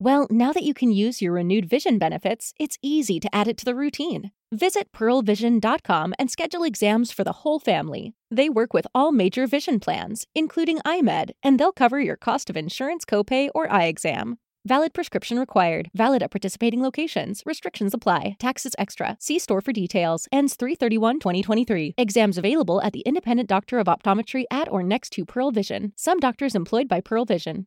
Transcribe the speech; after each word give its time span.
Well, 0.00 0.26
now 0.28 0.52
that 0.52 0.64
you 0.64 0.74
can 0.74 0.90
use 0.90 1.22
your 1.22 1.32
renewed 1.32 1.66
vision 1.66 1.98
benefits, 1.98 2.52
it's 2.58 2.78
easy 2.82 3.20
to 3.20 3.34
add 3.34 3.46
it 3.46 3.56
to 3.58 3.64
the 3.64 3.76
routine. 3.76 4.32
Visit 4.52 4.90
pearlvision.com 4.92 6.14
and 6.18 6.30
schedule 6.30 6.64
exams 6.64 7.12
for 7.12 7.24
the 7.24 7.32
whole 7.32 7.60
family. 7.60 8.14
They 8.30 8.48
work 8.48 8.72
with 8.72 8.86
all 8.94 9.12
major 9.12 9.46
vision 9.46 9.80
plans, 9.80 10.26
including 10.34 10.78
iMed, 10.80 11.30
and 11.42 11.58
they'll 11.58 11.72
cover 11.72 12.00
your 12.00 12.16
cost 12.16 12.50
of 12.50 12.56
insurance 12.56 13.04
copay 13.04 13.48
or 13.54 13.72
eye 13.72 13.84
exam. 13.84 14.38
Valid 14.66 14.94
prescription 14.94 15.38
required. 15.38 15.90
Valid 15.94 16.22
at 16.22 16.30
participating 16.30 16.82
locations. 16.82 17.42
Restrictions 17.44 17.92
apply. 17.92 18.36
Taxes 18.38 18.74
extra. 18.78 19.16
See 19.20 19.38
store 19.38 19.60
for 19.60 19.72
details. 19.72 20.26
Ends 20.32 20.56
331-2023. 20.56 21.92
Exams 21.98 22.38
available 22.38 22.80
at 22.80 22.94
the 22.94 23.00
independent 23.00 23.48
doctor 23.48 23.78
of 23.78 23.88
optometry 23.88 24.44
at 24.50 24.72
or 24.72 24.82
next 24.82 25.10
to 25.10 25.26
Pearl 25.26 25.50
Vision. 25.50 25.92
Some 25.96 26.18
doctors 26.18 26.54
employed 26.54 26.88
by 26.88 27.02
Pearl 27.02 27.26
Vision. 27.26 27.66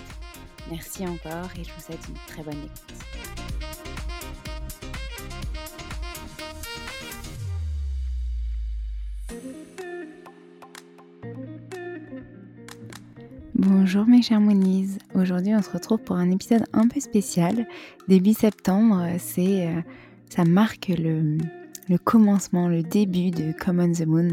Merci 0.69 1.05
encore 1.05 1.49
et 1.59 1.63
je 1.63 1.71
vous 1.73 1.81
souhaite 1.81 2.07
une 2.07 2.15
très 2.27 2.43
bonne 2.43 2.53
écoute. 2.53 2.91
Bonjour 13.55 14.05
mes 14.05 14.21
chers 14.21 14.39
Monies, 14.41 14.97
aujourd'hui 15.13 15.53
on 15.53 15.61
se 15.61 15.69
retrouve 15.69 15.99
pour 15.99 16.15
un 16.15 16.31
épisode 16.31 16.63
un 16.73 16.87
peu 16.87 16.99
spécial. 16.99 17.67
Début 18.07 18.33
septembre, 18.33 19.05
c'est, 19.19 19.67
euh, 19.67 19.81
ça 20.29 20.45
marque 20.45 20.87
le, 20.87 21.37
le 21.89 21.97
commencement, 21.97 22.67
le 22.67 22.83
début 22.83 23.31
de 23.31 23.51
Common 23.51 23.91
the 23.91 24.05
Moon, 24.05 24.31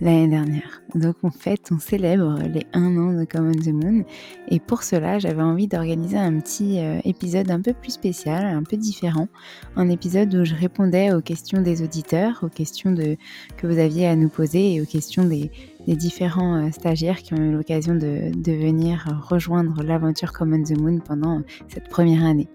l'année 0.00 0.28
dernière. 0.28 0.82
Donc 0.94 1.16
en 1.22 1.30
fait, 1.30 1.68
on 1.70 1.78
célèbre 1.78 2.38
les 2.52 2.66
un 2.72 2.96
an 2.96 3.12
de 3.12 3.24
Common 3.24 3.52
the 3.52 3.72
Moon 3.72 4.04
et 4.48 4.60
pour 4.60 4.82
cela, 4.82 5.18
j'avais 5.18 5.42
envie 5.42 5.66
d'organiser 5.66 6.16
un 6.16 6.38
petit 6.38 6.78
euh, 6.78 7.00
épisode 7.04 7.50
un 7.50 7.60
peu 7.60 7.72
plus 7.72 7.92
spécial, 7.92 8.46
un 8.46 8.62
peu 8.62 8.76
différent, 8.76 9.28
un 9.76 9.88
épisode 9.88 10.34
où 10.34 10.44
je 10.44 10.54
répondais 10.54 11.12
aux 11.12 11.20
questions 11.20 11.60
des 11.60 11.82
auditeurs, 11.82 12.40
aux 12.42 12.48
questions 12.48 12.92
de, 12.92 13.16
que 13.56 13.66
vous 13.66 13.78
aviez 13.78 14.06
à 14.06 14.16
nous 14.16 14.28
poser 14.28 14.74
et 14.74 14.80
aux 14.80 14.86
questions 14.86 15.24
des, 15.24 15.50
différents 15.86 16.66
euh, 16.66 16.70
stagiaires 16.70 17.22
qui 17.22 17.32
ont 17.32 17.38
eu 17.38 17.50
l'occasion 17.50 17.94
de, 17.94 18.30
de, 18.36 18.52
venir 18.52 19.06
rejoindre 19.26 19.82
l'aventure 19.82 20.34
Common 20.34 20.62
the 20.62 20.78
Moon 20.78 20.98
pendant 20.98 21.40
cette 21.68 21.88
première 21.88 22.26
année. 22.26 22.46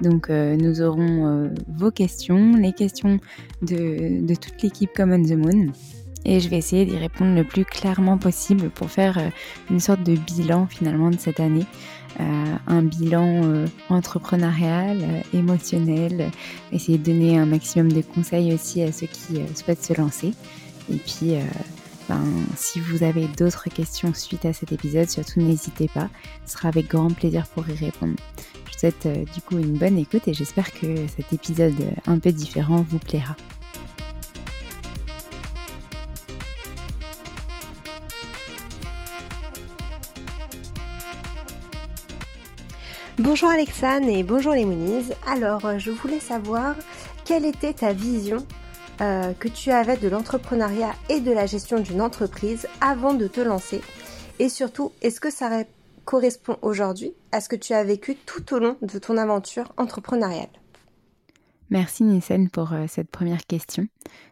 Donc 0.00 0.30
euh, 0.30 0.56
nous 0.56 0.82
aurons 0.82 1.48
vos 1.68 1.92
questions, 1.92 2.56
les 2.56 2.72
questions 2.72 3.20
de, 3.62 4.26
de 4.26 4.34
toute 4.34 4.60
l'équipe 4.62 4.90
Common 4.96 5.22
the 5.22 5.36
Moon 5.36 5.72
et 6.24 6.40
je 6.40 6.48
vais 6.48 6.58
essayer 6.58 6.84
d'y 6.84 6.96
répondre 6.96 7.34
le 7.34 7.44
plus 7.44 7.64
clairement 7.64 8.18
possible 8.18 8.70
pour 8.70 8.90
faire 8.90 9.18
euh, 9.18 9.28
une 9.70 9.80
sorte 9.80 10.02
de 10.02 10.14
bilan 10.14 10.66
finalement 10.66 11.10
de 11.10 11.18
cette 11.18 11.40
année. 11.40 11.66
Euh, 12.20 12.54
un 12.66 12.82
bilan 12.82 13.42
euh, 13.44 13.66
entrepreneurial, 13.88 15.24
émotionnel, 15.32 16.30
essayer 16.70 16.98
de 16.98 17.04
donner 17.04 17.38
un 17.38 17.46
maximum 17.46 17.90
de 17.90 18.02
conseils 18.02 18.52
aussi 18.52 18.82
à 18.82 18.92
ceux 18.92 19.06
qui 19.06 19.40
souhaitent 19.54 19.84
se 19.84 19.94
lancer. 19.94 20.32
Et 20.92 20.96
puis, 20.96 21.36
ben, 22.08 22.24
si 22.56 22.80
vous 22.80 23.02
avez 23.02 23.28
d'autres 23.38 23.70
questions 23.70 24.12
suite 24.12 24.44
à 24.44 24.52
cet 24.52 24.72
épisode, 24.72 25.08
surtout 25.08 25.40
n'hésitez 25.40 25.88
pas, 25.88 26.08
ce 26.44 26.54
sera 26.54 26.68
avec 26.68 26.88
grand 26.88 27.14
plaisir 27.14 27.46
pour 27.46 27.68
y 27.70 27.74
répondre. 27.74 28.16
Je 28.66 28.72
vous 28.72 28.78
souhaite 28.78 29.08
du 29.32 29.40
coup 29.40 29.58
une 29.58 29.78
bonne 29.78 29.96
écoute 29.96 30.26
et 30.26 30.34
j'espère 30.34 30.72
que 30.72 31.06
cet 31.16 31.32
épisode 31.32 31.74
un 32.06 32.18
peu 32.18 32.32
différent 32.32 32.84
vous 32.88 32.98
plaira. 32.98 33.36
Bonjour 43.22 43.50
Alexane 43.50 44.08
et 44.08 44.24
bonjour 44.24 44.52
les. 44.52 45.14
Alors, 45.28 45.64
euh, 45.64 45.78
je 45.78 45.92
voulais 45.92 46.18
savoir 46.18 46.74
quelle 47.24 47.44
était 47.44 47.72
ta 47.72 47.92
vision 47.92 48.44
euh, 49.00 49.32
que 49.34 49.46
tu 49.46 49.70
avais 49.70 49.96
de 49.96 50.08
l'entrepreneuriat 50.08 50.92
et 51.08 51.20
de 51.20 51.30
la 51.30 51.46
gestion 51.46 51.78
d'une 51.78 52.00
entreprise 52.00 52.66
avant 52.80 53.14
de 53.14 53.28
te 53.28 53.40
lancer 53.40 53.80
Et 54.40 54.48
surtout, 54.48 54.90
est-ce 55.02 55.20
que 55.20 55.30
ça 55.30 55.62
correspond 56.04 56.56
aujourd'hui 56.62 57.12
à 57.30 57.40
ce 57.40 57.48
que 57.48 57.54
tu 57.54 57.74
as 57.74 57.84
vécu 57.84 58.16
tout 58.16 58.54
au 58.54 58.58
long 58.58 58.76
de 58.82 58.98
ton 58.98 59.16
aventure 59.16 59.72
entrepreneuriale? 59.76 60.50
Merci 61.70 62.02
Nissen 62.02 62.50
pour 62.50 62.72
euh, 62.72 62.86
cette 62.88 63.08
première 63.08 63.46
question. 63.46 63.86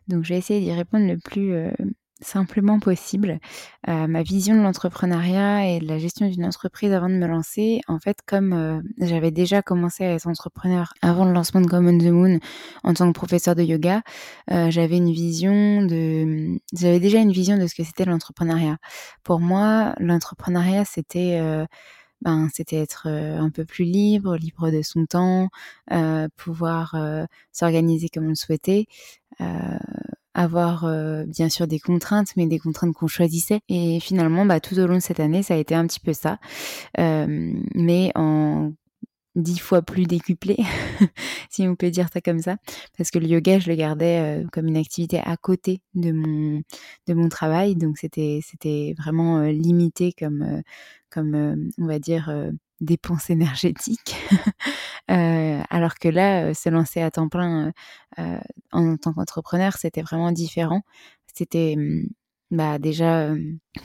Donc 0.09 0.25
je 0.25 0.31
vais 0.31 0.39
essayer 0.39 0.59
d'y 0.59 0.73
répondre 0.73 1.07
le 1.07 1.17
plus 1.17 1.55
simplement 2.21 2.79
possible. 2.81 3.39
Euh, 3.89 4.07
ma 4.07 4.23
vision 4.23 4.55
de 4.55 4.61
l'entrepreneuriat 4.61 5.69
et 5.69 5.81
de 5.81 5.87
la 5.87 5.99
gestion 5.99 6.29
d'une 6.29 6.45
entreprise 6.45 6.93
avant 6.93 7.09
de 7.09 7.15
me 7.15 7.27
lancer, 7.27 7.81
en 7.89 7.99
fait, 7.99 8.19
comme 8.27 8.53
euh, 8.53 8.81
j'avais 8.99 9.31
déjà 9.31 9.63
commencé 9.63 10.05
à 10.05 10.13
être 10.15 10.27
entrepreneur 10.27 10.93
avant 11.03 11.25
le 11.25 11.33
lancement 11.33 11.61
de 11.61 11.67
Common 11.67 11.99
the 11.99 12.11
Moon 12.11 12.39
en 12.85 12.95
tant 12.95 13.09
que 13.09 13.17
professeur 13.17 13.55
de 13.55 13.63
yoga, 13.63 14.03
euh, 14.51 14.71
j'avais 14.71 14.97
une 14.97 15.13
vision 15.13 15.83
de, 15.83 16.59
j'avais 16.73 17.01
déjà 17.01 17.19
une 17.19 17.33
vision 17.33 17.57
de 17.57 17.67
ce 17.67 17.75
que 17.75 17.85
c'était 17.85 18.05
l'entrepreneuriat. 18.05 18.79
Pour 19.25 19.41
moi, 19.41 19.95
l'entrepreneuriat, 19.99 20.85
c'était 20.85 21.41
ben, 22.23 22.49
c'était 22.53 22.77
être 22.77 23.09
un 23.09 23.51
peu 23.51 23.65
plus 23.65 23.85
libre, 23.85 24.37
libre 24.37 24.71
de 24.71 24.83
son 24.83 25.07
temps, 25.07 25.49
pouvoir 26.37 26.95
s'organiser 27.53 28.09
comme 28.09 28.27
on 28.27 28.31
le 28.31 28.35
souhaitait 28.35 28.87
avoir 30.41 30.85
euh, 30.85 31.25
bien 31.27 31.49
sûr 31.49 31.67
des 31.67 31.79
contraintes, 31.79 32.29
mais 32.37 32.47
des 32.47 32.59
contraintes 32.59 32.95
qu'on 32.95 33.07
choisissait. 33.07 33.61
Et 33.69 34.01
finalement, 34.01 34.47
bah, 34.47 34.61
tout 34.61 34.79
au 34.79 34.87
long 34.87 34.97
de 34.97 35.01
cette 35.01 35.21
année, 35.21 35.43
ça 35.43 35.55
a 35.55 35.57
été 35.59 35.75
un 35.75 35.87
petit 35.87 36.01
peu 36.01 36.13
ça, 36.13 36.39
euh, 36.99 37.53
mais 37.75 38.11
en 38.15 38.73
dix 39.37 39.59
fois 39.59 39.83
plus 39.83 40.05
décuplé, 40.05 40.57
si 41.51 41.69
on 41.69 41.77
peut 41.77 41.91
dire 41.91 42.09
ça 42.13 42.21
comme 42.21 42.41
ça, 42.41 42.57
parce 42.99 43.11
que 43.11 43.19
le 43.19 43.27
yoga, 43.27 43.59
je 43.59 43.69
le 43.71 43.77
gardais 43.77 44.41
euh, 44.43 44.47
comme 44.53 44.67
une 44.67 44.77
activité 44.77 45.19
à 45.19 45.37
côté 45.37 45.83
de 45.95 46.13
mon 46.13 46.63
de 47.07 47.15
mon 47.15 47.29
travail, 47.29 47.77
donc 47.77 47.99
c'était 47.99 48.41
vraiment 48.99 49.43
limité 49.43 50.13
comme 50.19 50.63
comme 51.11 51.71
on 51.79 51.87
va 51.87 51.99
dire 51.99 52.33
dépenses 52.81 53.31
énergétiques. 53.31 54.17
euh, 55.11 55.63
alors 55.71 55.95
que 55.99 56.09
là, 56.09 56.45
euh, 56.45 56.55
se 56.55 56.69
lancer 56.69 57.01
à 57.03 57.11
temps 57.11 57.29
plein 57.29 57.73
euh, 58.19 58.41
en 58.73 58.97
tant 58.97 59.13
qu'entrepreneur, 59.13 59.75
c'était 59.77 60.03
vraiment 60.03 60.33
différent. 60.33 60.83
C'était 61.35 61.75
hum, 61.77 62.07
bah 62.51 62.79
déjà 62.79 63.31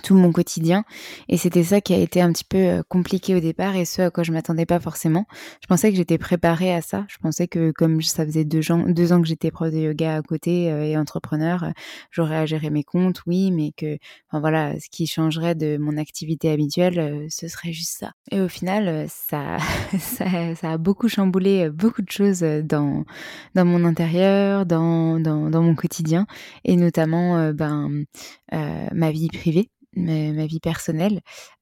tout 0.04 0.16
mon 0.16 0.32
quotidien 0.32 0.84
et 1.30 1.38
c'était 1.38 1.64
ça 1.64 1.80
qui 1.80 1.94
a 1.94 1.98
été 1.98 2.22
un 2.22 2.32
petit 2.32 2.44
peu 2.44 2.84
compliqué 2.90 3.36
au 3.36 3.40
départ 3.40 3.76
et 3.76 3.86
ce 3.86 4.02
à 4.02 4.10
quoi 4.10 4.24
je 4.24 4.32
m'attendais 4.32 4.66
pas 4.66 4.80
forcément. 4.80 5.26
Je 5.62 5.68
pensais 5.68 5.92
que 5.92 5.98
j'étais 5.98 6.18
préparée 6.18 6.74
à 6.74 6.82
ça. 6.82 7.06
Je 7.08 7.18
pensais 7.18 7.48
que 7.48 7.72
comme 7.72 8.02
ça 8.02 8.26
faisait 8.26 8.46
deux 8.46 8.72
ans, 8.72 8.86
deux 8.88 9.14
ans 9.14 9.22
que 9.22 9.28
j'étais 9.28 9.52
prof 9.52 9.72
de 9.72 9.78
yoga 9.78 10.16
à 10.16 10.22
côté 10.22 10.66
et 10.66 10.98
entrepreneur, 10.98 11.72
j'aurais 12.12 12.38
à 12.38 12.46
gérer 12.46 12.70
mes 12.70 12.84
comptes, 12.84 13.22
oui, 13.28 13.52
mais 13.52 13.72
que 13.78 13.98
enfin 14.30 14.40
voilà, 14.40 14.80
ce 14.80 14.90
qui 14.90 15.06
changerait 15.08 15.56
de 15.56 15.78
mon 15.78 15.98
activité 15.98 16.52
habituelle, 16.52 17.28
ce 17.30 17.48
serait 17.48 17.74
juste 17.74 17.98
ça. 18.00 18.12
Et 18.32 18.42
au 18.42 18.48
final, 18.48 19.06
ça, 19.10 19.58
ça, 20.00 20.56
ça 20.56 20.72
a 20.72 20.78
beaucoup 20.78 21.08
chamboulé 21.08 21.70
beaucoup 21.70 22.02
de 22.02 22.12
choses 22.12 22.42
dans 22.42 23.06
dans 23.54 23.66
mon 23.66 23.86
intérieur, 23.86 24.66
dans 24.66 25.20
dans, 25.20 25.50
dans 25.50 25.62
mon 25.62 25.76
quotidien 25.76 26.26
et 26.64 26.76
notamment 26.76 27.52
ben 27.52 28.06
euh, 28.54 28.55
ma 28.94 29.12
vie 29.12 29.30
privée, 29.30 29.70
ma, 29.96 30.46
vie 30.46 30.60
personnelle. 30.60 31.22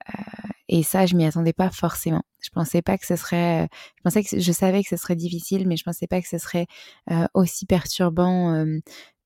Euh, 0.09 0.21
et 0.69 0.83
ça, 0.83 1.05
je 1.05 1.15
m'y 1.15 1.25
attendais 1.25 1.53
pas 1.53 1.69
forcément. 1.69 2.23
Je 2.41 2.49
pensais 2.49 2.81
pas 2.81 2.97
que 2.97 3.05
ce 3.05 3.15
serait. 3.15 3.67
Je 3.97 4.01
pensais 4.03 4.23
que 4.23 4.39
je 4.39 4.51
savais 4.51 4.83
que 4.83 4.89
ce 4.89 4.97
serait 4.97 5.15
difficile, 5.15 5.67
mais 5.67 5.77
je 5.77 5.83
pensais 5.83 6.07
pas 6.07 6.21
que 6.21 6.27
ce 6.27 6.37
serait 6.37 6.67
euh, 7.11 7.27
aussi 7.33 7.65
perturbant. 7.65 8.65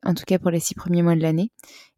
en 0.03 0.13
tout 0.13 0.23
cas 0.25 0.39
pour 0.39 0.51
les 0.51 0.59
six 0.59 0.75
premiers 0.75 1.03
mois 1.03 1.15
de 1.15 1.21
l'année. 1.21 1.51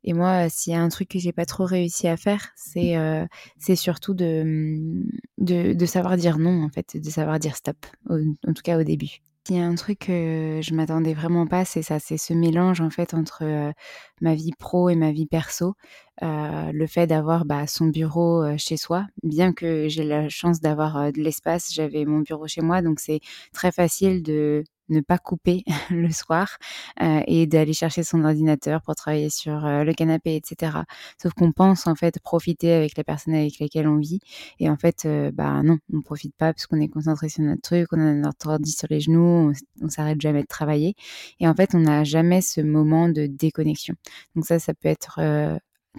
Et 0.04 0.14
moi, 0.14 0.50
s'il 0.50 0.74
y 0.74 0.76
a 0.76 0.82
un 0.82 0.90
truc 0.90 1.10
que 1.10 1.20
j'ai 1.20 1.34
pas 1.34 1.46
trop 1.46 1.66
réussi 1.66 2.08
à 2.08 2.18
faire, 2.18 2.50
c'est 2.56 3.76
surtout 3.76 4.14
de 4.14 5.86
savoir 5.86 6.18
dire 6.18 6.38
non 6.38 6.64
en 6.64 6.70
fait, 6.70 6.98
de 6.98 7.10
savoir 7.10 7.40
dire 7.40 7.56
stop. 7.56 7.78
en 8.10 8.54
tout 8.54 8.64
cas 8.64 8.80
au 8.80 8.84
début. 8.84 9.22
Il 9.48 9.56
y 9.56 9.60
a 9.60 9.66
un 9.66 9.74
truc 9.76 10.00
que 10.00 10.60
je 10.62 10.74
m'attendais 10.76 11.14
vraiment 11.14 11.48
pas, 11.48 11.66
c'est 11.66 11.82
ça, 11.82 11.98
c'est 12.00 12.18
ce 12.18 12.34
mélange 12.34 12.82
en 12.82 12.90
fait 12.92 13.14
entre 13.16 13.74
ma 14.22 14.36
vie 14.36 14.52
pro 14.60 14.90
et 14.90 14.96
ma 14.96 15.12
vie 15.12 15.26
perso. 15.26 15.74
le 16.22 16.86
fait 16.88 17.08
d'avoir 17.08 17.46
bah, 17.46 17.66
son 17.66 17.88
bureau 17.88 18.46
chez 18.58 18.78
soi, 18.78 19.08
bien 19.24 19.54
que 19.54 19.88
j'ai 19.88 20.04
la 20.04 20.30
chance 20.30 20.60
d'avoir 20.62 21.12
de 21.12 21.22
l'espace, 21.22 21.74
j'avais 21.74 22.06
mon 22.06 22.20
bureau 22.20 22.48
chez 22.48 22.62
moi, 22.62 22.82
donc 22.84 23.00
c'est 23.00 23.22
très 23.54 23.72
facile 23.72 24.22
de 24.22 24.64
ne 24.90 25.02
pas 25.02 25.18
couper 25.18 25.64
le 25.90 26.12
soir 26.12 26.58
euh, 27.02 27.22
et 27.28 27.48
d'aller 27.48 27.74
chercher 27.74 28.04
son 28.04 28.24
ordinateur 28.24 28.82
pour 28.82 28.96
travailler 28.96 29.30
sur 29.30 29.66
euh, 29.66 29.84
le 29.84 29.94
canapé, 29.94 30.36
etc. 30.36 30.78
Sauf 31.22 31.34
qu'on 31.34 31.52
pense 31.52 31.88
en 31.88 31.96
fait 31.96 32.20
profiter 32.20 32.74
avec 32.74 32.98
la 32.98 33.04
personne 33.04 33.34
avec 33.34 33.60
laquelle 33.60 33.88
on 33.88 33.98
vit 33.98 34.20
et 34.60 34.70
en 34.70 34.78
fait, 34.78 35.06
euh, 35.06 35.32
bah 35.34 35.62
non, 35.64 35.78
on 35.94 36.02
profite 36.02 36.36
pas 36.36 36.54
parce 36.54 36.68
qu'on 36.68 36.82
est 36.82 36.90
concentré 36.90 37.30
sur 37.30 37.44
notre 37.44 37.62
truc, 37.62 37.88
on 37.92 38.00
a 38.00 38.14
notre 38.14 38.50
ordi 38.50 38.72
sur 38.72 38.88
les 38.90 39.00
genoux, 39.00 39.52
on, 39.52 39.54
on 39.82 39.90
s'arrête 39.90 40.22
jamais 40.22 40.42
de 40.42 40.48
travailler 40.48 40.96
et 41.40 41.48
en 41.48 41.54
fait, 41.54 41.76
on 41.76 41.80
n'a 41.80 42.04
jamais 42.04 42.42
ce 42.42 42.62
moment 42.62 43.10
de 43.10 43.26
déconnexion. 43.28 43.96
Donc 44.36 44.46
ça, 44.46 44.60
ça 44.60 44.74
peut 44.74 44.90
être 44.90 45.20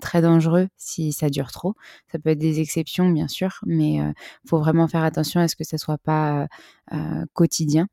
très 0.01 0.23
dangereux 0.23 0.69
si 0.77 1.13
ça 1.13 1.29
dure 1.31 1.51
trop. 1.53 1.75
Ça 2.11 2.19
peut 2.19 2.31
être 2.31 2.39
des 2.39 2.61
exceptions, 2.61 3.09
bien 3.11 3.29
sûr, 3.29 3.61
mais 3.67 3.95
il 3.95 4.15
faut 4.49 4.59
vraiment 4.59 4.89
faire 4.89 5.03
attention 5.05 5.41
à 5.41 5.49
ce 5.49 5.57
que 5.57 5.65
ça 5.65 5.79
soit 5.79 5.99
pas 5.99 6.47
quotidien. 7.33 7.87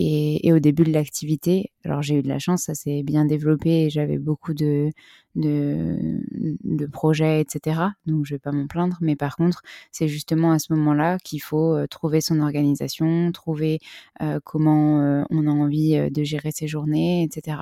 Et, 0.00 0.52
au 0.52 0.60
début 0.60 0.84
de 0.84 0.92
l'activité, 0.92 1.72
alors 1.88 2.02
j'ai 2.02 2.16
eu 2.16 2.22
de 2.22 2.28
la 2.28 2.38
chance, 2.38 2.62
ça 2.62 2.74
s'est 2.74 3.02
bien 3.02 3.24
développé 3.24 3.84
et 3.84 3.90
j'avais 3.90 4.18
beaucoup 4.18 4.54
de, 4.54 4.90
de, 5.38 6.86
projets, 6.86 7.40
etc. 7.40 7.80
Donc 8.06 8.24
je 8.26 8.34
vais 8.34 8.38
pas 8.38 8.52
m'en 8.52 8.66
plaindre. 8.66 8.98
Mais 9.00 9.16
par 9.16 9.36
contre, 9.36 9.62
c'est 9.92 10.08
justement 10.08 10.52
à 10.52 10.58
ce 10.58 10.72
moment-là 10.72 11.18
qu'il 11.18 11.42
faut 11.42 11.74
euh, 11.74 11.86
trouver 11.86 12.20
son 12.20 12.40
organisation, 12.40 13.30
trouver 13.32 13.78
euh, 14.22 14.40
comment 14.44 15.00
euh, 15.00 15.24
on 15.30 15.46
a 15.46 15.50
envie 15.50 16.10
de 16.10 16.24
gérer 16.24 16.50
ses 16.50 16.66
journées, 16.66 17.22
etc. 17.22 17.58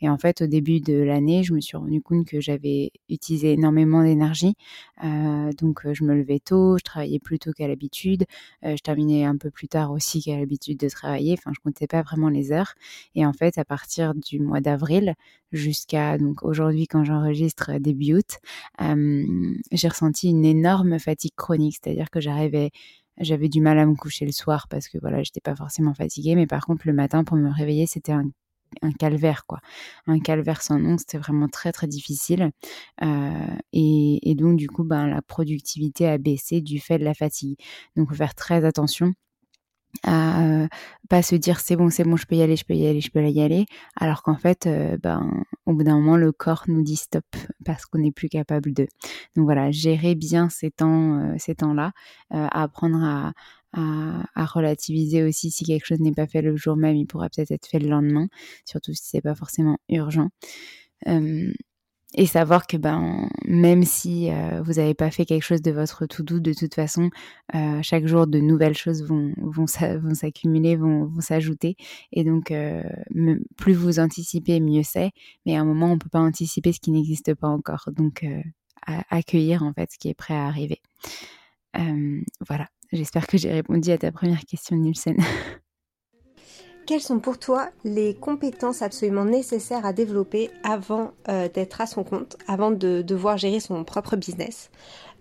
Et 0.00 0.08
en 0.08 0.18
fait, 0.18 0.42
au 0.42 0.46
début 0.46 0.80
de 0.80 0.94
l'année, 0.94 1.42
je 1.42 1.54
me 1.54 1.60
suis 1.60 1.76
rendu 1.76 2.00
compte 2.00 2.26
que 2.26 2.40
j'avais 2.40 2.92
utilisé 3.08 3.52
énormément 3.52 4.02
d'énergie. 4.02 4.54
donc 5.02 5.80
je 5.92 6.04
me 6.04 6.14
levais 6.14 6.38
tôt, 6.38 6.78
je 6.78 6.84
travaillais 6.84 7.18
plus 7.18 7.38
tôt 7.38 7.52
qu'à 7.52 7.68
l'habitude, 7.68 8.24
je 8.62 8.80
terminais 8.82 9.24
un 9.24 9.36
peu 9.36 9.50
plus 9.50 9.68
tard 9.68 9.90
aussi 9.90 10.22
qu'à 10.22 10.38
l'habitude 10.38 10.78
de 10.78 10.88
travailler. 10.88 11.34
Enfin, 11.38 11.52
je 11.54 11.60
comptais 11.62 11.86
pas 11.86 12.02
vraiment 12.02 12.28
les 12.28 12.52
heures. 12.52 12.74
Et 13.14 13.26
en 13.26 13.32
fait, 13.32 13.57
à 13.58 13.64
partir 13.64 14.14
du 14.14 14.40
mois 14.40 14.60
d'avril 14.60 15.14
jusqu'à 15.52 16.18
donc 16.18 16.42
aujourd'hui 16.42 16.86
quand 16.86 17.04
j'enregistre 17.04 17.78
début 17.78 18.14
août, 18.14 18.38
j'ai 19.72 19.88
ressenti 19.88 20.30
une 20.30 20.44
énorme 20.44 20.98
fatigue 20.98 21.34
chronique, 21.36 21.78
c'est-à-dire 21.82 22.10
que 22.10 22.20
j'arrivais 22.20 22.70
j'avais 23.20 23.48
du 23.48 23.60
mal 23.60 23.78
à 23.78 23.86
me 23.86 23.94
coucher 23.94 24.24
le 24.24 24.32
soir 24.32 24.68
parce 24.68 24.88
que 24.88 24.98
voilà, 24.98 25.22
j'étais 25.22 25.40
pas 25.40 25.56
forcément 25.56 25.94
fatiguée, 25.94 26.34
mais 26.34 26.46
par 26.46 26.64
contre 26.66 26.86
le 26.86 26.92
matin 26.92 27.24
pour 27.24 27.36
me 27.36 27.50
réveiller, 27.50 27.86
c'était 27.86 28.12
un, 28.12 28.30
calvaire 28.98 29.44
quoi, 29.46 29.60
un 30.06 30.20
calvaire 30.20 30.62
sans 30.62 30.78
nom, 30.78 30.98
c'était 30.98 31.18
vraiment 31.18 31.48
très 31.48 31.72
très 31.72 31.86
difficile. 31.86 32.50
Et, 33.72 34.34
donc 34.36 34.56
du 34.56 34.68
coup 34.68 34.84
ben 34.84 35.06
la 35.06 35.22
productivité 35.22 36.06
a 36.06 36.18
baissé 36.18 36.60
du 36.60 36.78
fait 36.80 36.98
de 36.98 37.04
la 37.04 37.14
fatigue. 37.14 37.58
Donc 37.96 38.14
faire 38.14 38.34
très 38.34 38.64
attention 38.64 39.14
à 40.02 40.44
euh, 40.44 40.68
pas 41.08 41.22
se 41.22 41.34
dire 41.34 41.60
c'est 41.60 41.76
bon 41.76 41.90
c'est 41.90 42.04
bon 42.04 42.16
je 42.16 42.26
peux 42.26 42.36
y 42.36 42.42
aller 42.42 42.56
je 42.56 42.64
peux 42.64 42.74
y 42.74 42.86
aller 42.86 43.00
je 43.00 43.10
peux 43.10 43.26
y 43.26 43.40
aller. 43.40 43.66
Alors 43.96 44.22
qu'en 44.22 44.36
fait 44.36 44.66
euh, 44.66 44.96
ben 45.02 45.44
au 45.66 45.74
bout 45.74 45.84
d'un 45.84 45.96
moment 45.96 46.16
le 46.16 46.32
corps 46.32 46.64
nous 46.68 46.82
dit 46.82 46.96
stop 46.96 47.24
parce 47.64 47.86
qu'on 47.86 47.98
n'est 47.98 48.12
plus 48.12 48.28
capable 48.28 48.72
de. 48.72 48.86
Donc 49.36 49.44
voilà 49.44 49.70
gérer 49.70 50.14
bien 50.14 50.48
ces 50.48 50.70
temps 50.70 51.18
euh, 51.18 51.34
ces 51.38 51.54
temps 51.54 51.74
là 51.74 51.92
apprendre 52.30 53.02
à, 53.02 53.32
à, 53.72 54.44
relativiser 54.46 55.22
aussi 55.22 55.50
si 55.50 55.64
quelque 55.64 55.86
chose 55.86 56.00
n'est 56.00 56.12
pas 56.12 56.26
fait 56.26 56.42
le 56.42 56.56
jour 56.56 56.76
même 56.76 56.96
il 56.96 57.06
pourra 57.06 57.28
peut-être 57.28 57.50
être 57.50 57.66
fait 57.66 57.78
le 57.78 57.88
lendemain 57.88 58.28
surtout 58.64 58.92
si 58.92 59.02
c'est 59.04 59.22
pas 59.22 59.34
forcément 59.34 59.78
urgent 59.88 60.28
et 62.14 62.26
savoir 62.26 62.66
que 62.66 62.78
ben 62.78 63.28
même 63.44 63.84
si 63.84 64.30
euh, 64.30 64.62
vous 64.62 64.74
n'avez 64.74 64.94
pas 64.94 65.10
fait 65.10 65.26
quelque 65.26 65.42
chose 65.42 65.60
de 65.60 65.70
votre 65.70 66.06
tout 66.06 66.22
doux, 66.22 66.40
de 66.40 66.54
toute 66.54 66.74
façon, 66.74 67.10
euh, 67.54 67.80
chaque 67.82 68.06
jour 68.06 68.26
de 68.26 68.38
nouvelles 68.40 68.76
choses 68.76 69.04
vont 69.04 69.34
vont 69.36 69.66
s'accumuler, 69.66 70.76
vont, 70.76 71.04
vont 71.04 71.20
s'ajouter. 71.20 71.76
Et 72.12 72.24
donc 72.24 72.50
euh, 72.50 72.82
plus 73.56 73.74
vous 73.74 74.00
anticipez, 74.00 74.58
mieux 74.60 74.82
c'est. 74.82 75.10
Mais 75.44 75.56
à 75.56 75.60
un 75.60 75.64
moment, 75.64 75.92
on 75.92 75.98
peut 75.98 76.08
pas 76.08 76.20
anticiper 76.20 76.72
ce 76.72 76.80
qui 76.80 76.90
n'existe 76.92 77.34
pas 77.34 77.48
encore. 77.48 77.90
Donc 77.94 78.24
accueillir 79.10 79.62
en 79.62 79.74
fait 79.74 79.92
ce 79.92 79.98
qui 79.98 80.08
est 80.08 80.14
prêt 80.14 80.34
à 80.34 80.46
arriver. 80.46 80.80
voilà. 82.46 82.68
J'espère 82.90 83.26
que 83.26 83.36
j'ai 83.36 83.52
répondu 83.52 83.90
à 83.90 83.98
ta 83.98 84.10
première 84.12 84.46
question, 84.46 84.76
Nielsen. 84.76 85.16
Quelles 86.88 87.02
sont 87.02 87.20
pour 87.20 87.38
toi 87.38 87.68
les 87.84 88.14
compétences 88.14 88.80
absolument 88.80 89.26
nécessaires 89.26 89.84
à 89.84 89.92
développer 89.92 90.48
avant 90.62 91.12
euh, 91.28 91.46
d'être 91.46 91.82
à 91.82 91.86
son 91.86 92.02
compte, 92.02 92.38
avant 92.46 92.70
de 92.70 93.02
devoir 93.02 93.36
gérer 93.36 93.60
son 93.60 93.84
propre 93.84 94.16
business? 94.16 94.70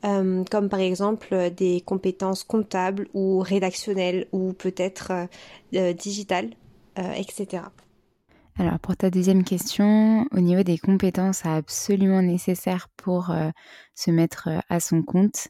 Comme 0.02 0.70
par 0.70 0.80
exemple 0.80 1.52
des 1.58 1.82
compétences 1.82 2.44
comptables 2.44 3.10
ou 3.14 3.40
rédactionnelles 3.40 4.28
ou 4.32 4.54
peut-être 4.54 5.12
digitales, 5.74 6.52
etc. 6.96 7.64
Alors 8.58 8.80
pour 8.80 8.96
ta 8.96 9.10
deuxième 9.10 9.44
question, 9.44 10.28
au 10.32 10.40
niveau 10.40 10.62
des 10.62 10.78
compétences 10.78 11.48
absolument 11.48 12.22
nécessaires 12.22 12.90
pour 12.96 13.34
se 13.96 14.12
mettre 14.12 14.50
à 14.70 14.80
son 14.80 15.02
compte 15.02 15.48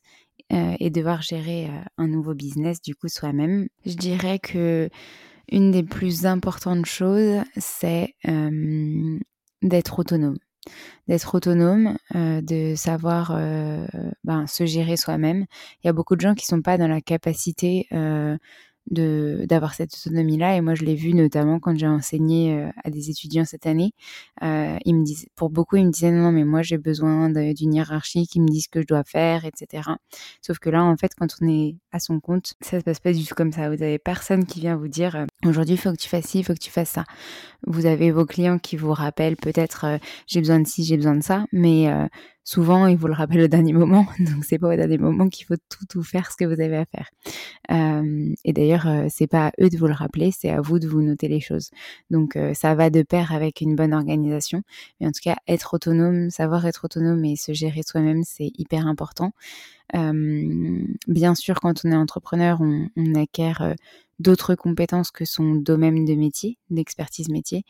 et 0.50 0.90
devoir 0.90 1.22
gérer 1.22 1.70
un 1.98 2.08
nouveau 2.08 2.34
business 2.34 2.82
du 2.82 2.96
coup 2.96 3.10
soi-même, 3.10 3.68
je 3.86 3.96
dirais 3.96 4.40
que 4.40 4.90
une 5.50 5.72
des 5.72 5.84
plus 5.84 6.26
importantes 6.26 6.86
choses, 6.86 7.42
c'est 7.58 8.16
d'être 9.62 10.00
autonome. 10.00 10.38
D'être 11.08 11.36
autonome, 11.36 11.98
de 12.14 12.76
savoir 12.76 13.32
ben, 14.24 14.48
se 14.48 14.66
gérer 14.66 14.98
soi-même. 14.98 15.46
Il 15.84 15.88
y 15.88 15.90
a 15.90 15.94
beaucoup 15.94 16.16
de 16.16 16.22
gens 16.22 16.36
qui 16.36 16.44
ne 16.46 16.58
sont 16.58 16.62
pas 16.62 16.78
dans 16.78 16.90
la 16.90 17.02
capacité 17.02 17.88
de 18.92 19.46
d'avoir 19.48 19.74
cette 19.74 19.94
autonomie 19.96 20.38
là 20.38 20.56
et 20.56 20.62
moi 20.62 20.76
je 20.76 20.84
l'ai 20.84 20.96
vu 20.96 21.14
notamment 21.14 21.60
quand 21.60 21.78
j'ai 21.78 21.88
enseigné 21.88 22.54
euh, 22.54 22.70
à 22.84 22.90
des 22.90 23.10
étudiants 23.10 23.46
cette 23.46 23.66
année. 23.66 23.92
Euh, 24.44 24.78
ils 24.86 24.96
me 24.96 25.04
disent 25.04 25.28
pour 25.36 25.50
beaucoup 25.50 25.76
ils 25.76 25.86
me 25.86 25.92
disaient 25.92 26.12
non 26.12 26.32
mais 26.32 26.44
moi 26.44 26.62
j'ai 26.62 26.78
besoin 26.78 27.30
d'une 27.30 27.74
hiérarchie 27.74 28.28
qui 28.28 28.40
me 28.40 28.48
dise 28.48 28.66
ce 28.66 28.70
que 28.70 28.82
je 28.82 28.88
dois 28.88 29.04
faire 29.04 29.46
etc 29.46 29.90
sauf 30.42 30.60
que 30.60 30.70
là 30.70 30.84
en 30.84 30.96
fait 30.98 31.12
quand 31.18 31.28
on 31.42 31.48
est 31.48 31.76
à 31.92 32.00
son 32.00 32.20
compte 32.20 32.54
ça 32.62 32.80
se 32.80 32.84
passe 32.84 33.00
pas 33.00 33.14
du 33.14 33.26
tout 33.26 33.36
comme 33.36 33.52
ça. 33.52 33.70
Vous 33.70 33.84
avez 33.84 34.00
personne 34.00 34.46
qui 34.46 34.60
vient 34.60 34.76
vous 34.76 34.88
dire 34.88 35.16
euh, 35.16 35.26
aujourd'hui 35.46 35.76
il 35.76 35.80
faut 35.80 35.92
que 35.92 35.98
tu 35.98 36.10
fasses 36.10 36.26
ci 36.26 36.40
il 36.40 36.44
faut 36.44 36.54
que 36.54 36.60
tu 36.60 36.72
fasses 36.72 36.90
ça. 36.90 37.04
Vous 37.66 37.86
avez 37.86 38.12
vos 38.12 38.26
clients 38.26 38.60
qui 38.60 38.78
vous 38.78 38.94
rappellent 38.94 39.38
peut-être 39.38 39.86
euh, 39.86 39.98
j'ai 40.28 40.40
besoin 40.40 40.60
de 40.60 40.68
ci 40.68 40.84
j'ai 40.84 40.98
besoin 40.98 41.16
de 41.16 41.24
ça. 41.24 41.46
Mais 41.52 41.88
souvent, 42.48 42.88
ils 42.88 42.96
vous 42.96 43.08
le 43.08 43.14
rappellent 43.14 43.42
au 43.42 43.48
dernier 43.48 43.74
moment. 43.74 44.06
Donc, 44.20 44.46
c'est 44.46 44.58
pas 44.58 44.70
au 44.70 44.76
dernier 44.76 44.98
moment 44.98 45.28
qu'il 45.28 45.46
faut 45.46 45.58
tout, 45.70 45.86
tout 45.86 46.02
faire 46.02 46.32
ce 46.32 46.38
que 46.38 46.46
vous 46.46 46.62
avez 46.62 46.78
à 46.78 46.86
faire. 46.86 47.10
Euh, 47.72 48.34
et 48.46 48.54
d'ailleurs, 48.54 48.88
euh, 48.88 49.08
c'est 49.10 49.28
pas 49.28 49.48
à 49.48 49.52
eux 49.62 49.70
de 49.70 49.78
vous 49.78 49.88
le 49.88 49.94
rappeler, 49.94 50.32
c'est 50.32 50.50
à 50.50 50.62
vous 50.62 50.80
de 50.80 50.88
vous 50.88 51.02
noter 51.02 51.28
les 51.28 51.42
choses. 51.42 51.72
Donc, 52.10 52.38
euh, 52.38 52.54
ça 52.54 52.74
va 52.74 52.90
de 52.90 53.02
pair 53.02 53.34
avec 53.34 53.60
une 53.60 53.76
bonne 53.76 53.94
organisation. 53.94 54.62
Mais 55.02 55.08
en 55.08 55.12
tout 55.12 55.20
cas, 55.22 55.36
être 55.46 55.74
autonome, 55.74 56.30
savoir 56.30 56.66
être 56.66 56.86
autonome 56.86 57.26
et 57.26 57.36
se 57.36 57.52
gérer 57.52 57.82
soi-même, 57.84 58.24
c'est 58.24 58.52
hyper 58.58 58.88
important. 58.88 59.34
Bien 59.94 61.36
sûr, 61.36 61.60
quand 61.60 61.86
on 61.86 61.92
est 61.92 61.96
entrepreneur, 61.96 62.60
on, 62.62 63.16
acquiert 63.16 63.76
d'autres 64.20 64.56
compétences 64.56 65.12
que 65.12 65.26
son 65.26 65.56
domaine 65.56 66.06
de 66.06 66.16
métier, 66.16 66.58
d'expertise 66.70 67.30
métier, 67.30 67.64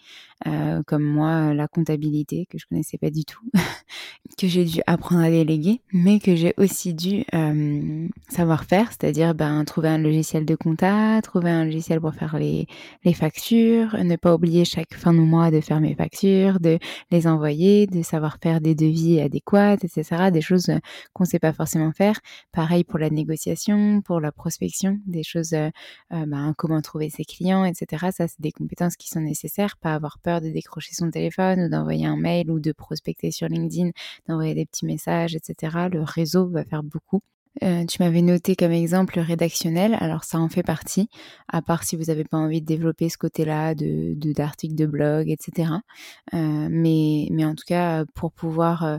euh, 0.46 0.82
comme 0.88 1.04
moi 1.04 1.54
la 1.54 1.68
comptabilité 1.68 2.48
que 2.50 2.58
je 2.58 2.66
connaissais 2.68 2.98
pas 2.98 3.10
du 3.10 3.26
tout, 3.26 3.42
que 4.38 4.48
j'ai 4.48 4.64
dû 4.64 4.80
apprendre 4.88 5.24
à 5.24 5.30
déléguer, 5.30 5.82
mais 5.92 6.20
que 6.20 6.36
j'ai 6.36 6.54
aussi 6.58 6.94
dû 6.94 7.26
euh, 7.34 8.08
savoir 8.30 8.64
faire, 8.64 8.88
c'est-à-dire 8.90 9.36
ben, 9.36 9.64
trouver 9.66 9.90
un 9.90 9.98
logiciel 9.98 10.46
de 10.46 10.56
compta, 10.56 11.22
trouver 11.22 11.50
un 11.50 11.66
logiciel 11.66 12.00
pour 12.00 12.14
faire 12.14 12.38
les, 12.38 12.68
les 13.04 13.14
factures, 13.14 13.98
ne 14.04 14.16
pas 14.16 14.34
oublier 14.34 14.64
chaque 14.64 14.94
fin 14.94 15.14
de 15.14 15.20
mois 15.20 15.52
de 15.52 15.60
faire 15.60 15.82
mes 15.82 15.96
factures, 15.96 16.60
de 16.60 16.80
les 17.12 17.28
envoyer, 17.28 17.88
de 17.88 18.02
savoir 18.04 18.38
faire 18.42 18.62
des 18.62 18.76
devis 18.76 19.20
adéquats, 19.20 19.74
etc. 19.74 20.32
Des 20.32 20.42
choses 20.42 20.72
qu'on 21.14 21.26
sait 21.26 21.40
pas 21.40 21.54
forcément 21.54 21.92
faire. 21.92 22.07
Pareil 22.52 22.84
pour 22.84 23.00
la 23.00 23.10
négociation, 23.10 24.02
pour 24.02 24.20
la 24.20 24.32
prospection, 24.32 25.00
des 25.06 25.24
choses 25.24 25.54
euh, 25.54 25.70
ben, 26.10 26.26
ben, 26.26 26.54
comment 26.58 26.82
trouver 26.82 27.10
ses 27.10 27.26
clients, 27.26 27.66
etc. 27.66 28.08
Ça, 28.12 28.28
c'est 28.28 28.42
des 28.42 28.52
compétences 28.52 28.96
qui 28.96 29.10
sont 29.10 29.22
nécessaires. 29.22 29.78
Pas 29.78 29.94
avoir 29.94 30.20
peur 30.20 30.42
de 30.42 30.50
décrocher 30.50 30.94
son 30.94 31.10
téléphone 31.10 31.62
ou 31.62 31.70
d'envoyer 31.70 32.06
un 32.06 32.18
mail 32.18 32.52
ou 32.52 32.60
de 32.60 32.72
prospecter 32.72 33.32
sur 33.32 33.48
LinkedIn, 33.48 33.92
d'envoyer 34.28 34.56
des 34.56 34.66
petits 34.66 34.86
messages, 34.86 35.36
etc. 35.36 35.88
Le 35.92 36.02
réseau 36.02 36.48
va 36.48 36.64
faire 36.64 36.84
beaucoup. 36.84 37.22
Euh, 37.64 37.86
tu 37.86 38.02
m'avais 38.02 38.22
noté 38.22 38.56
comme 38.56 38.72
exemple 38.72 39.20
rédactionnel, 39.20 39.98
alors 40.00 40.24
ça 40.24 40.40
en 40.40 40.50
fait 40.50 40.64
partie, 40.64 41.10
à 41.48 41.62
part 41.62 41.84
si 41.84 41.96
vous 41.96 42.06
n'avez 42.06 42.24
pas 42.24 42.38
envie 42.38 42.62
de 42.62 42.66
développer 42.68 43.10
ce 43.10 43.18
côté-là 43.18 43.74
de 43.74 44.14
d'articles 44.34 44.76
de, 44.76 44.86
blog, 44.86 45.30
etc. 45.30 45.72
Euh, 46.34 46.68
mais, 46.70 47.28
mais 47.32 47.46
en 47.46 47.56
tout 47.56 47.66
cas, 47.66 48.06
pour 48.14 48.32
pouvoir 48.32 48.84
euh, 48.84 48.98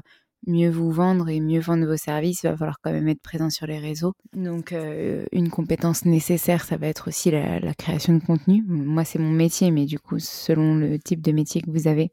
mieux 0.49 0.71
vous 0.71 0.91
vendre 0.91 1.29
et 1.29 1.41
mieux 1.41 1.61
vendre 1.61 1.87
vos 1.87 1.97
services, 1.97 2.43
il 2.43 2.51
va 2.51 2.57
falloir 2.57 2.79
quand 2.83 2.93
même 2.93 3.09
être 3.09 3.23
présent 3.23 3.51
sur 3.51 3.67
les 3.67 3.79
réseaux. 3.79 4.15
Donc 4.33 4.73
euh, 4.73 5.25
une 5.33 5.51
compétence 5.51 6.05
nécessaire, 6.05 6.65
ça 6.65 6.77
va 6.77 6.89
être 6.89 7.09
aussi 7.09 7.31
la, 7.31 7.75
création 7.75 8.15
de 8.15 8.25
contenu. 8.25 8.65
Moi, 8.67 9.05
c'est 9.05 9.19
mon 9.19 9.31
métier, 9.31 9.71
mais 9.71 9.87
du 9.87 9.99
coup, 9.99 10.19
selon 10.19 10.75
le 10.75 10.99
type 10.99 11.21
de 11.23 11.33
métier 11.33 11.61
que 11.61 11.71
vous 11.71 11.89
avez, 11.89 12.11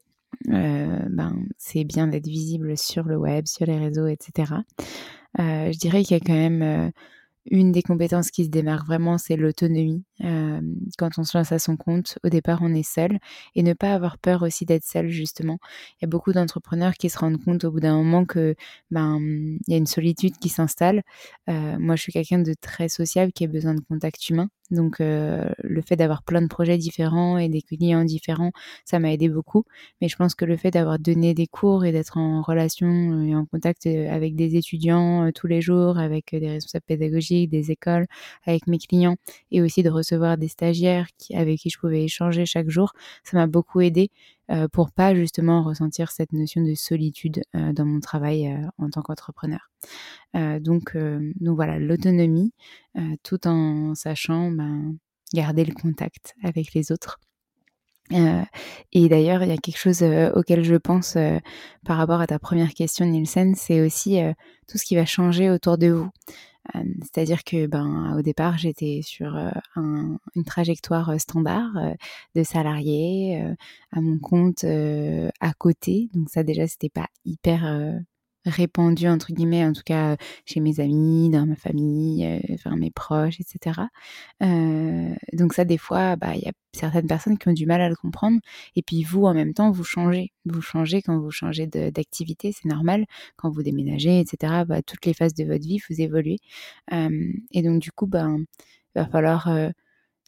euh, 0.50 0.98
ben, 1.10 1.36
c'est 1.58 1.84
bien 1.84 2.06
d'être 2.06 2.26
visible 2.26 2.76
sur 2.76 3.04
le 3.04 3.16
web, 3.16 3.46
sur 3.46 3.66
les 3.66 3.78
réseaux, 3.78 4.06
etc. 4.06 4.52
Euh, 5.38 5.72
je 5.72 5.78
dirais 5.78 6.02
qu'il 6.02 6.16
y 6.16 6.20
a 6.20 6.24
quand 6.24 6.32
même 6.32 6.92
une 7.50 7.72
des 7.72 7.82
compétences 7.82 8.30
qui 8.30 8.44
se 8.44 8.50
démarque 8.50 8.86
vraiment, 8.86 9.18
c'est 9.18 9.36
l'autonomie. 9.36 10.04
Euh, 10.24 10.60
quand 10.98 11.18
on 11.18 11.24
se 11.24 11.36
lance 11.36 11.52
à 11.52 11.58
son 11.58 11.76
compte, 11.76 12.18
au 12.24 12.28
départ, 12.28 12.60
on 12.62 12.74
est 12.74 12.82
seul 12.82 13.18
et 13.54 13.62
ne 13.62 13.72
pas 13.74 13.92
avoir 13.92 14.18
peur 14.18 14.42
aussi 14.42 14.64
d'être 14.64 14.84
seul, 14.84 15.08
justement. 15.08 15.58
Il 15.94 15.96
y 16.02 16.04
a 16.06 16.08
beaucoup 16.08 16.32
d'entrepreneurs 16.32 16.94
qui 16.94 17.10
se 17.10 17.18
rendent 17.18 17.42
compte 17.42 17.64
au 17.64 17.70
bout 17.70 17.80
d'un 17.80 17.96
moment 17.96 18.24
que 18.24 18.54
ben 18.90 19.18
il 19.20 19.58
y 19.68 19.74
a 19.74 19.76
une 19.76 19.86
solitude 19.86 20.36
qui 20.38 20.48
s'installe. 20.48 21.02
Euh, 21.48 21.76
moi, 21.78 21.96
je 21.96 22.02
suis 22.02 22.12
quelqu'un 22.12 22.38
de 22.38 22.54
très 22.60 22.88
sociable 22.88 23.32
qui 23.32 23.44
a 23.44 23.48
besoin 23.48 23.74
de 23.74 23.80
contact 23.80 24.28
humain. 24.30 24.48
Donc 24.72 25.00
euh, 25.00 25.48
le 25.62 25.80
fait 25.80 25.94
d'avoir 25.94 26.24
plein 26.24 26.42
de 26.42 26.48
projets 26.48 26.76
différents 26.76 27.38
et 27.38 27.48
des 27.48 27.62
clients 27.62 28.04
différents, 28.04 28.50
ça 28.84 28.98
m'a 28.98 29.12
aidé 29.12 29.28
beaucoup. 29.28 29.64
Mais 30.00 30.08
je 30.08 30.16
pense 30.16 30.34
que 30.34 30.44
le 30.44 30.56
fait 30.56 30.72
d'avoir 30.72 30.98
donné 30.98 31.34
des 31.34 31.46
cours 31.46 31.84
et 31.84 31.92
d'être 31.92 32.16
en 32.16 32.42
relation 32.42 33.22
et 33.22 33.36
en 33.36 33.46
contact 33.46 33.86
avec 33.86 34.34
des 34.34 34.56
étudiants 34.56 35.30
tous 35.32 35.46
les 35.46 35.60
jours, 35.60 35.98
avec 35.98 36.30
des 36.32 36.48
responsables 36.48 36.84
pédagogiques, 36.86 37.35
des 37.46 37.70
écoles, 37.70 38.06
avec 38.46 38.66
mes 38.66 38.78
clients 38.78 39.16
et 39.50 39.60
aussi 39.60 39.82
de 39.82 39.90
recevoir 39.90 40.38
des 40.38 40.48
stagiaires 40.48 41.06
avec 41.34 41.58
qui 41.58 41.70
je 41.70 41.78
pouvais 41.78 42.04
échanger 42.04 42.46
chaque 42.46 42.70
jour, 42.70 42.92
ça 43.24 43.36
m'a 43.36 43.46
beaucoup 43.46 43.80
aidé 43.80 44.10
euh, 44.50 44.68
pour 44.68 44.92
pas 44.92 45.12
justement 45.14 45.64
ressentir 45.64 46.12
cette 46.12 46.32
notion 46.32 46.62
de 46.62 46.74
solitude 46.74 47.42
euh, 47.56 47.72
dans 47.72 47.84
mon 47.84 47.98
travail 47.98 48.46
euh, 48.46 48.64
en 48.78 48.90
tant 48.90 49.02
qu'entrepreneur. 49.02 49.70
donc, 50.34 50.96
donc 50.96 51.56
voilà, 51.56 51.78
l'autonomie, 51.78 52.52
tout 53.22 53.46
en 53.46 53.94
sachant 53.94 54.50
ben, 54.50 54.96
garder 55.32 55.64
le 55.64 55.72
contact 55.72 56.34
avec 56.42 56.74
les 56.74 56.92
autres. 56.92 57.18
et 58.92 59.08
d'ailleurs, 59.08 59.42
il 59.42 59.48
y 59.48 59.52
a 59.52 59.56
quelque 59.56 59.78
chose 59.78 60.02
auquel 60.34 60.62
je 60.62 60.76
pense 60.76 61.16
par 61.84 61.96
rapport 61.96 62.20
à 62.20 62.26
ta 62.26 62.38
première 62.38 62.74
question, 62.74 63.06
Nielsen, 63.06 63.54
c'est 63.54 63.80
aussi 63.80 64.20
tout 64.68 64.78
ce 64.78 64.84
qui 64.84 64.96
va 64.96 65.06
changer 65.06 65.50
autour 65.50 65.78
de 65.78 65.88
vous. 65.88 66.10
C'est-à-dire 67.02 67.44
que 67.44 67.66
ben 67.66 68.16
au 68.18 68.22
départ 68.22 68.58
j'étais 68.58 69.00
sur 69.02 69.36
une 69.76 70.44
trajectoire 70.44 71.18
standard 71.20 71.72
de 72.34 72.42
salarié 72.42 73.42
à 73.92 74.00
mon 74.00 74.18
compte 74.18 74.64
à 74.64 75.52
côté. 75.58 76.08
Donc 76.14 76.30
ça 76.30 76.42
déjà 76.42 76.66
c'était 76.66 76.88
pas 76.88 77.06
hyper 77.24 77.64
répandu 78.46 79.08
entre 79.08 79.32
guillemets 79.32 79.64
en 79.64 79.72
tout 79.72 79.82
cas 79.84 80.16
chez 80.44 80.60
mes 80.60 80.80
amis 80.80 81.30
dans 81.30 81.46
ma 81.46 81.56
famille 81.56 82.24
euh, 82.24 82.54
enfin 82.54 82.76
mes 82.76 82.90
proches 82.90 83.40
etc 83.40 83.80
euh, 84.42 85.14
donc 85.32 85.52
ça 85.52 85.64
des 85.64 85.78
fois 85.78 86.16
bah 86.16 86.34
il 86.34 86.42
y 86.42 86.48
a 86.48 86.52
certaines 86.72 87.06
personnes 87.06 87.38
qui 87.38 87.48
ont 87.48 87.52
du 87.52 87.66
mal 87.66 87.80
à 87.80 87.88
le 87.88 87.96
comprendre. 87.96 88.38
Et 88.76 88.82
puis 88.82 89.02
vous 89.02 89.24
en 89.24 89.34
même 89.34 89.54
temps 89.54 89.70
vous 89.70 89.84
changez. 89.84 90.32
Vous 90.44 90.60
changez 90.60 91.02
quand 91.02 91.18
vous 91.18 91.30
changez 91.30 91.66
d'activité 91.66 92.52
c'est 92.52 92.68
normal. 92.68 93.06
Quand 93.36 93.50
vous 93.50 93.62
déménagez 93.62 94.20
etc 94.20 94.64
bah, 94.66 94.82
toutes 94.82 95.04
les 95.06 95.14
phases 95.14 95.34
de 95.34 95.44
votre 95.44 95.64
vie 95.66 95.80
vous 95.88 96.00
évoluez. 96.00 96.38
Euh, 96.92 97.32
et 97.52 97.62
donc 97.62 97.80
du 97.80 97.92
coup 97.92 98.06
ben 98.06 98.38
il 98.94 99.00
va 99.00 99.06
falloir 99.06 99.50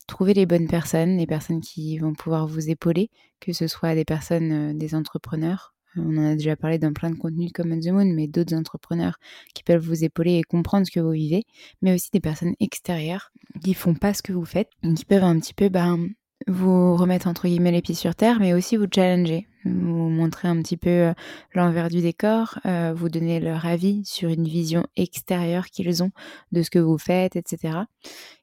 trouver 0.07 0.35
les 0.35 0.47
bonnes 0.47 0.69
personnes, 0.69 1.17
les 1.19 1.27
personnes 1.27 1.61
qui 1.61 1.99
vont 1.99 2.15
pouvoir 2.15 2.47
vous 2.47 2.71
épauler, 2.71 3.11
que 3.41 3.53
ce 3.53 3.67
soit 3.67 3.95
des 3.95 4.05
personnes, 4.05 4.77
des 4.77 4.95
entrepreneurs, 4.95 5.75
on 5.97 6.17
en 6.19 6.33
a 6.33 6.35
déjà 6.35 6.57
parlé 6.57 6.79
dans 6.79 6.93
plein 6.93 7.11
de 7.11 7.17
contenus 7.17 7.53
comme 7.53 7.73
On 7.73 7.81
the 7.81 7.89
Moon, 7.89 8.13
mais 8.15 8.27
d'autres 8.27 8.55
entrepreneurs 8.55 9.19
qui 9.55 9.63
peuvent 9.63 9.85
vous 9.85 10.05
épauler 10.05 10.39
et 10.39 10.43
comprendre 10.43 10.87
ce 10.87 10.93
que 10.93 11.01
vous 11.01 11.11
vivez, 11.11 11.45
mais 11.83 11.95
aussi 11.95 12.11
des 12.13 12.21
personnes 12.21 12.55
extérieures 12.61 13.33
qui 13.63 13.75
font 13.75 13.95
pas 13.95 14.15
ce 14.15 14.23
que 14.23 14.33
vous 14.33 14.45
faites, 14.45 14.71
qui 14.97 15.05
peuvent 15.05 15.25
un 15.25 15.39
petit 15.39 15.55
peu 15.55 15.69
ben, 15.69 16.09
vous 16.47 16.97
remettre 16.97 17.27
entre 17.27 17.49
guillemets 17.49 17.73
les 17.73 17.83
pieds 17.83 17.95
sur 17.95 18.15
terre, 18.15 18.39
mais 18.41 18.55
aussi 18.55 18.77
vous 18.77 18.87
challenger, 18.93 19.47
vous 19.65 20.09
montrer 20.09 20.49
un 20.49 20.61
petit 20.63 20.77
peu 20.77 20.89
euh, 20.89 21.13
l'envers 21.55 21.89
du 21.89 22.01
décor, 22.01 22.59
euh, 22.67 22.93
vous 22.95 23.09
donner 23.09 23.41
leur 23.41 23.67
avis 23.67 24.05
sur 24.05 24.29
une 24.29 24.45
vision 24.45 24.87
extérieure 24.97 25.67
qu'ils 25.67 26.03
ont 26.03 26.11
de 26.53 26.63
ce 26.63 26.71
que 26.71 26.79
vous 26.79 26.99
faites, 26.99 27.37
etc. 27.37 27.81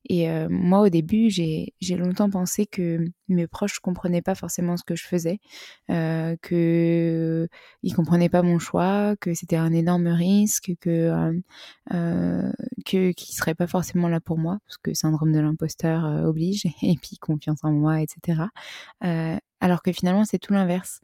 Et 0.07 0.29
euh, 0.29 0.47
moi, 0.49 0.81
au 0.81 0.89
début, 0.89 1.29
j'ai 1.29 1.73
longtemps 1.97 2.29
pensé 2.29 2.65
que 2.67 3.05
mes 3.27 3.47
proches 3.47 3.79
comprenaient 3.79 4.21
pas 4.21 4.35
forcément 4.35 4.77
ce 4.77 4.83
que 4.83 4.95
je 4.95 5.03
faisais, 5.03 5.39
euh, 5.89 6.35
que 6.41 7.47
ils 7.81 7.95
comprenaient 7.95 8.29
pas 8.29 8.43
mon 8.43 8.59
choix, 8.59 9.15
que 9.19 9.33
c'était 9.33 9.55
un 9.55 9.73
énorme 9.73 10.07
risque, 10.07 10.73
que 10.79 11.31
euh, 11.93 12.51
que 12.85 13.11
qu'ils 13.11 13.35
seraient 13.35 13.55
pas 13.55 13.67
forcément 13.67 14.07
là 14.07 14.19
pour 14.19 14.37
moi, 14.37 14.59
parce 14.67 14.77
que 14.77 14.93
syndrome 14.93 15.31
de 15.31 15.39
l'imposteur 15.39 16.03
oblige, 16.25 16.65
et 16.83 16.95
puis 17.01 17.17
confiance 17.17 17.63
en 17.63 17.71
moi, 17.71 18.01
etc. 18.01 18.43
alors 19.65 19.81
que 19.81 19.91
finalement, 19.91 20.25
c'est 20.25 20.37
tout 20.37 20.53
l'inverse. 20.53 21.01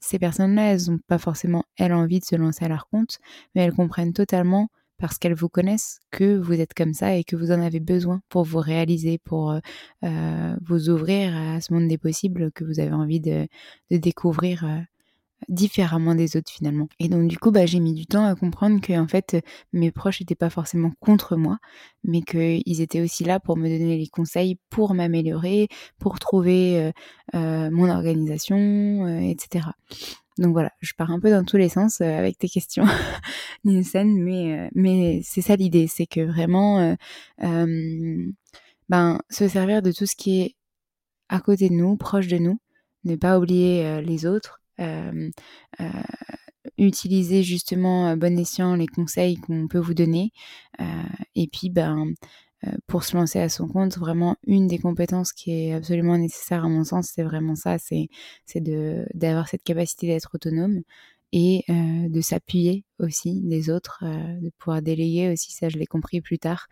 Ces 0.00 0.18
personnes-là, 0.18 0.72
elles 0.72 0.90
n'ont 0.90 0.98
pas 0.98 1.16
forcément, 1.16 1.64
elles, 1.78 1.94
envie 1.94 2.18
de 2.18 2.26
se 2.26 2.36
lancer 2.36 2.64
à 2.64 2.68
leur 2.68 2.88
compte, 2.88 3.20
mais 3.54 3.62
elles 3.62 3.72
comprennent 3.72 4.12
totalement 4.12 4.68
parce 4.98 5.18
qu'elles 5.18 5.34
vous 5.34 5.48
connaissent 5.48 5.98
que 6.10 6.36
vous 6.36 6.60
êtes 6.60 6.74
comme 6.74 6.92
ça 6.92 7.14
et 7.14 7.24
que 7.24 7.36
vous 7.36 7.52
en 7.52 7.60
avez 7.60 7.80
besoin 7.80 8.20
pour 8.28 8.44
vous 8.44 8.58
réaliser, 8.58 9.18
pour 9.18 9.52
euh, 9.52 9.60
euh, 10.04 10.54
vous 10.60 10.90
ouvrir 10.90 11.34
à 11.34 11.60
ce 11.62 11.72
monde 11.72 11.88
des 11.88 11.96
possibles 11.96 12.52
que 12.52 12.64
vous 12.64 12.80
avez 12.80 12.92
envie 12.92 13.20
de, 13.20 13.48
découvrir 13.90 14.64
euh, 14.64 14.78
différemment 15.48 16.14
des 16.14 16.36
autres 16.36 16.50
finalement. 16.50 16.88
Et 16.98 17.08
donc 17.08 17.28
du 17.28 17.38
coup, 17.38 17.50
bah, 17.50 17.66
j'ai 17.66 17.80
mis 17.80 17.94
du 17.94 18.06
temps 18.06 18.24
à 18.24 18.34
comprendre 18.34 18.80
que 18.80 18.92
en 18.92 19.08
fait, 19.08 19.44
mes 19.72 19.90
proches 19.90 20.20
n'étaient 20.20 20.34
pas 20.34 20.50
forcément 20.50 20.92
contre 21.00 21.36
moi, 21.36 21.58
mais 22.04 22.22
qu'ils 22.22 22.80
étaient 22.80 23.00
aussi 23.00 23.24
là 23.24 23.40
pour 23.40 23.56
me 23.56 23.68
donner 23.68 23.98
les 23.98 24.08
conseils, 24.08 24.58
pour 24.70 24.94
m'améliorer, 24.94 25.68
pour 25.98 26.18
trouver 26.18 26.92
mon 27.32 27.90
organisation, 27.90 29.06
etc. 29.18 29.68
Donc 30.38 30.52
voilà, 30.52 30.72
je 30.80 30.92
pars 30.96 31.10
un 31.10 31.20
peu 31.20 31.30
dans 31.30 31.44
tous 31.44 31.56
les 31.56 31.68
sens 31.68 32.00
euh, 32.00 32.18
avec 32.18 32.38
tes 32.38 32.48
questions, 32.48 32.84
Nielsen, 33.64 34.20
mais, 34.20 34.58
euh, 34.58 34.68
mais 34.74 35.20
c'est 35.22 35.42
ça 35.42 35.54
l'idée, 35.54 35.86
c'est 35.86 36.06
que 36.06 36.20
vraiment, 36.20 36.96
euh, 37.42 38.26
ben, 38.88 39.20
se 39.30 39.48
servir 39.48 39.80
de 39.82 39.92
tout 39.92 40.06
ce 40.06 40.16
qui 40.16 40.40
est 40.40 40.56
à 41.28 41.40
côté 41.40 41.68
de 41.68 41.74
nous, 41.74 41.96
proche 41.96 42.26
de 42.26 42.38
nous, 42.38 42.58
ne 43.04 43.16
pas 43.16 43.38
oublier 43.38 44.02
les 44.02 44.26
autres, 44.26 44.60
utiliser 46.78 47.42
justement 47.42 48.16
bon 48.16 48.38
escient 48.38 48.74
les 48.76 48.86
conseils 48.86 49.36
qu'on 49.36 49.68
peut 49.68 49.78
vous 49.78 49.94
donner, 49.94 50.32
et 51.34 51.46
puis 51.48 51.70
ben 51.70 52.12
pour 52.86 53.04
se 53.04 53.14
lancer 53.14 53.40
à 53.40 53.50
son 53.50 53.68
compte, 53.68 53.98
vraiment 53.98 54.36
une 54.46 54.66
des 54.66 54.78
compétences 54.78 55.34
qui 55.34 55.50
est 55.52 55.74
absolument 55.74 56.16
nécessaire 56.16 56.64
à 56.64 56.68
mon 56.68 56.82
sens, 56.84 57.10
c'est 57.14 57.22
vraiment 57.22 57.54
ça, 57.56 57.76
c'est 57.78 58.08
d'avoir 59.14 59.48
cette 59.48 59.62
capacité 59.62 60.06
d'être 60.06 60.30
autonome 60.34 60.80
et 61.32 61.64
de 61.68 62.20
s'appuyer 62.20 62.84
aussi 62.98 63.42
des 63.42 63.68
autres, 63.68 64.02
de 64.02 64.50
pouvoir 64.58 64.80
déléguer 64.80 65.30
aussi, 65.30 65.52
ça 65.52 65.68
je 65.68 65.76
l'ai 65.78 65.86
compris 65.86 66.20
plus 66.22 66.38
tard, 66.38 66.68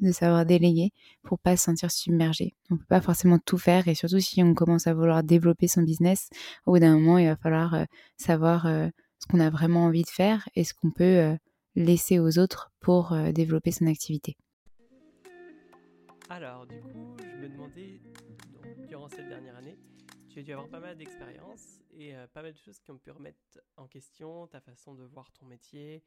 de 0.00 0.12
savoir 0.12 0.46
déléguer 0.46 0.92
pour 1.22 1.38
pas 1.38 1.56
se 1.56 1.64
sentir 1.64 1.90
submergé. 1.90 2.54
On 2.70 2.76
peut 2.76 2.84
pas 2.88 3.00
forcément 3.00 3.38
tout 3.38 3.58
faire 3.58 3.88
et 3.88 3.94
surtout 3.94 4.20
si 4.20 4.42
on 4.42 4.54
commence 4.54 4.86
à 4.86 4.94
vouloir 4.94 5.22
développer 5.22 5.68
son 5.68 5.82
business, 5.82 6.28
au 6.66 6.72
bout 6.72 6.78
d'un 6.78 6.98
moment 6.98 7.18
il 7.18 7.26
va 7.26 7.36
falloir 7.36 7.86
savoir 8.16 8.66
ce 8.66 9.26
qu'on 9.28 9.40
a 9.40 9.50
vraiment 9.50 9.84
envie 9.84 10.02
de 10.02 10.08
faire 10.08 10.48
et 10.54 10.64
ce 10.64 10.74
qu'on 10.74 10.90
peut 10.90 11.36
laisser 11.76 12.18
aux 12.18 12.38
autres 12.38 12.72
pour 12.80 13.16
développer 13.32 13.70
son 13.70 13.86
activité. 13.86 14.36
Alors, 16.30 16.66
du 16.66 16.80
coup, 16.80 17.16
je 17.18 17.36
me 17.36 17.48
demandais, 17.48 18.00
durant 18.88 19.08
cette 19.08 19.28
dernière 19.28 19.56
année, 19.56 19.76
tu 20.34 20.40
as 20.40 20.42
dû 20.42 20.52
avoir 20.52 20.68
pas 20.68 20.80
mal 20.80 20.96
d'expériences 20.96 21.80
et 21.92 22.16
euh, 22.16 22.26
pas 22.26 22.42
mal 22.42 22.52
de 22.52 22.58
choses 22.58 22.80
qui 22.80 22.90
ont 22.90 22.98
pu 22.98 23.12
remettre 23.12 23.38
en 23.76 23.86
question 23.86 24.48
ta 24.48 24.60
façon 24.60 24.94
de 24.94 25.04
voir 25.04 25.30
ton 25.30 25.46
métier 25.46 26.02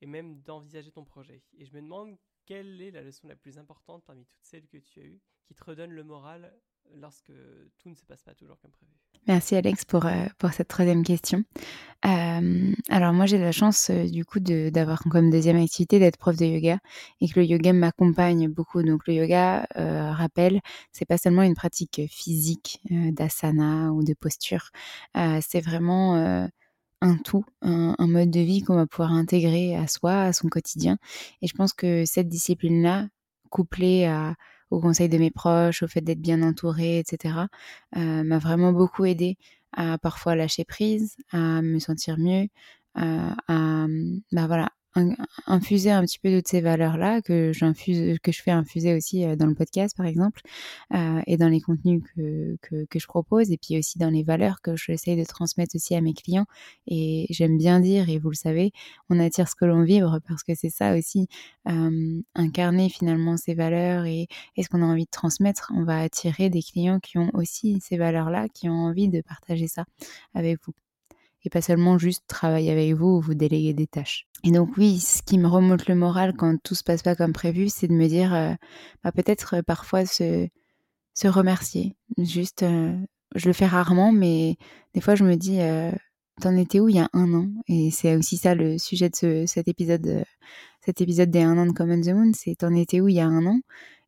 et 0.00 0.06
même 0.06 0.40
d'envisager 0.42 0.92
ton 0.92 1.04
projet. 1.04 1.42
Et 1.58 1.64
je 1.64 1.74
me 1.74 1.80
demande 1.80 2.16
quelle 2.46 2.80
est 2.80 2.90
la 2.90 3.02
leçon 3.02 3.28
la 3.28 3.36
plus 3.36 3.58
importante 3.58 4.04
parmi 4.04 4.24
toutes 4.24 4.44
celles 4.44 4.66
que 4.66 4.78
tu 4.78 5.00
as 5.00 5.04
eues 5.04 5.20
qui 5.44 5.54
te 5.54 5.64
redonne 5.64 5.90
le 5.90 6.04
moral 6.04 6.52
lorsque 6.94 7.32
tout 7.78 7.88
ne 7.88 7.94
se 7.94 8.04
passe 8.04 8.22
pas 8.22 8.34
toujours 8.34 8.58
comme 8.60 8.70
prévu? 8.70 8.92
Merci 9.28 9.54
Alex 9.54 9.84
pour, 9.84 10.06
euh, 10.06 10.26
pour 10.38 10.52
cette 10.52 10.66
troisième 10.66 11.04
question. 11.04 11.44
Euh, 12.04 12.72
alors 12.88 13.12
moi 13.12 13.26
j'ai 13.26 13.38
la 13.38 13.52
chance 13.52 13.88
euh, 13.90 14.08
du 14.08 14.24
coup 14.24 14.40
d'avoir 14.40 15.00
comme 15.04 15.30
deuxième 15.30 15.62
activité 15.62 16.00
d'être 16.00 16.16
prof 16.16 16.36
de 16.36 16.44
yoga 16.44 16.78
et 17.20 17.28
que 17.28 17.38
le 17.38 17.46
yoga 17.46 17.72
m'accompagne 17.72 18.48
beaucoup. 18.48 18.82
Donc 18.82 19.06
le 19.06 19.14
yoga, 19.14 19.64
rappelle, 19.76 20.60
c'est 20.90 21.04
pas 21.04 21.18
seulement 21.18 21.42
une 21.42 21.54
pratique 21.54 22.00
physique 22.08 22.80
d'asana 22.90 23.92
ou 23.92 24.02
de 24.02 24.14
posture, 24.14 24.70
c'est 25.14 25.60
vraiment 25.60 26.48
un 27.02 27.16
tout, 27.16 27.44
un, 27.60 27.94
mode 28.06 28.30
de 28.30 28.40
vie 28.40 28.62
qu'on 28.62 28.76
va 28.76 28.86
pouvoir 28.86 29.12
intégrer 29.12 29.76
à 29.76 29.86
soi, 29.88 30.22
à 30.22 30.32
son 30.32 30.48
quotidien. 30.48 30.98
Et 31.42 31.46
je 31.46 31.54
pense 31.54 31.72
que 31.72 32.04
cette 32.04 32.28
discipline-là, 32.28 33.08
couplée 33.50 34.06
à 34.06 34.34
au 34.70 34.80
conseil 34.80 35.10
de 35.10 35.18
mes 35.18 35.30
proches, 35.30 35.82
au 35.82 35.88
fait 35.88 36.00
d'être 36.00 36.22
bien 36.22 36.42
entourée, 36.42 36.98
etc., 36.98 37.34
euh, 37.96 38.22
m'a 38.24 38.38
vraiment 38.38 38.72
beaucoup 38.72 39.04
aidé 39.04 39.36
à 39.72 39.98
parfois 39.98 40.34
lâcher 40.34 40.64
prise, 40.64 41.16
à 41.30 41.60
me 41.60 41.78
sentir 41.78 42.18
mieux, 42.18 42.46
à, 42.94 43.36
à 43.48 43.86
bah 44.32 44.46
voilà, 44.46 44.70
infuser 45.46 45.90
un 45.90 46.02
petit 46.02 46.18
peu 46.18 46.30
de 46.30 46.42
ces 46.44 46.60
valeurs-là 46.60 47.22
que 47.22 47.52
que 48.18 48.32
je 48.32 48.42
fais 48.42 48.50
infuser 48.50 48.94
aussi 48.94 49.24
euh, 49.24 49.36
dans 49.36 49.46
le 49.46 49.54
podcast 49.54 49.96
par 49.96 50.06
exemple, 50.06 50.42
euh, 50.94 51.20
et 51.26 51.36
dans 51.36 51.48
les 51.48 51.60
contenus 51.60 52.02
que, 52.14 52.56
que, 52.86 52.98
je 52.98 53.06
propose, 53.06 53.50
et 53.50 53.58
puis 53.58 53.78
aussi 53.78 53.98
dans 53.98 54.10
les 54.10 54.22
valeurs 54.22 54.60
que 54.62 54.76
j'essaye 54.76 55.16
de 55.16 55.24
transmettre 55.24 55.76
aussi 55.76 55.94
à 55.94 56.00
mes 56.00 56.14
clients. 56.14 56.46
Et 56.86 57.26
j'aime 57.30 57.58
bien 57.58 57.80
dire, 57.80 58.08
et 58.08 58.18
vous 58.18 58.30
le 58.30 58.34
savez, 58.36 58.72
on 59.10 59.18
attire 59.18 59.48
ce 59.48 59.54
que 59.54 59.64
l'on 59.64 59.82
vibre 59.82 60.20
parce 60.28 60.42
que 60.42 60.54
c'est 60.54 60.70
ça 60.70 60.96
aussi, 60.96 61.28
euh, 61.68 62.20
incarner 62.34 62.88
finalement 62.88 63.36
ces 63.36 63.54
valeurs 63.54 64.04
et, 64.04 64.28
et 64.56 64.62
ce 64.62 64.68
qu'on 64.68 64.82
a 64.82 64.86
envie 64.86 65.04
de 65.04 65.10
transmettre, 65.10 65.72
on 65.74 65.84
va 65.84 66.00
attirer 66.00 66.50
des 66.50 66.62
clients 66.62 67.00
qui 67.00 67.18
ont 67.18 67.30
aussi 67.34 67.80
ces 67.80 67.96
valeurs-là, 67.96 68.48
qui 68.48 68.68
ont 68.68 68.72
envie 68.72 69.08
de 69.08 69.20
partager 69.22 69.68
ça 69.68 69.84
avec 70.34 70.58
vous 70.64 70.72
et 71.44 71.50
pas 71.50 71.62
seulement 71.62 71.98
juste 71.98 72.24
travailler 72.28 72.70
avec 72.70 72.94
vous 72.94 73.16
ou 73.16 73.20
vous 73.20 73.34
déléguer 73.34 73.74
des 73.74 73.86
tâches. 73.86 74.26
Et 74.44 74.50
donc 74.50 74.76
oui, 74.76 74.98
ce 74.98 75.22
qui 75.22 75.38
me 75.38 75.48
remonte 75.48 75.88
le 75.88 75.94
moral 75.94 76.34
quand 76.36 76.56
tout 76.62 76.74
se 76.74 76.84
passe 76.84 77.02
pas 77.02 77.14
comme 77.14 77.32
prévu, 77.32 77.68
c'est 77.68 77.88
de 77.88 77.94
me 77.94 78.06
dire, 78.06 78.34
euh, 78.34 78.52
bah, 79.02 79.12
peut-être 79.12 79.56
euh, 79.56 79.62
parfois 79.62 80.04
se, 80.06 80.48
remercier. 81.24 81.96
Juste, 82.18 82.62
euh, 82.62 82.96
je 83.34 83.48
le 83.48 83.52
fais 83.52 83.66
rarement, 83.66 84.12
mais 84.12 84.56
des 84.94 85.00
fois 85.00 85.14
je 85.14 85.24
me 85.24 85.36
dis, 85.36 85.58
t'en 86.40 86.56
étais 86.56 86.80
où 86.80 86.88
il 86.88 86.96
y 86.96 87.00
a 87.00 87.08
un 87.12 87.32
an? 87.34 87.48
Et 87.68 87.90
c'est 87.90 88.16
aussi 88.16 88.36
ça 88.36 88.54
le 88.54 88.78
sujet 88.78 89.08
de 89.08 89.16
ce, 89.16 89.46
cet 89.46 89.68
épisode, 89.68 90.24
cet 90.84 91.00
épisode 91.00 91.30
des 91.30 91.42
un 91.42 91.58
an 91.58 91.66
de 91.66 91.72
Common 91.72 92.00
the 92.00 92.08
Moon, 92.08 92.32
c'est 92.34 92.56
t'en 92.56 92.74
étais 92.74 93.00
où 93.00 93.08
il 93.08 93.16
y 93.16 93.20
a 93.20 93.26
un 93.26 93.46
an? 93.46 93.60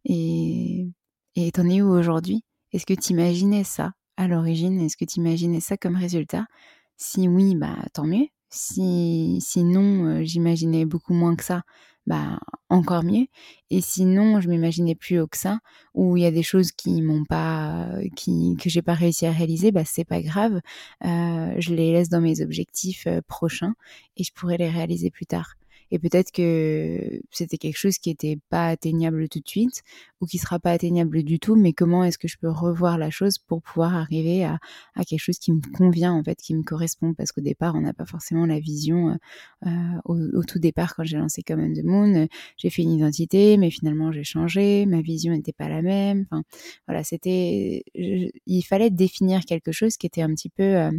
Et 0.04 0.88
et 1.36 1.50
t'en 1.50 1.68
es 1.68 1.82
où 1.82 1.88
aujourd'hui? 1.88 2.44
Est-ce 2.72 2.86
que 2.86 2.94
t'imaginais 2.94 3.64
ça 3.64 3.92
à 4.16 4.28
l'origine? 4.28 4.80
Est-ce 4.80 4.96
que 4.96 5.04
t'imaginais 5.04 5.60
ça 5.60 5.76
comme 5.76 5.96
résultat? 5.96 6.46
Si 6.96 7.28
oui, 7.28 7.54
bah 7.56 7.76
tant 7.92 8.04
mieux. 8.04 8.26
Si, 8.50 9.40
non, 9.56 10.06
euh, 10.06 10.24
j'imaginais 10.24 10.84
beaucoup 10.84 11.12
moins 11.12 11.34
que 11.34 11.42
ça, 11.44 11.62
bah 12.06 12.38
encore 12.68 13.02
mieux. 13.02 13.26
Et 13.70 13.80
sinon, 13.80 14.40
je 14.40 14.48
m'imaginais 14.48 14.94
plus 14.94 15.18
haut 15.20 15.26
que 15.26 15.36
ça, 15.38 15.58
ou 15.94 16.16
il 16.16 16.22
y 16.22 16.26
a 16.26 16.30
des 16.30 16.42
choses 16.44 16.70
qui 16.72 17.02
m'ont 17.02 17.24
pas, 17.24 17.88
qui, 18.16 18.56
que 18.60 18.70
j'ai 18.70 18.82
pas 18.82 18.94
réussi 18.94 19.26
à 19.26 19.32
réaliser, 19.32 19.72
bah 19.72 19.84
c'est 19.84 20.04
pas 20.04 20.22
grave. 20.22 20.60
Euh, 21.04 21.54
je 21.58 21.74
les 21.74 21.92
laisse 21.92 22.08
dans 22.10 22.20
mes 22.20 22.42
objectifs 22.42 23.06
euh, 23.08 23.20
prochains 23.26 23.74
et 24.16 24.24
je 24.24 24.32
pourrai 24.32 24.56
les 24.58 24.70
réaliser 24.70 25.10
plus 25.10 25.26
tard. 25.26 25.54
Et 25.90 25.98
peut-être 25.98 26.32
que 26.32 27.20
c'était 27.30 27.58
quelque 27.58 27.76
chose 27.76 27.98
qui 27.98 28.08
n'était 28.10 28.38
pas 28.50 28.68
atteignable 28.68 29.28
tout 29.28 29.40
de 29.40 29.48
suite 29.48 29.82
ou 30.20 30.26
qui 30.26 30.38
sera 30.38 30.58
pas 30.58 30.70
atteignable 30.72 31.22
du 31.22 31.38
tout, 31.38 31.56
mais 31.56 31.72
comment 31.72 32.04
est-ce 32.04 32.18
que 32.18 32.28
je 32.28 32.36
peux 32.38 32.50
revoir 32.50 32.98
la 32.98 33.10
chose 33.10 33.38
pour 33.38 33.62
pouvoir 33.62 33.94
arriver 33.94 34.44
à, 34.44 34.58
quelque 35.06 35.20
chose 35.20 35.38
qui 35.38 35.52
me 35.52 35.60
convient, 35.76 36.12
en 36.12 36.22
fait, 36.22 36.36
qui 36.36 36.54
me 36.54 36.62
correspond? 36.62 37.14
Parce 37.14 37.32
qu'au 37.32 37.40
départ, 37.40 37.74
on 37.74 37.82
n'a 37.82 37.92
pas 37.92 38.06
forcément 38.06 38.46
la 38.46 38.58
vision. 38.58 39.18
Euh, 39.66 39.70
au, 40.04 40.44
tout 40.44 40.58
départ, 40.58 40.94
quand 40.94 41.04
j'ai 41.04 41.18
lancé 41.18 41.42
Common 41.42 41.72
the 41.72 41.84
Moon, 41.84 42.28
j'ai 42.56 42.70
fait 42.70 42.82
une 42.82 42.92
identité, 42.92 43.56
mais 43.56 43.70
finalement, 43.70 44.12
j'ai 44.12 44.24
changé. 44.24 44.86
Ma 44.86 45.02
vision 45.02 45.32
n'était 45.32 45.52
pas 45.52 45.68
la 45.68 45.82
même. 45.82 46.26
Enfin, 46.30 46.42
voilà, 46.86 47.04
c'était. 47.04 47.84
Il 47.94 48.62
fallait 48.62 48.90
définir 48.90 49.44
quelque 49.44 49.72
chose 49.72 49.96
qui 49.96 50.06
était 50.06 50.22
un 50.22 50.34
petit 50.34 50.50
peu. 50.50 50.62
Euh, 50.62 50.90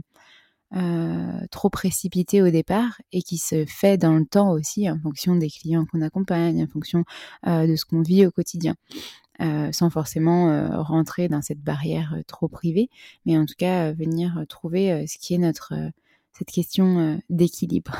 euh, 0.75 1.45
trop 1.51 1.69
précipité 1.69 2.41
au 2.41 2.49
départ 2.49 2.99
et 3.11 3.21
qui 3.21 3.37
se 3.37 3.65
fait 3.65 3.97
dans 3.97 4.15
le 4.15 4.25
temps 4.25 4.51
aussi 4.51 4.89
en 4.89 4.99
fonction 4.99 5.35
des 5.35 5.49
clients 5.49 5.85
qu'on 5.85 6.01
accompagne, 6.01 6.63
en 6.63 6.67
fonction 6.67 7.05
euh, 7.47 7.67
de 7.67 7.75
ce 7.75 7.85
qu'on 7.85 8.01
vit 8.01 8.25
au 8.25 8.31
quotidien. 8.31 8.75
Euh, 9.41 9.71
sans 9.73 9.89
forcément 9.89 10.81
rentrer 10.81 11.27
dans 11.27 11.41
cette 11.41 11.59
barrière 11.59 12.15
trop 12.25 12.47
privée, 12.47 12.89
mais 13.25 13.37
en 13.37 13.45
tout 13.45 13.55
cas 13.57 13.91
venir 13.91 14.45
trouver 14.47 15.05
ce 15.07 15.17
qui 15.17 15.33
est 15.33 15.37
notre 15.37 15.73
cette 16.31 16.51
question 16.51 17.19
d'équilibre 17.29 17.97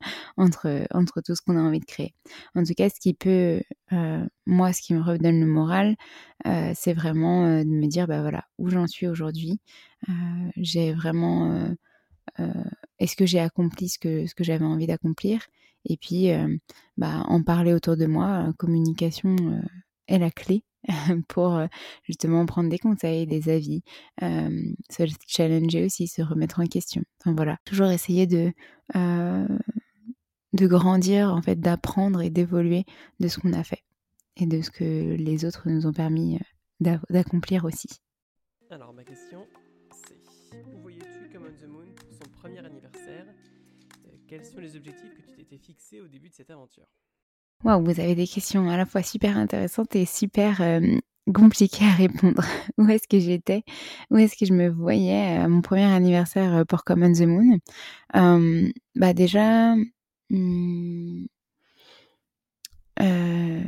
entre 0.36 0.86
entre 0.92 1.22
tout 1.22 1.34
ce 1.34 1.40
qu'on 1.40 1.56
a 1.56 1.62
envie 1.62 1.80
de 1.80 1.86
créer. 1.86 2.14
En 2.54 2.62
tout 2.62 2.74
cas, 2.74 2.90
ce 2.90 3.00
qui 3.00 3.14
peut 3.14 3.62
moi, 4.46 4.74
ce 4.74 4.82
qui 4.82 4.92
me 4.92 5.02
redonne 5.02 5.40
le 5.40 5.46
moral, 5.46 5.96
c'est 6.44 6.92
vraiment 6.92 7.58
de 7.58 7.68
me 7.68 7.86
dire 7.86 8.06
bah 8.06 8.20
voilà 8.20 8.44
où 8.58 8.68
j'en 8.68 8.86
suis 8.86 9.06
aujourd'hui. 9.06 9.58
j'ai 10.56 10.92
vraiment 10.92 11.74
est-ce 12.98 13.16
que 13.16 13.26
j'ai 13.26 13.40
accompli 13.40 13.88
ce 13.88 13.98
que, 13.98 14.26
ce 14.26 14.34
que 14.34 14.44
j'avais 14.44 14.64
envie 14.64 14.86
d'accomplir? 14.86 15.40
Et 15.84 15.96
puis, 15.96 16.32
euh, 16.32 16.56
bah, 16.96 17.22
en 17.28 17.42
parler 17.42 17.72
autour 17.72 17.96
de 17.96 18.06
moi, 18.06 18.52
communication 18.58 19.36
euh, 19.40 19.60
est 20.08 20.18
la 20.18 20.30
clé 20.30 20.64
pour 21.28 21.60
justement 22.02 22.44
prendre 22.46 22.70
des 22.70 22.78
conseils, 22.78 23.26
des 23.26 23.48
avis, 23.48 23.82
se 24.20 25.04
challenger 25.26 25.84
aussi, 25.84 26.06
se 26.06 26.22
remettre 26.22 26.60
en 26.60 26.66
question. 26.66 27.02
Enfin 27.20 27.34
voilà, 27.34 27.58
toujours 27.64 27.90
essayer 27.90 28.26
de 28.26 28.52
de 30.52 30.66
grandir, 30.66 31.32
en 31.32 31.42
fait, 31.42 31.60
d'apprendre 31.60 32.22
et 32.22 32.30
d'évoluer 32.30 32.84
de 33.20 33.28
ce 33.28 33.38
qu'on 33.38 33.52
a 33.52 33.62
fait 33.62 33.84
et 34.36 34.46
de 34.46 34.60
ce 34.60 34.70
que 34.70 35.14
les 35.14 35.44
autres 35.44 35.68
nous 35.68 35.86
ont 35.86 35.92
permis 35.92 36.38
d'accomplir 36.80 37.64
aussi. 37.64 37.88
Alors 38.70 38.92
ma 38.92 39.04
question, 39.04 39.46
quels 44.28 44.44
sont 44.44 44.60
les 44.60 44.76
objectifs 44.76 45.14
que 45.14 45.22
tu 45.22 45.36
t'étais 45.36 45.58
fixés 45.58 46.00
au 46.00 46.08
début 46.08 46.28
de 46.28 46.34
cette 46.34 46.50
aventure? 46.50 46.86
Waouh, 47.64 47.84
vous 47.84 48.00
avez 48.00 48.14
des 48.14 48.26
questions 48.26 48.68
à 48.68 48.76
la 48.76 48.86
fois 48.86 49.02
super 49.02 49.36
intéressantes 49.36 49.96
et 49.96 50.04
super 50.04 50.60
compliquées 51.34 51.84
à 51.84 51.92
répondre. 51.92 52.42
où 52.78 52.88
est-ce 52.88 53.08
que 53.08 53.18
j'étais? 53.18 53.62
Où 54.10 54.16
est-ce 54.18 54.36
que 54.36 54.46
je 54.46 54.52
me 54.52 54.68
voyais 54.68 55.36
à 55.36 55.48
mon 55.48 55.62
premier 55.62 55.84
anniversaire 55.84 56.64
pour 56.66 56.84
Common 56.84 57.12
the 57.12 57.22
Moon? 57.22 57.58
Bah 58.94 59.12
déjà, 59.14 59.74
mmh, 63.00 63.60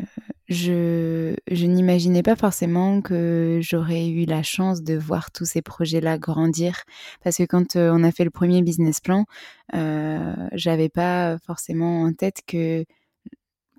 je, 0.49 1.35
je 1.51 1.67
n'imaginais 1.67 2.23
pas 2.23 2.37
forcément 2.37 3.03
que 3.03 3.59
j'aurais 3.63 4.09
eu 4.09 4.25
la 4.25 4.43
chance 4.43 4.83
de 4.83 4.97
voir 4.97 5.31
tous 5.31 5.45
ces 5.45 5.63
projets-là 5.63 6.19
grandir. 6.19 6.85
Parce 7.23 7.37
que 7.37 7.45
quand 7.45 7.77
on 7.77 8.03
a 8.05 8.13
fait 8.13 8.25
le 8.25 8.31
premier 8.31 8.63
business 8.63 9.01
plan, 9.01 9.27
euh, 9.75 10.35
j'avais 10.53 10.89
pas 10.89 11.39
forcément 11.47 12.03
en 12.03 12.13
tête 12.13 12.41
que, 12.47 12.85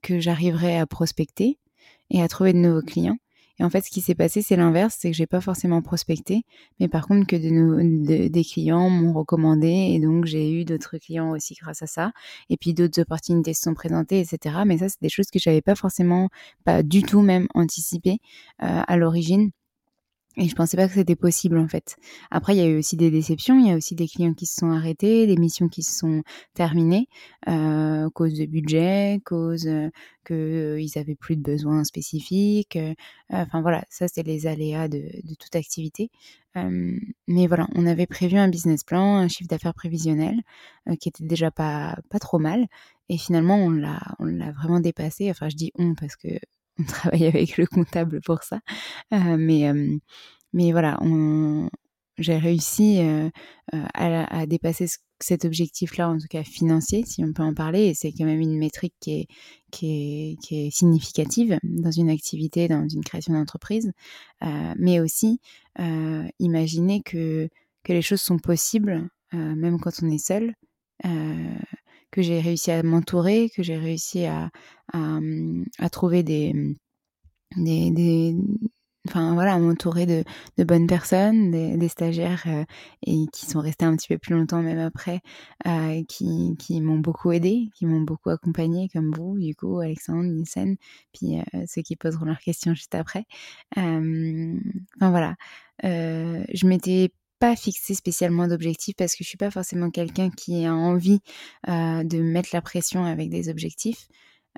que 0.04 0.20
j'arriverais 0.20 0.78
à 0.78 0.86
prospecter 0.86 1.58
et 2.12 2.22
à 2.22 2.28
trouver 2.28 2.54
de 2.54 2.60
nouveaux 2.60 2.82
clients. 2.82 3.18
Et 3.60 3.64
en 3.64 3.70
fait, 3.70 3.82
ce 3.82 3.90
qui 3.90 4.02
s'est 4.02 4.16
passé, 4.16 4.42
c'est 4.42 4.56
l'inverse, 4.56 4.96
c'est 5.00 5.12
que 5.12 5.16
j'ai 5.16 5.28
pas 5.28 5.42
forcément 5.42 5.82
prospecté, 5.82 6.44
mais 6.80 6.88
par 6.88 7.08
contre 7.08 7.28
que 7.28 7.36
de, 7.36 8.28
des 8.28 8.44
clients 8.44 8.90
m'ont 8.90 9.14
recommandé 9.14 9.68
et 9.68 10.00
donc 10.00 10.26
j'ai 10.26 10.52
eu 10.52 10.66
d'autres 10.66 10.98
clients 10.98 11.32
aussi 11.32 11.56
grâce 11.56 11.82
à 11.82 11.88
ça. 11.88 12.12
Et 12.50 12.58
puis 12.58 12.74
d'autres 12.74 13.02
opportunités 13.02 13.54
se 13.54 13.64
sont 13.64 13.74
présentées, 13.74 14.20
etc. 14.20 14.64
Mais 14.66 14.78
ça, 14.78 14.90
c'est 14.90 15.02
des 15.02 15.10
choses 15.10 15.30
que 15.32 15.40
j'avais 15.40 15.62
pas 15.62 15.76
forcément, 15.76 16.30
pas 16.64 16.84
du 16.84 17.04
tout 17.04 17.22
même 17.22 17.48
anticipé 17.54 18.20
euh, 18.64 18.82
à 18.88 18.98
l'origine. 18.98 19.52
Et 20.38 20.48
je 20.48 20.56
pensais 20.56 20.78
pas 20.78 20.88
que 20.88 20.94
c'était 20.94 21.16
possible 21.16 21.58
en 21.58 21.68
fait. 21.68 21.98
Après, 22.32 22.56
il 22.56 22.60
y 22.60 22.62
a 22.62 22.68
eu 22.68 22.78
aussi 22.78 22.96
des 22.96 23.10
déceptions, 23.12 23.60
il 23.60 23.68
y 23.68 23.72
a 23.72 23.76
aussi 23.76 23.96
des 23.96 24.08
clients 24.08 24.34
qui 24.34 24.46
se 24.46 24.56
sont 24.56 24.70
arrêtés, 24.72 25.28
des 25.28 25.36
missions 25.36 25.68
qui 25.68 25.84
se 25.84 25.92
sont 25.92 26.24
terminées, 26.54 27.08
euh, 27.48 28.10
cause 28.12 28.36
de 28.36 28.46
budget, 28.46 29.20
cause 29.26 29.68
euh, 29.68 29.90
qu'ils 30.26 30.36
euh, 30.36 30.88
avaient 31.00 31.16
plus 31.16 31.36
de 31.36 31.42
besoins 31.42 31.84
spécifiques. 31.84 32.76
Euh, 32.78 32.94
enfin 33.32 33.62
voilà, 33.62 33.84
ça 33.90 34.08
c'est 34.08 34.24
les 34.24 34.48
aléas 34.48 34.88
de, 34.88 35.00
de 35.00 35.36
toute 35.36 35.56
activité. 35.56 36.10
Euh, 36.56 36.98
mais 37.28 37.48
voilà, 37.48 37.68
on 37.76 37.86
avait 37.88 38.08
prévu 38.08 38.38
un 38.38 38.50
business 38.50 38.84
plan, 38.84 39.18
un 39.18 39.28
chiffre 39.28 39.50
d'affaires 39.50 39.74
prévisionnel 39.74 40.42
qui 41.00 41.10
était 41.10 41.26
déjà 41.26 41.52
pas, 41.52 41.98
pas 42.10 42.20
trop 42.20 42.40
mal. 42.40 42.68
Et 43.10 43.18
finalement, 43.18 43.56
on 43.58 43.72
l'a, 43.72 44.00
on 44.20 44.26
l'a 44.26 44.52
vraiment 44.52 44.80
dépassé. 44.80 45.30
Enfin, 45.32 45.50
je 45.50 45.56
dis 45.56 45.72
on 45.76 45.96
parce 45.96 46.16
que 46.16 46.30
on 46.80 46.84
travaille 46.88 47.26
avec 47.26 47.58
le 47.58 47.66
comptable 47.66 48.22
pour 48.22 48.44
ça. 48.44 48.60
Euh, 49.14 49.38
mais, 49.38 49.68
euh, 49.68 49.98
mais 50.54 50.72
voilà, 50.72 51.00
j'ai 52.18 52.38
réussi 52.38 53.00
euh, 53.00 53.30
à, 53.94 54.46
dépasser 54.46 54.88
cet 55.20 55.46
objectif-là, 55.46 56.10
en 56.10 56.18
tout 56.18 56.28
cas 56.30 56.44
financier, 56.44 57.04
si 57.06 57.24
on 57.24 57.34
peut 57.34 57.44
en 57.44 57.54
parler. 57.54 57.88
Et 57.88 57.94
c'est 57.94 58.12
quand 58.12 58.26
même 58.26 58.42
une 58.42 58.58
métrique 58.58 58.96
qui 59.00 59.22
est, 59.22 59.28
qui 59.72 59.88
est, 59.88 60.36
qui 60.42 60.68
est 60.68 60.72
significative 60.72 61.60
dans 61.64 61.92
une 61.92 62.10
activité, 62.10 62.68
dans 62.68 62.88
une 62.88 63.04
création 63.04 63.34
d'entreprise. 63.34 63.92
mais 64.78 65.00
aussi, 65.00 65.40
imaginer 66.40 67.02
que, 67.04 67.48
que 67.84 67.94
les 67.94 68.02
choses 68.02 68.22
sont 68.22 68.40
possibles, 68.40 69.10
même 69.32 69.80
quand 69.80 70.02
on 70.02 70.10
est 70.10 70.18
seul 70.26 70.56
que 72.12 72.22
j'ai 72.22 72.40
réussi 72.40 72.72
à 72.72 72.84
m'entourer, 72.84 73.50
que 73.56 73.64
j'ai 73.64 73.78
réussi 73.78 74.26
à, 74.26 74.50
à, 74.94 75.20
à, 75.80 75.90
trouver 75.90 76.24
des, 76.24 76.54
des, 77.58 77.92
des 77.92 78.36
enfin 79.08 79.34
voilà, 79.34 79.54
à 79.54 79.60
m'entourer 79.60 80.06
de, 80.06 80.24
de, 80.58 80.64
bonnes 80.64 80.88
personnes, 80.88 81.52
des, 81.52 81.88
stagiaires 81.88 82.44
euh, 82.48 82.64
et 83.06 83.26
qui 83.32 83.46
sont 83.46 83.60
restés 83.60 83.86
un 83.86 83.96
petit 83.96 84.08
peu 84.08 84.18
plus 84.18 84.36
longtemps 84.36 84.62
même 84.62 84.80
après, 84.80 85.22
euh, 85.68 86.04
qui, 86.08 86.56
qui 86.60 86.82
m'ont 86.82 87.00
beaucoup 87.00 87.32
aidé, 87.32 87.70
qui 87.76 87.86
m'ont 87.86 88.02
beaucoup 88.02 88.30
accompagné 88.30 88.90
comme 88.90 89.12
vous, 89.12 89.38
coup, 89.58 89.80
Alexandre, 89.80 90.30
Nissen, 90.30 90.76
puis 91.14 91.40
euh, 91.40 91.64
ceux 91.68 91.82
qui 91.82 91.96
poseront 91.96 92.26
leurs 92.26 92.40
questions 92.40 92.74
juste 92.74 92.96
après. 92.96 93.26
enfin 93.76 94.60
voilà, 95.00 95.36
je 95.84 96.68
m'étais 96.68 97.12
pas 97.40 97.56
fixé 97.56 97.94
spécialement 97.94 98.48
d'objectifs 98.48 98.96
parce 98.96 99.16
que 99.16 99.24
je 99.24 99.30
suis 99.30 99.38
pas 99.38 99.52
forcément 99.52 99.90
quelqu'un 99.90 100.30
qui 100.30 100.66
a 100.66 100.74
envie 100.74 101.22
euh, 101.68 102.04
de 102.04 102.22
mettre 102.22 102.50
la 102.54 102.62
pression 102.62 103.06
avec 103.06 103.30
des 103.30 103.50
objectifs. 103.50 104.08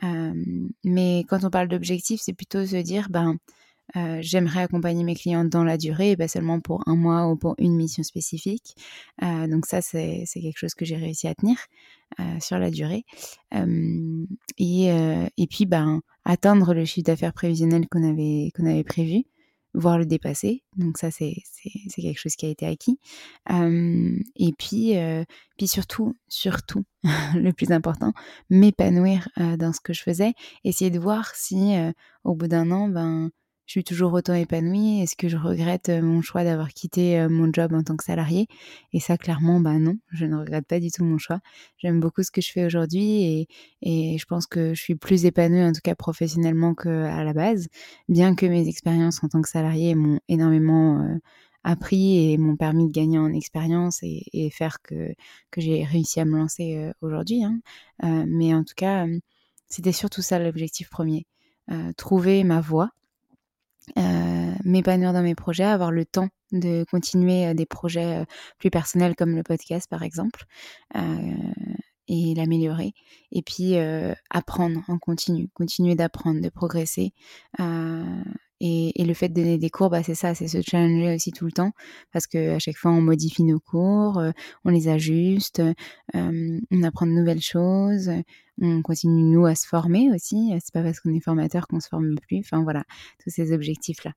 Euh, 0.03 0.33
mais 0.83 1.23
quand 1.29 1.43
on 1.43 1.49
parle 1.49 1.67
d'objectifs, 1.67 2.21
c'est 2.23 2.33
plutôt 2.33 2.65
se 2.65 2.77
dire, 2.77 3.09
ben, 3.09 3.37
euh, 3.97 4.19
j'aimerais 4.21 4.61
accompagner 4.61 5.03
mes 5.03 5.15
clients 5.15 5.45
dans 5.45 5.63
la 5.63 5.77
durée 5.77 6.11
et 6.11 6.17
pas 6.17 6.27
seulement 6.27 6.59
pour 6.59 6.81
un 6.87 6.95
mois 6.95 7.27
ou 7.27 7.35
pour 7.35 7.55
une 7.59 7.75
mission 7.75 8.03
spécifique. 8.03 8.75
donc 9.21 9.65
ça, 9.65 9.81
c'est 9.81 10.25
quelque 10.33 10.57
chose 10.57 10.73
que 10.73 10.85
j'ai 10.85 10.95
réussi 10.95 11.27
à 11.27 11.35
tenir 11.35 11.57
sur 12.39 12.57
la 12.57 12.71
durée. 12.71 13.03
Et, 14.57 14.85
et, 15.37 15.47
puis, 15.47 15.65
ben, 15.65 16.01
atteindre 16.23 16.73
le 16.73 16.85
chiffre 16.85 17.05
d'affaires 17.05 17.33
prévisionnel 17.33 17.87
qu'on 17.89 18.09
avait, 18.09 18.51
qu'on 18.55 18.65
avait 18.65 18.85
prévu 18.85 19.25
voire 19.73 19.97
le 19.97 20.05
dépasser. 20.05 20.63
Donc 20.77 20.97
ça, 20.97 21.11
c'est 21.11 21.33
quelque 21.95 22.19
chose 22.19 22.35
qui 22.35 22.45
a 22.45 22.49
été 22.49 22.65
acquis. 22.65 22.99
et 23.49 24.53
puis, 24.57 24.95
puis 25.57 25.67
surtout, 25.67 26.17
surtout, 26.27 26.83
le 27.35 27.51
plus 27.51 27.71
important, 27.71 28.13
m'épanouir 28.49 29.29
dans 29.37 29.73
ce 29.73 29.79
que 29.79 29.93
je 29.93 30.03
faisais. 30.03 30.33
Essayer 30.63 30.91
de 30.91 30.99
voir 30.99 31.33
si, 31.35 31.73
au 32.23 32.35
bout 32.35 32.47
d'un 32.47 32.71
an, 32.71 32.87
ben, 32.87 33.31
je 33.71 33.75
suis 33.79 33.83
toujours 33.85 34.11
autant 34.11 34.33
épanouie 34.33 34.99
Est-ce 34.99 35.15
que 35.15 35.29
je 35.29 35.37
regrette 35.37 35.87
euh, 35.87 36.01
mon 36.01 36.21
choix 36.21 36.43
d'avoir 36.43 36.73
quitté 36.73 37.17
euh, 37.17 37.29
mon 37.29 37.49
job 37.53 37.71
en 37.73 37.81
tant 37.83 37.95
que 37.95 38.03
salarié 38.03 38.47
Et 38.91 38.99
ça, 38.99 39.17
clairement, 39.17 39.61
bah 39.61 39.79
non, 39.79 39.95
je 40.11 40.25
ne 40.25 40.35
regrette 40.35 40.67
pas 40.67 40.81
du 40.81 40.91
tout 40.91 41.05
mon 41.05 41.17
choix. 41.17 41.39
J'aime 41.77 42.01
beaucoup 42.01 42.21
ce 42.21 42.31
que 42.31 42.41
je 42.41 42.51
fais 42.51 42.65
aujourd'hui 42.65 43.23
et, 43.23 43.47
et, 43.81 44.17
je 44.17 44.25
pense 44.25 44.45
que 44.45 44.73
je 44.73 44.81
suis 44.81 44.95
plus 44.95 45.23
épanouie, 45.23 45.63
en 45.63 45.71
tout 45.71 45.79
cas 45.81 45.95
professionnellement 45.95 46.75
qu'à 46.75 47.23
la 47.23 47.31
base, 47.31 47.69
bien 48.09 48.35
que 48.35 48.45
mes 48.45 48.67
expériences 48.67 49.23
en 49.23 49.29
tant 49.29 49.41
que 49.41 49.47
salarié 49.47 49.95
m'ont 49.95 50.19
énormément 50.27 51.03
euh, 51.03 51.15
appris 51.63 52.33
et 52.33 52.37
m'ont 52.37 52.57
permis 52.57 52.87
de 52.87 52.91
gagner 52.91 53.19
en 53.19 53.31
expérience 53.31 53.99
et, 54.03 54.49
faire 54.51 54.81
que, 54.81 55.13
que 55.49 55.61
j'ai 55.61 55.85
réussi 55.85 56.19
à 56.19 56.25
me 56.25 56.35
lancer 56.35 56.91
aujourd'hui. 56.99 57.45
Hein. 57.45 57.61
mais 58.27 58.53
en 58.53 58.65
tout 58.65 58.73
cas, 58.75 59.07
c'était 59.69 59.93
surtout 59.93 60.21
ça 60.21 60.39
l'objectif 60.39 60.89
premier. 60.89 61.25
trouver 61.95 62.43
ma 62.43 62.59
voie 62.59 62.89
euh, 63.97 64.53
m'épanouir 64.63 65.11
dans 65.13 65.23
mes 65.23 65.35
projets, 65.35 65.63
avoir 65.63 65.91
le 65.91 66.05
temps 66.05 66.29
de 66.51 66.85
continuer 66.89 67.47
euh, 67.47 67.53
des 67.53 67.65
projets 67.65 68.21
euh, 68.21 68.25
plus 68.59 68.69
personnels 68.69 69.15
comme 69.15 69.35
le 69.35 69.43
podcast 69.43 69.89
par 69.89 70.03
exemple 70.03 70.45
et 72.07 72.33
l'améliorer. 72.35 72.93
Et 73.31 73.41
puis 73.41 73.75
apprendre 74.29 74.81
en 74.89 74.97
continu, 74.97 75.47
continuer 75.53 75.95
d'apprendre, 75.95 76.41
de 76.41 76.49
progresser 76.49 77.13
et, 78.63 79.03
le 79.03 79.13
fait 79.15 79.29
de 79.29 79.33
donner 79.33 79.57
des 79.57 79.71
cours, 79.71 79.89
bah, 79.89 80.03
c'est 80.03 80.15
ça, 80.15 80.35
c'est 80.35 80.47
se 80.47 80.61
challenger 80.61 81.15
aussi 81.15 81.31
tout 81.31 81.45
le 81.45 81.51
temps, 81.51 81.71
parce 82.13 82.27
qu'à 82.27 82.59
chaque 82.59 82.77
fois, 82.77 82.91
on 82.91 83.01
modifie 83.01 83.43
nos 83.43 83.59
cours, 83.59 84.19
euh, 84.19 84.31
on 84.65 84.69
les 84.69 84.87
ajuste, 84.87 85.63
euh, 86.15 86.59
on 86.69 86.83
apprend 86.83 87.07
de 87.07 87.11
nouvelles 87.11 87.41
choses, 87.41 88.11
on 88.61 88.83
continue, 88.83 89.23
nous, 89.23 89.47
à 89.47 89.55
se 89.55 89.65
former 89.65 90.11
aussi. 90.13 90.53
C'est 90.63 90.73
pas 90.73 90.83
parce 90.83 90.99
qu'on 90.99 91.13
est 91.13 91.19
formateur 91.19 91.67
qu'on 91.67 91.79
se 91.79 91.87
forme 91.87 92.15
plus. 92.27 92.39
Enfin, 92.39 92.61
voilà, 92.61 92.83
tous 93.23 93.31
ces 93.31 93.51
objectifs-là. 93.51 94.13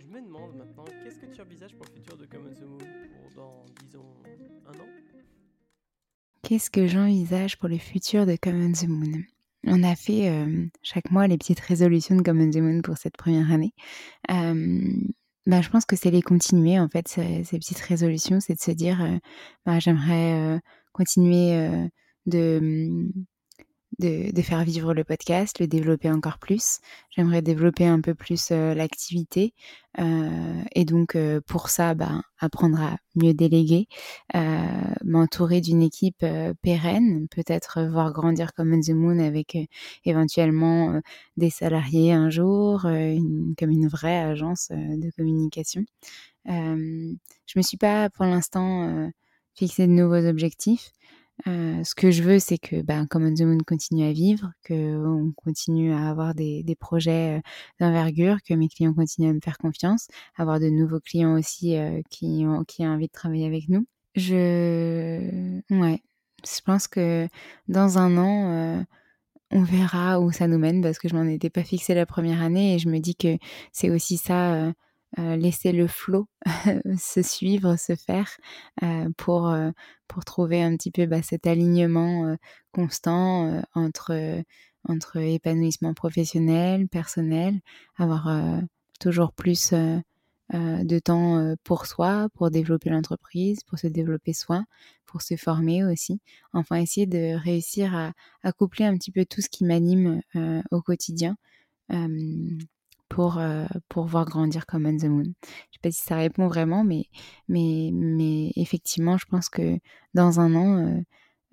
Je 0.00 0.06
me 0.06 0.20
demande 0.20 0.56
maintenant, 0.56 0.84
qu'est-ce 1.04 1.20
que 1.20 1.26
tu 1.26 1.40
envisages 1.40 1.76
pour 1.76 1.86
le 1.86 1.94
futur 1.94 2.16
de 2.16 2.26
Common 2.26 2.52
the 2.52 2.62
Moon 2.62 2.78
pour 2.78 3.36
dans, 3.36 3.64
disons, 3.84 4.04
un 4.66 4.72
an? 4.72 4.86
Qu'est-ce 6.42 6.70
que 6.70 6.88
j'envisage 6.88 7.56
pour 7.58 7.68
le 7.68 7.78
futur 7.78 8.26
de 8.26 8.34
Common 8.34 8.72
the 8.72 8.88
Moon 8.88 9.22
on 9.66 9.82
a 9.82 9.94
fait 9.94 10.28
euh, 10.28 10.66
chaque 10.82 11.10
mois 11.10 11.26
les 11.26 11.38
petites 11.38 11.60
résolutions 11.60 12.16
de 12.16 12.22
Common 12.22 12.50
Moon 12.54 12.82
pour 12.82 12.98
cette 12.98 13.16
première 13.16 13.50
année. 13.52 13.74
bah, 14.28 15.60
je 15.60 15.68
pense 15.70 15.84
que 15.84 15.96
c'est 15.96 16.10
les 16.10 16.22
continuer, 16.22 16.78
en 16.78 16.88
fait, 16.88 17.08
ces, 17.08 17.42
petites 17.58 17.80
résolutions, 17.80 18.40
c'est 18.40 18.54
de 18.54 18.60
se 18.60 18.70
dire, 18.70 19.02
euh, 19.02 19.18
bah, 19.66 19.80
j'aimerais 19.80 20.56
euh, 20.56 20.58
continuer 20.92 21.88
de, 22.26 23.08
de, 23.98 24.42
faire 24.42 24.64
vivre 24.64 24.94
le 24.94 25.04
podcast, 25.04 25.58
le 25.60 25.66
développer 25.66 26.10
encore 26.10 26.38
plus. 26.38 26.80
J'aimerais 27.10 27.42
développer 27.42 27.86
un 27.86 28.00
peu 28.00 28.14
plus 28.14 28.48
euh, 28.50 28.74
l'activité. 28.74 29.54
Euh, 29.98 30.62
et 30.74 30.84
donc, 30.84 31.16
euh, 31.16 31.40
pour 31.46 31.68
ça, 31.68 31.94
bah, 31.94 32.22
apprendre 32.38 32.80
à 32.80 32.96
mieux 33.14 33.34
déléguer, 33.34 33.88
m'entourer 35.04 35.60
d'une 35.60 35.82
équipe 35.82 36.24
pérenne, 36.62 37.28
peut-être 37.28 37.82
voir 37.82 38.12
grandir 38.12 38.54
comme 38.54 38.80
the 38.80 38.90
Moon 38.90 39.18
avec 39.18 39.56
éventuellement 40.04 41.00
des 41.36 41.50
salariés 41.50 42.12
un 42.12 42.30
jour, 42.30 42.82
comme 42.82 43.70
une 43.70 43.86
vraie 43.86 44.18
agence 44.18 44.70
de 44.70 45.10
communication. 45.10 45.84
je 46.46 47.54
me 47.56 47.62
suis 47.62 47.76
pas 47.76 48.08
pour 48.10 48.24
l'instant 48.24 49.10
fixé 49.54 49.86
de 49.86 49.92
nouveaux 49.92 50.26
objectifs. 50.26 50.90
Euh, 51.46 51.82
ce 51.82 51.94
que 51.94 52.10
je 52.10 52.22
veux, 52.22 52.38
c'est 52.38 52.58
que 52.58 52.82
ben, 52.82 53.06
Common 53.06 53.34
the 53.34 53.42
Moon 53.42 53.58
continue 53.66 54.04
à 54.04 54.12
vivre, 54.12 54.52
qu'on 54.66 55.32
continue 55.36 55.92
à 55.92 56.08
avoir 56.08 56.34
des, 56.34 56.76
projets 56.78 57.38
euh, 57.38 57.40
d'envergure, 57.80 58.38
que 58.46 58.54
mes 58.54 58.68
clients 58.68 58.94
continuent 58.94 59.30
à 59.30 59.32
me 59.32 59.40
faire 59.40 59.58
confiance, 59.58 60.08
avoir 60.36 60.60
de 60.60 60.68
nouveaux 60.68 61.00
clients 61.00 61.36
aussi 61.38 61.76
euh, 61.76 62.00
qui, 62.10 62.44
ont, 62.46 62.64
qui 62.64 62.82
ont 62.86 62.90
envie 62.90 63.06
de 63.06 63.12
travailler 63.12 63.46
avec 63.46 63.68
nous. 63.68 63.86
Je. 64.14 65.60
Ouais. 65.70 66.02
Je 66.44 66.60
pense 66.60 66.88
que 66.88 67.28
dans 67.68 67.98
un 67.98 68.18
an, 68.18 68.84
on 69.52 69.62
verra 69.62 70.20
où 70.20 70.32
ça 70.32 70.48
nous 70.48 70.58
mène 70.58 70.82
parce 70.82 70.98
que 70.98 71.08
je 71.08 71.14
m'en 71.14 71.22
étais 71.22 71.50
pas 71.50 71.62
fixé 71.62 71.94
la 71.94 72.04
première 72.04 72.42
année 72.42 72.74
et 72.74 72.78
je 72.80 72.88
me 72.88 72.98
dis 72.98 73.14
que 73.14 73.38
c'est 73.70 73.90
aussi 73.90 74.16
ça 74.16 74.72
euh, 75.18 75.36
laisser 75.36 75.72
le 75.72 75.86
flot 75.86 76.26
se 76.98 77.20
suivre, 77.20 77.76
se 77.76 77.94
faire 77.96 78.30
euh, 78.82 79.10
pour, 79.18 79.48
euh, 79.48 79.70
pour 80.08 80.24
trouver 80.24 80.62
un 80.62 80.74
petit 80.76 80.90
peu 80.90 81.04
bah, 81.04 81.22
cet 81.22 81.46
alignement 81.46 82.36
constant 82.72 83.62
entre, 83.74 84.42
entre 84.88 85.18
épanouissement 85.18 85.92
professionnel, 85.92 86.88
personnel, 86.88 87.60
avoir 87.96 88.30
toujours 89.00 89.32
plus 89.32 89.72
de 89.72 90.98
temps 90.98 91.54
pour 91.64 91.86
soi, 91.86 92.28
pour 92.34 92.50
développer 92.50 92.90
l'entreprise, 92.90 93.62
pour 93.64 93.78
se 93.78 93.86
développer 93.86 94.32
soi, 94.32 94.64
pour 95.06 95.22
se 95.22 95.36
former 95.36 95.84
aussi. 95.84 96.20
Enfin, 96.52 96.76
essayer 96.76 97.06
de 97.06 97.34
réussir 97.36 97.94
à, 97.94 98.12
à 98.42 98.52
coupler 98.52 98.86
un 98.86 98.96
petit 98.96 99.12
peu 99.12 99.24
tout 99.24 99.40
ce 99.42 99.48
qui 99.48 99.64
m'anime 99.64 100.22
au 100.70 100.80
quotidien 100.82 101.36
pour, 103.12 103.38
euh, 103.38 103.66
pour 103.90 104.06
voir 104.06 104.24
grandir 104.24 104.64
comme 104.64 104.86
On 104.86 104.96
the 104.96 105.04
Moon. 105.04 105.24
Je 105.24 105.28
ne 105.28 105.72
sais 105.72 105.78
pas 105.82 105.90
si 105.90 106.02
ça 106.02 106.16
répond 106.16 106.48
vraiment, 106.48 106.82
mais, 106.82 107.04
mais, 107.46 107.90
mais 107.92 108.52
effectivement, 108.56 109.18
je 109.18 109.26
pense 109.26 109.50
que 109.50 109.78
dans 110.14 110.40
un 110.40 110.54
an, 110.54 110.78
euh, 110.78 111.00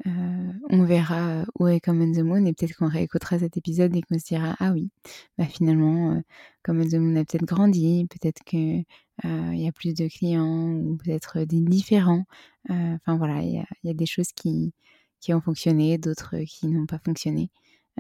euh, 0.08 0.54
on 0.70 0.86
verra 0.86 1.44
où 1.60 1.68
est 1.68 1.82
Common 1.82 2.14
the 2.14 2.20
Moon 2.20 2.46
et 2.46 2.54
peut-être 2.54 2.78
qu'on 2.78 2.88
réécoutera 2.88 3.40
cet 3.40 3.58
épisode 3.58 3.94
et 3.94 4.02
qu'on 4.02 4.18
se 4.18 4.26
dira 4.26 4.56
ah 4.60 4.72
oui, 4.72 4.90
bah 5.38 5.46
finalement 5.46 6.14
euh, 6.14 6.22
Common 6.64 6.86
the 6.86 6.94
Moon 6.94 7.18
a 7.18 7.26
peut-être 7.26 7.44
grandi, 7.44 8.08
peut-être 8.10 8.42
qu'il 8.46 8.86
y 9.26 9.68
a 9.68 9.72
plus 9.74 9.94
de 9.94 10.08
clients 10.08 10.72
ou 10.72 10.96
peut-être 10.96 11.40
des 11.40 11.60
différents. 11.60 12.24
Enfin 12.70 13.18
voilà, 13.18 13.42
il 13.42 13.52
y 13.52 13.88
y 13.88 13.90
a, 13.90 13.94
des 13.94 14.06
choses 14.06 14.32
qui, 14.34 14.74
qui 15.20 15.34
ont 15.34 15.42
fonctionné, 15.42 15.98
d'autres 15.98 16.38
qui 16.48 16.68
n'ont 16.68 16.86
pas 16.86 17.00
fonctionné. 17.00 17.52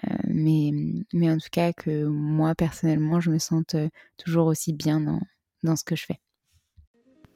Euh, 0.06 0.16
mais, 0.28 0.72
mais 1.14 1.30
en 1.30 1.38
tout 1.38 1.50
cas 1.52 1.74
que 1.74 2.06
moi 2.06 2.56
personnellement 2.56 3.20
je 3.20 3.32
me 3.32 3.40
sente 3.40 3.76
euh, 3.76 3.90
toujours 4.18 4.48
aussi 4.48 4.74
bien 4.74 5.02
dans, 5.02 5.20
dans 5.64 5.76
ce 5.76 5.84
que 5.84 5.96
je 5.96 6.06
fais. 6.06 6.20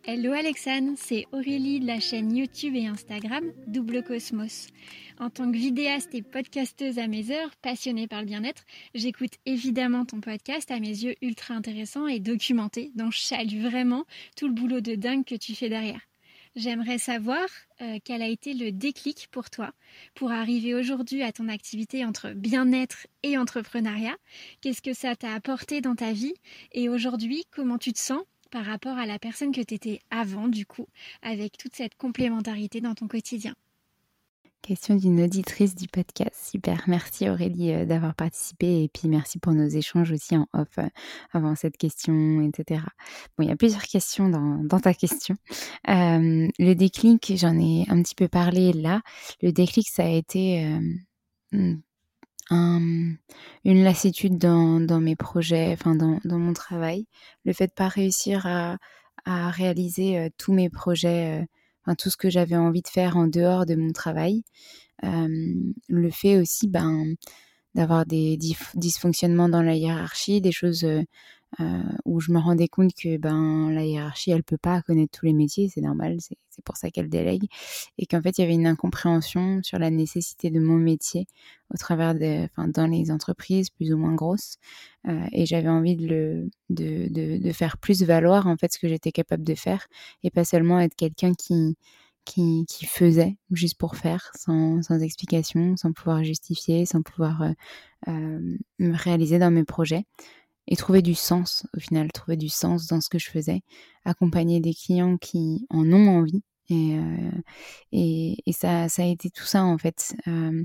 Hello 0.06 0.34
Alexandre, 0.34 0.96
c'est 0.98 1.28
Aurélie 1.32 1.80
de 1.80 1.88
la 1.88 2.02
chaîne 2.02 2.36
YouTube 2.36 2.76
et 2.76 2.88
Instagram 2.88 3.46
Double 3.68 4.04
Cosmos. 4.04 4.68
En 5.18 5.30
tant 5.30 5.50
que 5.50 5.56
vidéaste 5.56 6.14
et 6.14 6.22
podcasteuse 6.22 7.00
à 7.00 7.08
mes 7.08 7.32
heures, 7.32 7.56
passionnée 7.62 8.08
par 8.08 8.20
le 8.20 8.26
bien-être, 8.26 8.66
j'écoute 8.94 9.36
évidemment 9.46 10.04
ton 10.04 10.20
podcast 10.20 10.70
à 10.72 10.82
mes 10.82 10.90
yeux 10.90 11.16
ultra 11.22 11.54
intéressant 11.54 12.06
et 12.06 12.20
documenté, 12.20 12.92
dont 12.96 13.12
je 13.12 13.22
salue 13.22 13.62
vraiment 13.62 14.04
tout 14.36 14.50
le 14.50 14.54
boulot 14.54 14.82
de 14.82 14.96
dingue 14.96 15.24
que 15.24 15.36
tu 15.36 15.56
fais 15.56 15.70
derrière. 15.70 16.02
J'aimerais 16.56 17.00
savoir 17.00 17.48
euh, 17.82 17.98
quel 18.04 18.22
a 18.22 18.28
été 18.28 18.54
le 18.54 18.72
déclic 18.72 19.28
pour 19.32 19.50
toi 19.50 19.74
pour 20.14 20.32
arriver 20.32 20.76
aujourd'hui 20.76 21.24
à 21.24 21.32
ton 21.32 21.48
activité 21.48 22.06
entre 22.06 22.32
bien-être 22.32 23.08
et 23.24 23.38
entrepreneuriat? 23.40 24.16
Qu'est-ce 24.62 24.84
que 24.84 24.94
ça 24.94 25.16
t'a 25.16 25.34
apporté 25.34 25.82
dans 25.82 25.96
ta 25.96 26.12
vie? 26.12 26.36
Et 26.72 26.90
aujourd'hui, 26.90 27.46
comment 27.50 27.80
tu 27.80 27.92
te 27.92 28.00
sens 28.00 28.22
par 28.52 28.66
rapport 28.66 28.98
à 29.00 29.08
la 29.08 29.18
personne 29.18 29.52
que 29.52 29.62
tu 29.62 29.74
étais 29.74 30.00
avant 30.12 30.48
du 30.48 30.68
coup, 30.68 30.86
avec 31.24 31.58
toute 31.58 31.76
cette 31.76 31.96
complémentarité 31.96 32.82
dans 32.82 32.94
ton 32.94 33.08
quotidien? 33.08 33.56
Question 34.64 34.96
d'une 34.96 35.22
auditrice 35.22 35.76
du 35.76 35.90
podcast. 35.90 36.36
Super. 36.42 36.86
Merci 36.88 37.30
Aurélie 37.30 37.74
euh, 37.74 37.86
d'avoir 37.86 38.16
participé 38.16 38.84
et 38.84 38.88
puis 38.88 39.10
merci 39.10 39.38
pour 39.38 39.52
nos 39.52 39.68
échanges 39.68 40.14
aussi 40.14 40.38
en 40.38 40.48
off 40.54 40.78
euh, 40.78 40.88
avant 41.34 41.54
cette 41.56 41.76
question, 41.76 42.42
etc. 42.42 42.82
Bon, 43.38 43.44
il 43.44 43.50
y 43.50 43.52
a 43.52 43.58
plusieurs 43.58 43.84
questions 43.84 44.30
dans, 44.30 44.80
ta 44.80 44.94
question. 44.94 45.36
Euh, 45.90 46.48
le 46.58 46.74
déclic, 46.76 47.34
j'en 47.36 47.60
ai 47.60 47.84
un 47.90 48.02
petit 48.02 48.16
peu 48.16 48.30
parlé 48.30 48.72
là. 48.72 49.02
Le 49.42 49.52
déclic, 49.52 49.90
ça 49.90 50.06
a 50.06 50.10
été 50.10 50.66
hmm, 51.52 51.76
une 52.50 53.84
lassitude 53.84 54.38
dans, 54.38 55.02
mes 55.02 55.18
projets, 55.18 55.74
enfin 55.74 55.94
dans, 55.94 56.40
mon 56.40 56.54
travail. 56.54 57.06
Le 57.44 57.52
fait 57.52 57.68
de 57.68 57.74
pas 57.74 57.90
réussir 57.90 58.48
à, 58.48 58.78
à 59.26 59.50
réaliser 59.50 60.32
tous 60.38 60.54
mes 60.54 60.70
projets 60.70 61.46
tout 61.98 62.10
ce 62.10 62.18
que 62.18 62.30
j'avais 62.30 62.56
envie 62.56 62.82
de 62.82 62.88
faire 62.88 63.18
en 63.18 63.28
dehors 63.28 63.66
de 63.66 63.76
mon 63.76 63.92
travail. 63.92 64.44
le 65.02 66.10
fait 66.12 66.38
aussi 66.38 66.68
ben, 66.68 67.16
d'avoir 67.76 68.06
des 68.06 68.38
dysfonctionnements 68.76 69.50
dans 69.50 69.62
la 69.64 69.76
hiérarchie, 69.76 70.42
des 70.42 70.52
choses 70.52 70.84
euh, 70.84 71.02
où 72.06 72.20
je 72.20 72.32
me 72.32 72.40
rendais 72.40 72.68
compte 72.68 72.94
que 72.94 73.18
ben 73.18 73.70
la 73.72 73.86
hiérarchie 73.86 74.32
elle 74.32 74.44
peut 74.44 74.58
pas 74.58 74.82
connaître 74.82 75.20
tous 75.20 75.26
les 75.26 75.34
métiers, 75.34 75.70
c'est 75.70 75.82
normal, 75.82 76.18
c'est 76.20 76.64
pour 76.64 76.78
ça 76.78 76.90
qu'elle 76.90 77.10
délègue, 77.10 77.46
et 77.98 78.06
qu'en 78.06 78.22
fait 78.22 78.38
il 78.38 78.42
y 78.42 78.44
avait 78.44 78.54
une 78.54 78.68
incompréhension 78.68 79.62
sur 79.64 79.80
la 79.80 79.90
nécessité 79.90 80.50
de 80.50 80.60
mon 80.60 80.78
métier 80.78 81.28
au 81.74 81.78
travers 81.78 82.16
de, 82.16 82.46
enfin 82.46 82.68
dans 82.68 82.88
les 82.88 83.12
entreprises 83.12 83.70
plus 83.70 83.94
ou 83.94 83.98
moins 83.98 84.14
grosses, 84.14 84.58
euh, 85.08 85.26
et 85.32 85.46
j'avais 85.46 85.70
envie 85.70 85.96
de 85.96 86.08
le 86.08 86.50
de, 86.70 87.08
de, 87.10 87.38
de, 87.38 87.52
faire 87.52 87.78
plus 87.78 88.04
valoir 88.04 88.48
en 88.48 88.58
fait 88.58 88.74
ce 88.74 88.80
que 88.80 88.88
j'étais 88.88 89.12
capable 89.12 89.44
de 89.44 89.56
faire, 89.56 89.88
et 90.24 90.32
pas 90.32 90.46
seulement 90.46 90.80
être 90.80 90.96
quelqu'un 90.96 91.34
qui 91.34 91.78
qui, 92.26 92.66
qui, 92.70 92.86
faisait 92.86 93.36
juste 93.52 93.78
pour 93.78 93.98
faire, 93.98 94.32
sans, 94.36 94.82
sans, 94.82 95.00
explication, 95.02 95.76
sans 95.76 95.92
pouvoir 95.92 96.24
justifier, 96.24 96.86
sans 96.86 97.02
pouvoir 97.02 97.42
euh, 97.42 97.52
euh 98.08 98.58
me 98.80 98.96
réaliser 98.96 99.40
dans 99.40 99.52
mes 99.52 99.66
projets 99.66 100.06
et 100.68 100.76
trouver 100.76 101.02
du 101.02 101.16
sens 101.16 101.66
au 101.76 101.80
final, 101.80 102.12
trouver 102.12 102.38
du 102.38 102.50
sens 102.50 102.88
dans 102.88 103.02
ce 103.02 103.10
que 103.10 103.20
je 103.20 103.30
faisais, 103.30 103.62
accompagner 104.06 104.60
des 104.60 104.74
clients 104.74 105.18
qui 105.18 105.66
en 105.70 105.92
ont 105.92 106.08
envie. 106.08 106.44
Et, 106.70 106.98
euh, 106.98 107.32
et, 107.92 108.54
ça, 108.54 108.88
ça 108.90 109.04
a 109.04 109.06
été 109.06 109.30
tout 109.30 109.44
ça 109.44 109.64
en 109.64 109.78
fait. 109.78 110.16
Euh, 110.28 110.64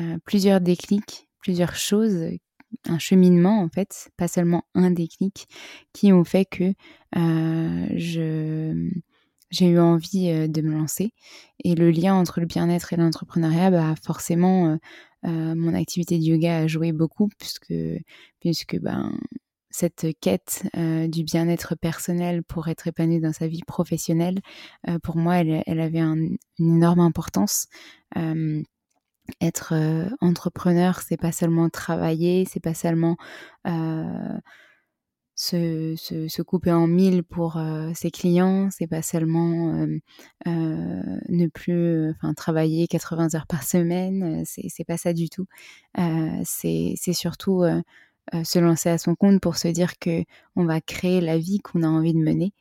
euh, 0.00 0.18
plusieurs 0.24 0.60
déclics, 0.60 1.28
plusieurs 1.40 1.74
choses, 1.74 2.30
un 2.86 2.98
cheminement 2.98 3.60
en 3.62 3.68
fait, 3.68 4.10
pas 4.16 4.28
seulement 4.28 4.64
un 4.74 4.90
déclic, 4.90 5.48
qui 5.92 6.12
ont 6.12 6.24
fait 6.24 6.44
que 6.44 6.72
je 7.14 8.90
j'ai 9.52 9.66
eu 9.68 9.78
envie 9.78 10.48
de 10.48 10.60
me 10.60 10.72
lancer. 10.72 11.12
Et 11.64 11.76
le 11.76 11.90
lien 11.90 12.14
entre 12.14 12.40
le 12.40 12.46
bien-être 12.46 12.92
et 12.92 12.96
l'entrepreneuriat, 12.96 13.70
bah, 13.70 13.94
forcément, 14.02 14.76
mon 15.26 15.74
activité 15.74 16.18
de 16.18 16.22
yoga 16.24 16.58
a 16.58 16.66
joué 16.66 16.92
beaucoup 16.92 17.28
puisque, 17.38 17.74
puisque 18.40 18.78
ben, 18.78 19.18
cette 19.70 20.06
quête 20.20 20.62
euh, 20.76 21.08
du 21.08 21.24
bien-être 21.24 21.74
personnel 21.74 22.42
pour 22.42 22.68
être 22.68 22.86
épanoui 22.86 23.20
dans 23.20 23.32
sa 23.32 23.46
vie 23.46 23.62
professionnelle, 23.66 24.38
euh, 24.88 24.98
pour 24.98 25.16
moi, 25.16 25.36
elle, 25.36 25.62
elle 25.66 25.80
avait 25.80 26.00
une 26.00 26.38
énorme 26.58 27.00
importance. 27.00 27.66
être 29.40 29.74
entrepreneur, 30.20 31.00
c'est 31.00 31.16
pas 31.16 31.32
seulement 31.32 31.68
travailler, 31.68 32.46
c'est 32.48 32.60
pas 32.60 32.74
seulement 32.74 33.16
se, 35.36 35.94
se, 35.96 36.42
couper 36.42 36.72
en 36.72 36.86
mille 36.86 37.22
pour 37.22 37.58
euh, 37.58 37.90
ses 37.94 38.10
clients, 38.10 38.70
c'est 38.70 38.86
pas 38.86 39.02
seulement 39.02 39.74
euh, 39.74 39.98
euh, 40.46 41.18
ne 41.28 41.46
plus 41.46 42.10
enfin 42.10 42.32
travailler 42.32 42.88
80 42.88 43.34
heures 43.34 43.46
par 43.46 43.62
semaine, 43.62 44.44
c'est, 44.46 44.84
pas 44.84 44.96
ça 44.96 45.12
du 45.12 45.28
tout. 45.28 45.46
c'est, 46.44 46.94
surtout 47.12 47.64
se 48.44 48.58
lancer 48.58 48.88
à 48.88 48.98
son 48.98 49.14
compte 49.14 49.40
pour 49.40 49.56
se 49.56 49.68
dire 49.68 49.98
que 49.98 50.24
on 50.56 50.64
va 50.64 50.80
créer 50.80 51.20
la 51.20 51.38
vie 51.38 51.58
qu'on 51.60 51.82
a 51.82 51.88
envie 51.88 52.14
de 52.14 52.18
mener. 52.18 52.52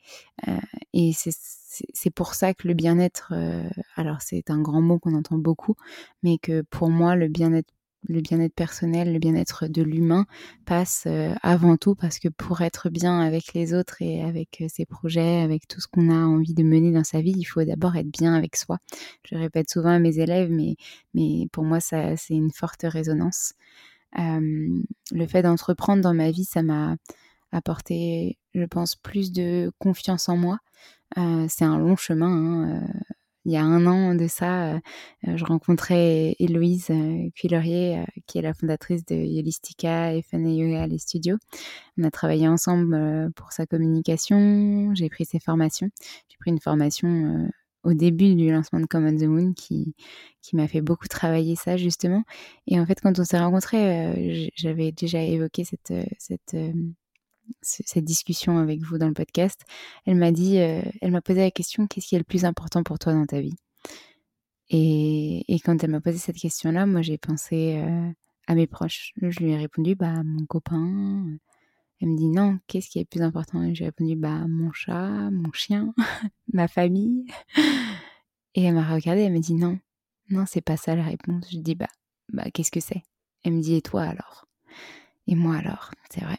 et 0.93 1.13
c'est 1.13 2.13
pour 2.13 2.33
ça 2.33 2.53
que 2.53 2.67
le 2.67 2.73
bien-être, 2.73 3.33
alors 3.95 4.21
c'est 4.21 4.49
un 4.49 4.61
grand 4.61 4.81
mot 4.81 4.99
qu'on 4.99 5.15
entend 5.15 5.37
beaucoup, 5.37 5.75
mais 6.23 6.37
que 6.39 6.61
pour 6.61 6.89
moi 6.89 7.15
le 7.15 7.29
bien-être 7.29 7.71
le 8.07 8.21
bien-être 8.21 8.53
personnel, 8.53 9.13
le 9.13 9.19
bien-être 9.19 9.67
de 9.67 9.81
l'humain 9.81 10.25
passe 10.65 11.03
euh, 11.07 11.33
avant 11.41 11.77
tout 11.77 11.95
parce 11.95 12.19
que 12.19 12.29
pour 12.29 12.61
être 12.61 12.89
bien 12.89 13.19
avec 13.19 13.53
les 13.53 13.73
autres 13.73 14.01
et 14.01 14.21
avec 14.21 14.61
euh, 14.61 14.67
ses 14.69 14.85
projets, 14.85 15.41
avec 15.41 15.67
tout 15.67 15.81
ce 15.81 15.87
qu'on 15.87 16.09
a 16.09 16.25
envie 16.25 16.53
de 16.53 16.63
mener 16.63 16.91
dans 16.91 17.03
sa 17.03 17.21
vie, 17.21 17.33
il 17.35 17.45
faut 17.45 17.63
d'abord 17.63 17.95
être 17.95 18.09
bien 18.09 18.33
avec 18.33 18.55
soi. 18.55 18.77
Je 19.23 19.35
répète 19.35 19.69
souvent 19.69 19.91
à 19.91 19.99
mes 19.99 20.19
élèves, 20.19 20.49
mais, 20.51 20.75
mais 21.13 21.47
pour 21.51 21.63
moi, 21.63 21.79
ça, 21.79 22.15
c'est 22.17 22.35
une 22.35 22.51
forte 22.51 22.83
résonance. 22.83 23.53
le 24.17 25.27
fait 25.27 25.41
d'entreprendre 25.41 26.01
dans 26.01 26.13
ma 26.13 26.31
vie, 26.31 26.45
ça 26.45 26.63
m'a 26.63 26.95
apporté, 27.51 28.37
je 28.53 28.65
pense, 28.65 28.95
plus 28.95 29.31
de 29.31 29.71
confiance 29.79 30.29
en 30.29 30.37
moi. 30.37 30.59
Euh, 31.17 31.45
c'est 31.49 31.65
un 31.65 31.77
long 31.77 31.95
chemin. 31.95 32.27
Hein, 32.27 32.87
il 33.45 33.51
y 33.51 33.57
a 33.57 33.63
un 33.63 33.85
an 33.85 34.15
de 34.15 34.27
ça, 34.27 34.73
euh, 34.73 34.79
euh, 35.27 35.37
je 35.37 35.45
rencontrais 35.45 36.35
Héloïse 36.39 36.87
euh, 36.89 37.29
Cuillerier, 37.35 38.03
qui 38.25 38.39
est 38.39 38.41
la 38.41 38.53
fondatrice 38.53 39.05
de 39.05 39.15
Yolistica 39.15 40.13
et 40.13 40.23
Fun 40.23 40.39
Yoga 40.39 40.87
les 40.87 40.97
studios. 40.97 41.37
On 41.97 42.03
a 42.03 42.11
travaillé 42.11 42.47
ensemble 42.47 43.31
pour 43.35 43.51
sa 43.51 43.65
communication, 43.67 44.93
j'ai 44.95 45.09
pris 45.09 45.25
ses 45.25 45.39
formations. 45.39 45.89
J'ai 46.27 46.37
pris 46.39 46.51
une 46.51 46.59
formation 46.59 47.49
au 47.83 47.93
début 47.93 48.35
du 48.35 48.51
lancement 48.51 48.79
de 48.79 48.87
Common 48.87 49.15
the 49.15 49.27
Moon 49.27 49.53
qui, 49.53 49.95
qui 50.41 50.55
m'a 50.55 50.67
fait 50.67 50.81
beaucoup 50.81 51.07
travailler 51.07 51.55
ça 51.55 51.77
justement. 51.77 52.23
Et 52.67 52.79
en 52.79 52.85
fait, 52.85 52.99
quand 52.99 53.19
on 53.19 53.23
s'est 53.23 53.39
rencontrés, 53.39 54.51
j'avais 54.55 54.91
déjà 54.91 55.21
évoqué 55.21 55.63
cette, 55.63 55.93
cette 56.17 56.55
cette 57.61 58.05
discussion 58.05 58.57
avec 58.57 58.81
vous 58.81 58.97
dans 58.97 59.07
le 59.07 59.13
podcast, 59.13 59.61
elle 60.05 60.15
m'a 60.15 60.31
dit, 60.31 60.57
elle 60.57 61.11
m'a 61.11 61.21
posé 61.21 61.41
la 61.41 61.51
question 61.51 61.87
qu'est-ce 61.87 62.07
qui 62.07 62.15
est 62.15 62.19
le 62.19 62.23
plus 62.23 62.45
important 62.45 62.83
pour 62.83 62.99
toi 62.99 63.13
dans 63.13 63.25
ta 63.25 63.41
vie? 63.41 63.55
Et, 64.69 65.43
quand 65.63 65.83
elle 65.83 65.91
m'a 65.91 66.01
posé 66.01 66.17
cette 66.17 66.37
question-là, 66.37 66.85
moi 66.85 67.01
j'ai 67.01 67.17
pensé 67.17 67.81
à 68.47 68.55
mes 68.55 68.67
proches. 68.67 69.13
Je 69.21 69.39
lui 69.39 69.51
ai 69.51 69.57
répondu 69.57 69.95
bah 69.95 70.23
mon 70.23 70.45
copain. 70.45 71.25
Elle 72.01 72.09
me 72.09 72.17
dit 72.17 72.27
non, 72.27 72.59
qu'est-ce 72.67 72.89
qui 72.89 72.99
est 72.99 73.03
le 73.03 73.07
plus 73.07 73.21
important? 73.21 73.63
Et 73.63 73.73
j'ai 73.73 73.85
répondu 73.85 74.15
bah 74.15 74.45
mon 74.47 74.71
chat, 74.71 75.29
mon 75.31 75.51
chien, 75.53 75.93
ma 76.53 76.67
famille. 76.67 77.25
Et 78.53 78.63
elle 78.63 78.75
m'a 78.75 78.93
regardée, 78.93 79.21
elle 79.21 79.33
m'a 79.33 79.39
dit 79.39 79.53
non, 79.53 79.79
non 80.29 80.45
c'est 80.45 80.61
pas 80.61 80.77
ça 80.77 80.95
la 80.95 81.03
réponse. 81.03 81.45
Je 81.51 81.59
dis 81.59 81.75
bah 81.75 81.87
bah 82.29 82.49
qu'est-ce 82.53 82.71
que 82.71 82.79
c'est? 82.79 83.03
Elle 83.43 83.53
me 83.53 83.61
dit 83.61 83.75
et 83.75 83.81
toi 83.81 84.03
alors? 84.03 84.47
Et 85.27 85.35
moi 85.35 85.55
alors? 85.57 85.91
C'est 86.09 86.23
vrai. 86.23 86.37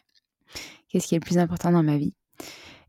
Qu'est-ce 0.89 1.07
qui 1.07 1.15
est 1.15 1.19
le 1.19 1.25
plus 1.25 1.37
important 1.37 1.71
dans 1.71 1.83
ma 1.83 1.97
vie? 1.97 2.13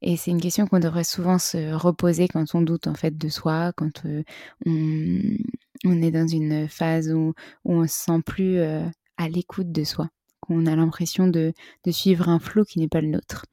Et 0.00 0.16
c'est 0.16 0.30
une 0.30 0.40
question 0.40 0.66
qu'on 0.66 0.78
devrait 0.78 1.04
souvent 1.04 1.38
se 1.38 1.72
reposer 1.74 2.28
quand 2.28 2.54
on 2.54 2.62
doute 2.62 2.86
en 2.86 2.94
fait 2.94 3.16
de 3.16 3.28
soi, 3.28 3.72
quand 3.76 4.04
euh, 4.06 4.22
on, 4.64 6.02
est 6.02 6.10
dans 6.10 6.28
une 6.28 6.68
phase 6.68 7.12
où, 7.12 7.34
on 7.64 7.86
se 7.86 7.94
sent 8.04 8.20
plus 8.24 8.58
euh, 8.58 8.86
à 9.16 9.28
l'écoute 9.28 9.72
de 9.72 9.82
soi, 9.82 10.08
qu'on 10.40 10.66
a 10.66 10.76
l'impression 10.76 11.26
de, 11.26 11.52
suivre 11.90 12.28
un 12.28 12.38
flot 12.38 12.64
qui 12.64 12.78
n'est 12.78 12.88
pas 12.88 13.00
le 13.00 13.08
nôtre. 13.08 13.46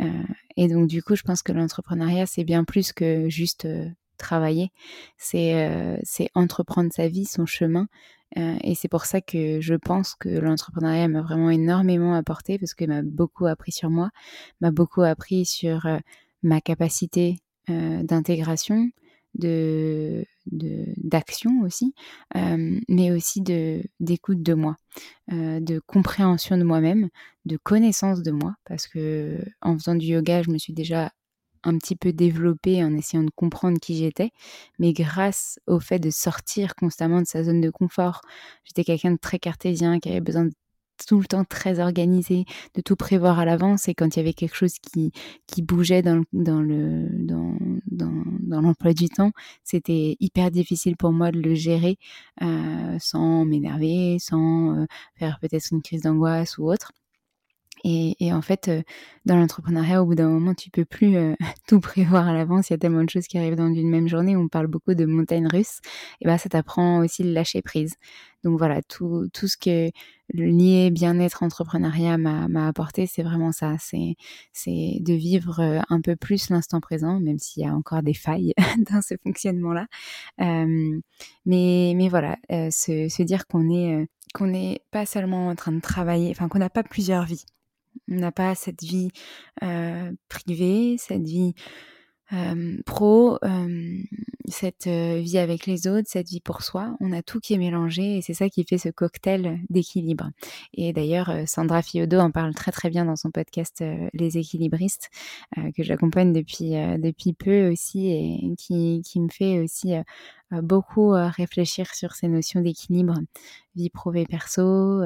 Euh, 0.00 0.22
et 0.56 0.66
donc 0.66 0.88
du 0.88 1.02
coup, 1.02 1.14
je 1.14 1.22
pense 1.22 1.42
que 1.42 1.52
l'entrepreneuriat, 1.52 2.26
c'est 2.26 2.44
bien 2.44 2.64
plus 2.64 2.92
que 2.92 3.28
juste 3.28 3.68
travailler, 4.18 4.70
c'est 5.18 6.28
entreprendre 6.34 6.90
sa 6.92 7.08
vie, 7.08 7.26
son 7.26 7.46
chemin. 7.46 7.86
Et 8.36 8.74
c'est 8.74 8.88
pour 8.88 9.04
ça 9.04 9.20
que 9.20 9.60
je 9.60 9.74
pense 9.74 10.14
que 10.14 10.28
l'entrepreneuriat 10.28 11.08
m'a 11.08 11.22
vraiment 11.22 11.50
énormément 11.50 12.14
apporté 12.14 12.58
parce 12.58 12.74
qu'il 12.74 12.88
m'a 12.88 13.02
beaucoup 13.02 13.46
appris 13.46 13.72
sur 13.72 13.90
moi, 13.90 14.10
m'a 14.60 14.70
beaucoup 14.70 15.02
appris 15.02 15.44
sur 15.44 15.86
ma 16.42 16.60
capacité 16.60 17.38
d'intégration, 17.68 18.88
de 19.34 20.24
d'action 20.46 21.60
aussi, 21.62 21.94
mais 22.88 23.12
aussi 23.12 23.42
d'écoute 23.42 24.42
de 24.42 24.54
moi, 24.54 24.76
de 25.30 25.78
compréhension 25.86 26.56
de 26.56 26.64
moi-même, 26.64 27.08
de 27.44 27.56
connaissance 27.56 28.22
de 28.22 28.30
moi, 28.30 28.54
parce 28.64 28.86
que 28.88 29.38
en 29.60 29.78
faisant 29.78 29.94
du 29.94 30.06
yoga, 30.06 30.42
je 30.42 30.50
me 30.50 30.58
suis 30.58 30.72
déjà 30.72 31.12
un 31.64 31.78
petit 31.78 31.96
peu 31.96 32.12
développée 32.12 32.82
en 32.84 32.94
essayant 32.96 33.24
de 33.24 33.30
comprendre 33.34 33.78
qui 33.80 33.96
j'étais, 33.96 34.30
mais 34.78 34.92
grâce 34.92 35.58
au 35.66 35.80
fait 35.80 35.98
de 35.98 36.10
sortir 36.10 36.74
constamment 36.74 37.20
de 37.20 37.26
sa 37.26 37.44
zone 37.44 37.60
de 37.60 37.70
confort, 37.70 38.20
j'étais 38.64 38.84
quelqu'un 38.84 39.12
de 39.12 39.18
très 39.18 39.38
cartésien 39.38 40.00
qui 40.00 40.08
avait 40.08 40.20
besoin 40.20 40.44
de 40.46 40.52
tout 41.06 41.18
le 41.18 41.26
temps 41.26 41.44
très 41.44 41.80
organisé, 41.80 42.44
de 42.74 42.80
tout 42.80 42.96
prévoir 42.96 43.38
à 43.38 43.44
l'avance. 43.44 43.88
Et 43.88 43.94
quand 43.94 44.16
il 44.16 44.18
y 44.18 44.22
avait 44.22 44.32
quelque 44.32 44.56
chose 44.56 44.74
qui, 44.78 45.12
qui 45.46 45.62
bougeait 45.62 46.02
dans, 46.02 46.22
dans 46.32 46.60
le 46.60 47.08
dans, 47.12 47.56
dans, 47.90 48.60
l'emploi 48.60 48.92
du 48.92 49.08
temps, 49.08 49.32
c'était 49.64 50.16
hyper 50.20 50.50
difficile 50.50 50.96
pour 50.96 51.12
moi 51.12 51.30
de 51.32 51.40
le 51.40 51.54
gérer 51.54 51.98
euh, 52.42 52.96
sans 53.00 53.44
m'énerver, 53.44 54.18
sans 54.20 54.76
euh, 54.76 54.86
faire 55.16 55.38
peut-être 55.40 55.68
une 55.72 55.82
crise 55.82 56.02
d'angoisse 56.02 56.58
ou 56.58 56.70
autre. 56.70 56.92
Et, 57.84 58.32
en 58.32 58.42
fait, 58.42 58.68
euh, 58.68 58.82
dans 59.24 59.36
l'entrepreneuriat, 59.36 60.02
au 60.02 60.06
bout 60.06 60.14
d'un 60.14 60.28
moment, 60.28 60.54
tu 60.54 60.70
peux 60.70 60.84
plus 60.84 61.16
euh, 61.16 61.34
tout 61.68 61.80
prévoir 61.80 62.28
à 62.28 62.32
l'avance. 62.32 62.70
Il 62.70 62.74
y 62.74 62.74
a 62.74 62.78
tellement 62.78 63.02
de 63.02 63.10
choses 63.10 63.26
qui 63.26 63.38
arrivent 63.38 63.56
dans 63.56 63.72
une 63.72 63.90
même 63.90 64.08
journée. 64.08 64.36
On 64.36 64.48
parle 64.48 64.68
beaucoup 64.68 64.94
de 64.94 65.04
montagnes 65.04 65.48
russes. 65.48 65.80
Et 66.20 66.26
ben, 66.26 66.38
ça 66.38 66.48
t'apprend 66.48 67.00
aussi 67.00 67.24
le 67.24 67.32
lâcher 67.32 67.60
prise. 67.62 67.94
Donc 68.44 68.58
voilà, 68.58 68.82
tout, 68.82 69.28
tout 69.32 69.46
ce 69.46 69.56
que 69.56 69.90
lié 70.34 70.90
bien-être 70.90 71.42
entrepreneuriat 71.42 72.18
m'a 72.18 72.66
apporté, 72.66 73.06
c'est 73.06 73.22
vraiment 73.22 73.52
ça. 73.52 73.76
C'est 73.78 74.16
de 75.00 75.12
vivre 75.14 75.60
euh, 75.60 75.80
un 75.88 76.00
peu 76.00 76.16
plus 76.16 76.50
l'instant 76.50 76.80
présent, 76.80 77.20
même 77.20 77.38
s'il 77.38 77.64
y 77.64 77.66
a 77.66 77.74
encore 77.74 78.02
des 78.02 78.14
failles 78.14 78.52
dans 78.90 79.00
ce 79.02 79.14
fonctionnement-là. 79.22 79.86
mais 80.38 81.92
mais 81.96 82.08
voilà, 82.08 82.36
se, 82.50 83.08
se 83.08 83.22
dire 83.22 83.46
qu'on 83.46 83.70
est 83.70 84.06
qu'on 84.34 84.46
n'est 84.46 84.80
pas 84.90 85.06
seulement 85.06 85.48
en 85.48 85.54
train 85.54 85.72
de 85.72 85.80
travailler, 85.80 86.30
enfin 86.30 86.48
qu'on 86.48 86.58
n'a 86.58 86.70
pas 86.70 86.82
plusieurs 86.82 87.24
vies. 87.24 87.44
On 88.08 88.16
n'a 88.16 88.32
pas 88.32 88.54
cette 88.54 88.82
vie 88.82 89.10
privée, 90.28 90.96
cette 90.98 91.26
vie 91.26 91.54
pro, 92.86 93.38
cette 94.48 94.86
vie 94.86 95.36
avec 95.36 95.66
les 95.66 95.86
autres, 95.86 96.08
cette 96.08 96.28
vie 96.28 96.40
pour 96.40 96.62
soi. 96.62 96.96
On 97.00 97.12
a 97.12 97.22
tout 97.22 97.40
qui 97.40 97.52
est 97.52 97.58
mélangé 97.58 98.16
et 98.16 98.22
c'est 98.22 98.32
ça 98.32 98.48
qui 98.48 98.64
fait 98.64 98.78
ce 98.78 98.88
cocktail 98.88 99.60
d'équilibre. 99.68 100.30
Et 100.72 100.94
d'ailleurs, 100.94 101.30
Sandra 101.46 101.82
Fiodo 101.82 102.18
en 102.18 102.30
parle 102.30 102.54
très 102.54 102.72
très 102.72 102.88
bien 102.88 103.04
dans 103.04 103.16
son 103.16 103.30
podcast 103.30 103.84
Les 104.14 104.38
équilibristes, 104.38 105.10
que 105.56 105.82
j'accompagne 105.82 106.32
depuis, 106.32 106.70
depuis 106.70 107.34
peu 107.34 107.68
aussi 107.68 108.10
et 108.10 108.54
qui, 108.56 109.02
qui 109.04 109.20
me 109.20 109.28
fait 109.28 109.60
aussi 109.60 109.92
beaucoup 110.50 111.10
réfléchir 111.10 111.94
sur 111.94 112.12
ces 112.12 112.28
notions 112.28 112.62
d'équilibre, 112.62 113.20
vie 113.76 113.90
pro 113.90 114.14
et 114.14 114.24
perso. 114.24 115.02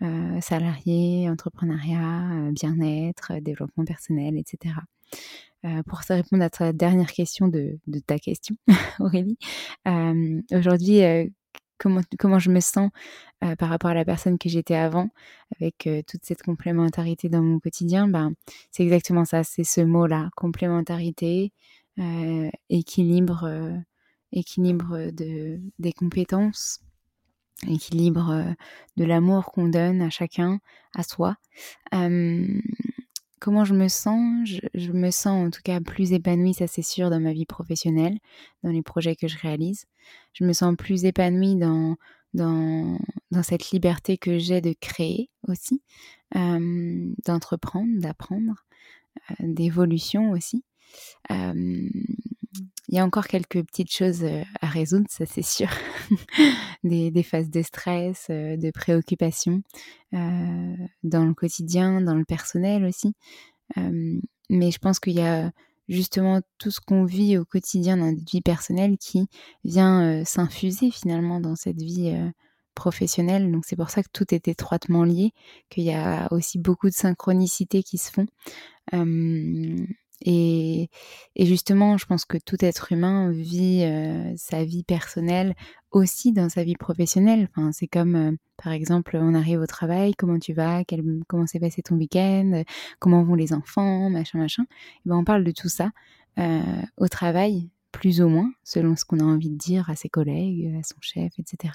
Euh, 0.00 0.40
salarié, 0.40 1.28
entrepreneuriat, 1.28 2.30
euh, 2.30 2.52
bien-être, 2.52 3.32
euh, 3.32 3.40
développement 3.40 3.84
personnel, 3.84 4.38
etc. 4.38 4.76
pour 5.86 6.04
te 6.04 6.12
répondre 6.12 6.44
à 6.44 6.50
ta 6.50 6.72
dernière 6.72 7.10
question 7.12 7.48
de, 7.48 7.80
ta 8.06 8.16
question, 8.20 8.54
Aurélie, 9.00 9.36
aujourd'hui, 10.52 11.00
comment, 11.78 12.00
comment 12.16 12.38
je 12.38 12.50
me 12.52 12.60
sens 12.60 12.90
par 13.40 13.68
rapport 13.68 13.90
à 13.90 13.94
la 13.94 14.04
personne 14.04 14.38
que 14.38 14.48
j'étais 14.48 14.76
avant, 14.76 15.08
avec 15.60 15.88
toute 16.06 16.24
cette 16.24 16.42
complémentarité 16.42 17.28
dans 17.28 17.42
mon 17.42 17.58
quotidien, 17.58 18.06
ben, 18.06 18.34
c'est 18.70 18.84
exactement 18.84 19.24
ça, 19.24 19.42
c'est 19.42 19.64
ce 19.64 19.80
mot-là, 19.80 20.30
complémentarité, 20.36 21.52
équilibre, 22.70 23.72
équilibre 24.30 25.10
de, 25.10 25.60
des 25.80 25.92
compétences, 25.92 26.82
équilibre 27.66 28.30
euh, 28.30 28.52
de 28.96 29.04
l'amour 29.04 29.46
qu'on 29.46 29.68
donne 29.68 30.02
à 30.02 30.10
chacun, 30.10 30.60
à 30.94 31.02
soi. 31.02 31.36
comment 33.40 33.64
je 33.64 33.74
me 33.74 33.88
sens? 33.88 34.48
Je, 34.74 34.92
me 34.92 35.10
sens 35.10 35.46
en 35.46 35.50
tout 35.50 35.60
cas 35.62 35.80
plus 35.80 36.12
épanouie, 36.12 36.54
ça 36.54 36.66
c'est 36.66 36.82
sûr, 36.82 37.10
dans 37.10 37.20
ma 37.20 37.32
vie 37.32 37.46
professionnelle, 37.46 38.18
dans 38.62 38.70
les 38.70 38.82
projets 38.82 39.16
que 39.16 39.28
je 39.28 39.38
réalise. 39.38 39.86
Je 40.32 40.44
me 40.44 40.52
sens 40.52 40.74
plus 40.76 41.04
épanouie 41.04 41.56
dans, 41.56 41.96
dans, 42.34 42.98
dans 43.30 43.42
cette 43.42 43.70
liberté 43.70 44.18
que 44.18 44.38
j'ai 44.38 44.60
de 44.60 44.74
créer 44.80 45.30
aussi, 45.46 45.82
d'entreprendre, 46.32 48.00
d'apprendre, 48.00 48.64
euh, 49.30 49.34
d'évolution 49.40 50.30
aussi. 50.30 50.64
Il 51.30 52.94
y 52.94 52.98
a 52.98 53.04
encore 53.04 53.26
quelques 53.26 53.62
petites 53.64 53.92
choses 53.92 54.24
à 54.60 54.66
résoudre, 54.66 55.06
ça 55.10 55.26
c'est 55.26 55.42
sûr. 55.42 55.68
des, 56.84 57.22
phases 57.22 57.50
de 57.50 57.62
stress, 57.62 58.26
de 58.30 58.70
préoccupation 58.70 59.62
dans 60.12 61.24
le 61.24 61.34
quotidien, 61.34 62.00
dans 62.00 62.14
le 62.14 62.24
personnel 62.24 62.84
aussi. 62.84 63.12
mais 63.76 64.70
je 64.70 64.78
pense 64.78 65.00
qu'il 65.00 65.14
y 65.14 65.20
a 65.20 65.52
justement 65.88 66.40
tout 66.58 66.70
ce 66.70 66.80
qu'on 66.80 67.04
vit 67.04 67.38
au 67.38 67.44
quotidien 67.44 67.96
dans 67.96 68.10
notre 68.10 68.24
vie 68.30 68.42
personnelle 68.42 68.96
qui 68.98 69.26
vient 69.64 70.24
s'infuser 70.24 70.90
finalement 70.90 71.40
dans 71.40 71.56
cette 71.56 71.82
vie 71.82 72.14
professionnelle. 72.78 73.50
Donc 73.50 73.64
c'est 73.66 73.76
pour 73.76 73.90
ça 73.90 74.02
que 74.02 74.08
tout 74.12 74.32
est 74.34 74.48
étroitement 74.48 75.04
lié, 75.04 75.32
qu'il 75.68 75.84
y 75.84 75.92
a 75.92 76.32
aussi 76.32 76.58
beaucoup 76.58 76.88
de 76.88 76.94
synchronicités 76.94 77.82
qui 77.82 77.98
se 77.98 78.10
font. 78.10 78.26
Et, 80.24 80.88
justement, 81.38 81.96
je 81.96 82.06
pense 82.06 82.24
que 82.24 82.38
tout 82.38 82.62
être 82.64 82.92
humain 82.92 83.30
vit 83.30 83.84
euh, 83.84 84.32
sa 84.36 84.64
vie 84.64 84.82
personnelle 84.82 85.54
aussi 85.90 86.32
dans 86.32 86.48
sa 86.48 86.64
vie 86.64 86.76
professionnelle. 86.76 87.48
Enfin, 87.50 87.72
c'est 87.72 87.86
comme, 87.86 88.16
euh, 88.16 88.32
par 88.62 88.72
exemple, 88.72 89.16
on 89.20 89.34
arrive 89.34 89.60
au 89.60 89.66
travail, 89.66 90.14
comment 90.14 90.38
tu 90.38 90.52
vas, 90.52 90.82
comment 91.28 91.46
s'est 91.46 91.60
passé 91.60 91.82
ton 91.82 91.96
week-end, 91.96 92.62
comment 92.98 93.22
vont 93.22 93.34
les 93.34 93.52
enfants, 93.52 94.10
machin, 94.10 94.38
machin. 94.38 94.64
Ben, 95.06 95.16
on 95.16 95.24
parle 95.24 95.44
de 95.44 95.52
tout 95.52 95.68
ça 95.68 95.90
euh, 96.38 96.60
au 96.96 97.08
travail, 97.08 97.70
plus 97.92 98.20
ou 98.20 98.28
moins, 98.28 98.50
selon 98.64 98.96
ce 98.96 99.04
qu'on 99.04 99.20
a 99.20 99.24
envie 99.24 99.50
de 99.50 99.56
dire 99.56 99.88
à 99.88 99.96
ses 99.96 100.08
collègues, 100.08 100.74
à 100.78 100.82
son 100.82 101.00
chef, 101.00 101.32
etc. 101.38 101.74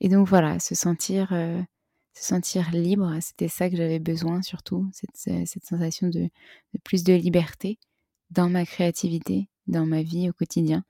et 0.00 0.08
donc 0.08 0.28
voilà, 0.28 0.58
se 0.60 0.74
sentir 0.74 1.32
se 2.18 2.24
sentir 2.24 2.70
libre, 2.72 3.16
c'était 3.20 3.48
ça 3.48 3.70
que 3.70 3.76
j'avais 3.76 4.00
besoin 4.00 4.42
surtout, 4.42 4.88
cette, 4.92 5.46
cette 5.46 5.64
sensation 5.64 6.08
de, 6.08 6.28
plus 6.84 7.04
de 7.04 7.14
liberté 7.14 7.78
dans 8.30 8.48
ma 8.48 8.66
créativité, 8.66 9.48
dans 9.66 9.86
ma 9.86 10.02
vie 10.02 10.28
au 10.28 10.32
quotidien. 10.32 10.84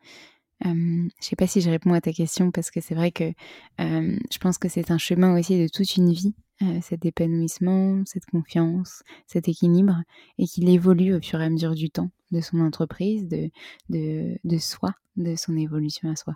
Je 0.65 0.71
ne 0.71 1.09
sais 1.21 1.37
pas 1.37 1.47
si 1.47 1.61
je 1.61 1.71
réponds 1.71 1.93
à 1.93 2.01
ta 2.01 2.13
question 2.13 2.51
parce 2.51 2.71
que 2.71 2.81
c'est 2.81 2.95
vrai 2.95 3.13
que 3.13 3.33
je 3.79 4.39
pense 4.39 4.59
que 4.59 4.69
c'est 4.69 4.91
un 4.91 4.99
chemin 4.99 5.39
aussi 5.39 5.61
de 5.61 5.69
toute 5.69 5.97
une 5.97 6.13
vie, 6.13 6.35
cet 6.83 7.05
épanouissement, 7.05 8.03
cette 8.07 8.27
confiance, 8.27 9.03
cet 9.27 9.49
équilibre, 9.49 10.03
et 10.39 10.47
qu'il 10.47 10.69
évolue 10.69 11.15
au 11.15 11.21
fur 11.21 11.41
et 11.41 11.45
à 11.45 11.51
mesure 11.51 11.75
du 11.75 11.91
temps 11.91 12.11
de 12.33 12.41
son 12.41 12.61
entreprise, 12.61 13.29
de, 13.29 13.51
de, 13.89 14.39
de 14.43 14.59
soi, 14.59 14.95
de 15.17 15.37
son 15.37 15.57
évolution 15.57 16.11
à 16.11 16.17
soi. 16.17 16.35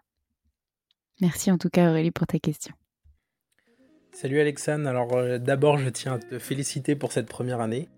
Merci 1.21 1.51
en 1.51 1.59
tout 1.59 1.71
cas 1.71 1.91
Aurélie 1.91 2.11
pour 2.11 2.27
ta 2.27 2.39
question. 2.39 2.75
Salut 4.15 4.41
Alexandre, 4.41 4.89
alors 4.89 5.15
euh, 5.15 5.39
d'abord 5.39 5.79
je 5.79 5.89
tiens 5.89 6.15
à 6.15 6.19
te 6.19 6.39
féliciter 6.39 6.95
pour 6.95 7.13
cette 7.13 7.27
première 7.27 7.61
année. 7.61 7.89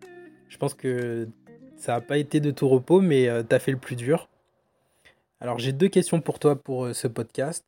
Je 0.49 0.57
pense 0.59 0.73
que 0.73 1.29
ça 1.77 1.95
n'a 1.95 2.01
pas 2.01 2.19
été 2.19 2.39
de 2.39 2.53
tout 2.53 2.69
repos, 2.69 3.01
mais 3.01 3.29
euh, 3.29 3.43
tu 3.43 3.55
as 3.55 3.59
fait 3.59 3.73
le 3.73 3.79
plus 3.79 3.97
dur. 3.97 4.31
Alors 5.41 5.59
j'ai 5.59 5.73
deux 5.73 5.89
questions 5.89 6.21
pour 6.21 6.39
toi 6.39 6.55
pour 6.55 6.87
euh, 6.87 6.93
ce 6.93 7.09
podcast. 7.09 7.65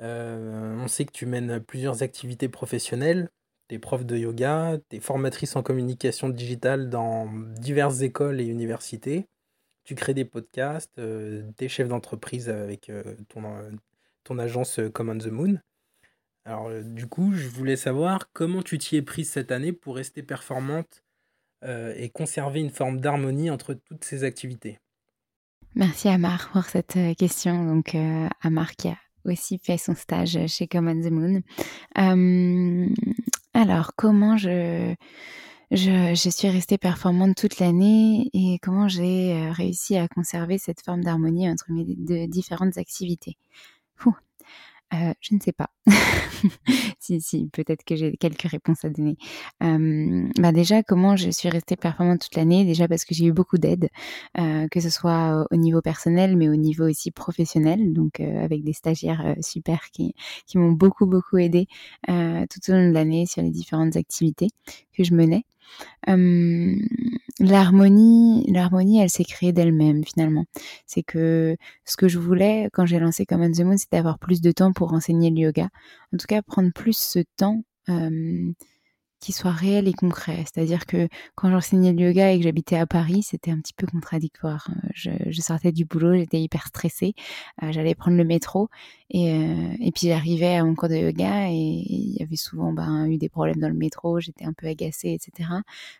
on 0.00 0.88
sait 0.88 1.04
que 1.04 1.12
tu 1.12 1.26
mènes 1.26 1.60
plusieurs 1.60 2.02
activités 2.02 2.48
professionnelles, 2.48 3.30
des 3.68 3.78
profs 3.78 4.04
de 4.04 4.16
yoga, 4.16 4.78
des 4.90 4.98
formatrices 4.98 5.54
en 5.54 5.62
communication 5.62 6.28
digitale 6.28 6.90
dans 6.90 7.28
diverses 7.56 8.00
écoles 8.00 8.40
et 8.40 8.46
universités. 8.46 9.28
Tu 9.84 9.94
crées 9.94 10.14
des 10.14 10.24
podcasts, 10.24 11.00
des 11.00 11.68
chefs 11.68 11.88
d'entreprise 11.88 12.48
avec 12.48 12.90
ton, 13.28 13.42
ton 14.24 14.38
agence 14.38 14.80
Common 14.92 15.18
the 15.18 15.28
Moon. 15.28 15.60
Alors, 16.50 16.66
euh, 16.66 16.82
du 16.82 17.06
coup, 17.06 17.32
je 17.32 17.46
voulais 17.46 17.76
savoir 17.76 18.32
comment 18.32 18.60
tu 18.60 18.76
t'y 18.76 18.96
es 18.96 19.02
prise 19.02 19.30
cette 19.30 19.52
année 19.52 19.72
pour 19.72 19.94
rester 19.94 20.24
performante 20.24 21.04
euh, 21.62 21.94
et 21.96 22.08
conserver 22.08 22.58
une 22.58 22.70
forme 22.70 22.98
d'harmonie 22.98 23.52
entre 23.52 23.74
toutes 23.74 24.02
ces 24.02 24.24
activités. 24.24 24.80
Merci 25.76 26.08
Amar 26.08 26.50
pour 26.52 26.64
cette 26.64 26.96
euh, 26.96 27.14
question. 27.14 27.64
Donc, 27.64 27.96
Amar 28.42 28.72
qui 28.72 28.88
a 28.88 28.96
aussi 29.24 29.58
fait 29.58 29.78
son 29.78 29.94
stage 29.94 30.44
chez 30.48 30.66
Common 30.66 31.00
the 31.00 31.12
Moon. 31.12 31.40
alors, 33.54 33.92
comment 33.94 34.36
je, 34.36 34.96
suis 35.70 36.48
restée 36.48 36.78
performante 36.78 37.36
toute 37.36 37.60
l'année 37.60 38.28
et 38.32 38.58
comment 38.60 38.88
j'ai 38.88 39.52
réussi 39.52 39.96
à 39.96 40.08
conserver 40.08 40.58
cette 40.58 40.84
forme 40.84 41.04
d'harmonie 41.04 41.48
entre 41.48 41.66
mes 41.70 41.84
deux 41.84 42.26
différentes 42.26 42.76
activités? 42.76 43.36
Euh, 44.92 45.12
je 45.20 45.34
ne 45.34 45.40
sais 45.40 45.52
pas. 45.52 45.70
si, 46.98 47.20
si, 47.20 47.48
peut-être 47.52 47.84
que 47.84 47.96
j'ai 47.96 48.16
quelques 48.16 48.42
réponses 48.42 48.84
à 48.84 48.90
donner. 48.90 49.16
Euh, 49.62 50.28
bah 50.38 50.52
déjà, 50.52 50.82
comment 50.82 51.16
je 51.16 51.30
suis 51.30 51.48
restée 51.48 51.76
performante 51.76 52.22
toute 52.22 52.36
l'année? 52.36 52.64
Déjà 52.64 52.88
parce 52.88 53.04
que 53.04 53.14
j'ai 53.14 53.26
eu 53.26 53.32
beaucoup 53.32 53.58
d'aide, 53.58 53.88
euh, 54.38 54.66
que 54.68 54.80
ce 54.80 54.90
soit 54.90 55.46
au 55.50 55.56
niveau 55.56 55.80
personnel, 55.80 56.36
mais 56.36 56.48
au 56.48 56.56
niveau 56.56 56.88
aussi 56.88 57.10
professionnel, 57.10 57.92
donc 57.92 58.20
avec 58.20 58.64
des 58.64 58.72
stagiaires 58.72 59.34
super 59.40 59.90
qui, 59.92 60.14
qui 60.46 60.58
m'ont 60.58 60.72
beaucoup, 60.72 61.06
beaucoup 61.06 61.38
aidé 61.38 61.66
tout 62.06 62.70
au 62.70 62.72
long 62.72 62.88
de 62.88 62.94
l'année 62.94 63.26
sur 63.26 63.42
les 63.42 63.50
différentes 63.50 63.96
activités 63.96 64.48
que 64.92 65.04
je 65.04 65.14
menais 65.14 65.44
l'harmonie, 67.40 68.44
l'harmonie, 68.48 69.00
elle 69.00 69.10
s'est 69.10 69.24
créée 69.24 69.52
d'elle-même 69.52 70.04
finalement. 70.04 70.44
C'est 70.86 71.02
que 71.02 71.56
ce 71.84 71.96
que 71.96 72.08
je 72.08 72.18
voulais 72.18 72.68
quand 72.72 72.86
j'ai 72.86 73.00
lancé 73.00 73.26
Common 73.26 73.50
the 73.50 73.60
Moon, 73.60 73.76
c'était 73.76 73.96
avoir 73.96 74.18
plus 74.18 74.40
de 74.40 74.52
temps 74.52 74.72
pour 74.72 74.92
enseigner 74.92 75.30
le 75.30 75.38
yoga. 75.38 75.68
En 76.14 76.16
tout 76.18 76.26
cas, 76.28 76.42
prendre 76.42 76.70
plus 76.72 76.96
ce 76.96 77.20
temps 77.36 77.62
qui 79.20 79.32
soit 79.32 79.52
réel 79.52 79.86
et 79.86 79.92
concret. 79.92 80.44
C'est-à-dire 80.44 80.86
que 80.86 81.08
quand 81.34 81.50
j'enseignais 81.50 81.92
le 81.92 82.08
yoga 82.08 82.32
et 82.32 82.38
que 82.38 82.44
j'habitais 82.44 82.76
à 82.76 82.86
Paris, 82.86 83.22
c'était 83.22 83.50
un 83.50 83.60
petit 83.60 83.74
peu 83.74 83.86
contradictoire. 83.86 84.68
Euh, 84.70 85.12
je, 85.30 85.40
sortais 85.40 85.72
du 85.72 85.84
boulot, 85.84 86.14
j'étais 86.14 86.40
hyper 86.40 86.66
stressée. 86.66 87.14
Euh, 87.62 87.70
j'allais 87.70 87.94
prendre 87.94 88.16
le 88.16 88.24
métro 88.24 88.68
et, 89.10 89.32
euh, 89.34 89.72
et 89.78 89.92
puis 89.92 90.08
j'arrivais 90.08 90.56
à 90.56 90.64
mon 90.64 90.74
cours 90.74 90.88
de 90.88 90.96
yoga 90.96 91.50
et 91.50 91.54
il 91.54 92.16
y 92.18 92.22
avait 92.22 92.36
souvent 92.36 92.72
ben, 92.72 93.06
eu 93.06 93.18
des 93.18 93.28
problèmes 93.28 93.58
dans 93.58 93.68
le 93.68 93.74
métro, 93.74 94.20
j'étais 94.20 94.44
un 94.44 94.54
peu 94.54 94.66
agacée, 94.66 95.10
etc. 95.10 95.50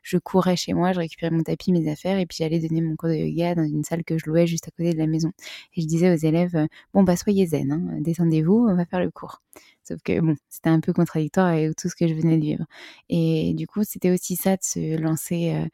Je 0.02 0.16
courais 0.18 0.56
chez 0.56 0.72
moi, 0.72 0.92
je 0.92 1.00
récupérais 1.00 1.30
mon 1.30 1.42
tapis, 1.42 1.72
mes 1.72 1.90
affaires 1.90 2.18
et 2.18 2.26
puis 2.26 2.38
j'allais 2.40 2.58
donner 2.58 2.80
mon 2.80 2.96
cours 2.96 3.10
de 3.10 3.14
yoga 3.14 3.54
dans 3.54 3.64
une 3.64 3.84
salle 3.84 4.04
que 4.04 4.16
je 4.16 4.26
louais 4.26 4.46
juste 4.46 4.68
à 4.68 4.70
côté 4.70 4.94
de 4.94 4.98
la 4.98 5.06
maison. 5.06 5.32
Et 5.76 5.82
je 5.82 5.86
disais 5.86 6.10
aux 6.10 6.18
élèves, 6.26 6.66
bon 6.94 7.02
bah 7.02 7.16
soyez 7.16 7.46
zen, 7.46 7.72
hein, 7.72 7.98
descendez-vous, 8.00 8.66
on 8.70 8.76
va 8.76 8.86
faire 8.86 9.00
le 9.00 9.10
cours. 9.10 9.42
Sauf 9.90 10.00
que 10.02 10.20
bon, 10.20 10.36
c'était 10.48 10.68
un 10.68 10.78
peu 10.78 10.92
contradictoire 10.92 11.46
avec 11.46 11.74
tout 11.74 11.88
ce 11.88 11.96
que 11.96 12.06
je 12.06 12.14
venais 12.14 12.36
de 12.36 12.42
vivre. 12.42 12.64
Et 13.08 13.54
du 13.54 13.66
coup, 13.66 13.82
c'était 13.82 14.12
aussi 14.12 14.36
ça 14.36 14.56
de 14.56 14.62
se 14.62 14.96
lancer 14.96 15.52
euh, 15.54 15.66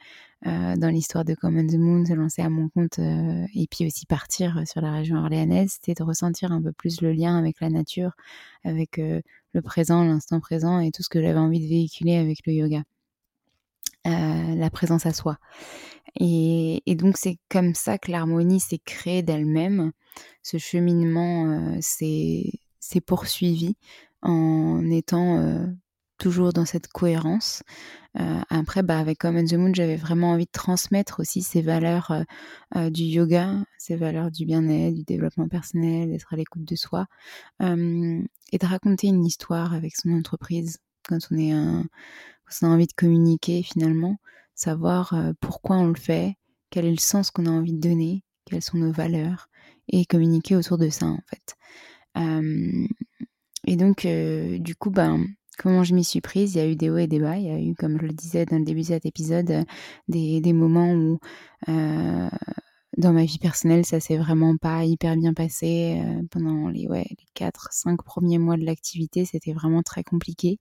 euh, 0.49 0.77
dans 0.77 0.89
l'histoire 0.89 1.25
de 1.25 1.35
Common 1.35 1.67
the 1.67 1.75
Moon, 1.75 2.05
se 2.07 2.15
lancer 2.15 2.41
à 2.41 2.49
mon 2.49 2.71
compte 2.71 2.99
euh, 2.99 3.45
et 3.55 3.67
puis 3.71 3.87
aussi 3.87 4.07
partir 4.07 4.63
sur 4.67 4.81
la 4.81 4.93
région 4.93 5.19
orléanaise, 5.19 5.73
c'était 5.73 5.93
de 5.95 6.03
ressentir 6.03 6.51
un 6.53 6.63
peu 6.63 6.73
plus 6.73 7.03
le 7.03 7.13
lien 7.13 7.37
avec 7.37 7.61
la 7.61 7.69
nature, 7.69 8.13
avec 8.65 8.97
le 8.97 9.63
présent, 9.63 10.03
l'instant 10.03 10.41
présent 10.41 10.81
et 10.81 10.91
tout 10.93 11.03
ce 11.03 11.11
que 11.11 11.21
j'avais 11.21 11.39
envie 11.39 11.61
de 11.61 11.69
véhiculer 11.69 12.17
avec 12.17 12.39
le 12.47 12.55
yoga. 12.55 12.83
la 14.05 14.71
présence 14.71 15.05
à 15.05 15.13
soi. 15.13 15.37
Et, 16.19 16.83
donc 16.95 17.17
c'est 17.19 17.39
comme 17.51 17.75
ça 17.75 17.99
que 17.99 18.11
l'harmonie 18.11 18.61
s'est 18.61 18.81
créée 18.83 19.23
d'elle-même. 19.23 19.93
Ce 20.43 20.57
cheminement 20.57 21.81
s'est 22.87 23.01
poursuivi 23.01 23.77
en 24.23 24.89
étant 24.91 25.67
toujours 26.19 26.53
dans 26.53 26.65
cette 26.65 26.89
cohérence. 26.89 27.63
après, 28.15 28.83
bah, 28.83 28.99
avec 28.99 29.19
Common 29.19 29.45
the 29.45 29.55
Moon, 29.55 29.75
j'avais 29.75 29.97
vraiment 29.97 30.31
envie 30.33 30.47
de 30.47 30.51
transmettre 30.51 31.21
aussi 31.21 31.43
ces 31.43 31.63
valeurs 31.63 32.13
du 32.75 33.03
yoga, 33.03 33.65
ces 33.79 33.97
valeurs 33.97 34.31
du 34.31 34.47
bien-être, 34.47 34.95
du 34.95 35.05
développement 35.05 35.49
personnel, 35.49 36.11
d'être 36.11 36.33
à 36.33 36.37
l'écoute 36.37 36.65
de 36.65 36.77
soi, 36.77 37.07
et 37.61 38.59
de 38.59 38.67
raconter 38.67 39.09
une 39.09 39.25
histoire 39.25 39.75
avec 39.75 39.97
son 39.97 40.13
entreprise 40.13 40.79
on, 41.11 41.85
quand 42.49 42.63
on 42.63 42.67
a 42.67 42.71
envie 42.71 42.87
de 42.87 42.93
communiquer 42.95 43.63
finalement, 43.63 44.17
savoir 44.55 45.15
pourquoi 45.41 45.77
on 45.77 45.89
le 45.89 45.95
fait, 45.95 46.37
quel 46.71 46.87
est 46.87 46.91
le 46.91 46.99
sens 46.99 47.31
qu'on 47.31 47.47
a 47.47 47.51
envie 47.51 47.75
de 47.75 47.81
donner, 47.81 48.25
quelles 48.47 48.63
sont 48.63 48.79
nos 48.79 48.93
valeurs, 48.93 49.49
et 49.89 50.05
communiquer 50.05 50.57
autour 50.57 50.79
de 50.79 50.89
ça 50.89 51.07
en 51.07 51.21
fait. 51.29 51.57
Et 53.67 53.77
donc, 53.77 54.05
euh, 54.05 54.59
du 54.59 54.75
coup, 54.77 54.91
ben, 54.91 55.25
comment 55.59 55.83
je 55.85 55.95
m'y 55.95 56.05
suis 56.05 56.21
prise? 56.21 56.55
Il 56.55 56.59
y 56.59 56.61
a 56.61 56.69
eu 56.69 56.77
des 56.77 56.89
hauts 56.91 56.99
et 56.99 57.09
des 57.09 57.19
bas. 57.19 57.37
Il 57.37 57.45
y 57.47 57.51
a 57.51 57.59
eu, 57.61 57.75
comme 57.75 57.99
je 58.01 58.07
le 58.07 58.13
disais 58.13 58.47
dans 58.47 58.59
le 58.59 58.65
début 58.65 58.81
de 58.83 58.87
cet 58.87 59.07
épisode, 59.07 59.51
euh, 59.51 59.65
des, 60.09 60.41
des 60.41 60.53
moments 60.53 60.93
où 60.93 61.19
euh, 61.69 62.29
dans 62.97 63.13
ma 63.13 63.25
vie 63.25 63.39
personnelle, 63.39 63.85
ça 63.85 64.01
s'est 64.01 64.17
vraiment 64.17 64.57
pas 64.57 64.85
hyper 64.85 65.17
bien 65.17 65.35
passé. 65.35 66.03
Euh, 66.03 66.23
pendant 66.31 66.69
les, 66.69 66.89
ouais, 66.89 67.05
les 67.11 67.27
4, 67.35 67.69
5 67.71 68.03
premiers 68.03 68.39
mois 68.39 68.57
de 68.57 68.65
l'activité, 68.65 69.27
c'était 69.27 69.53
vraiment 69.53 69.83
très 69.83 70.03
compliqué 70.03 70.59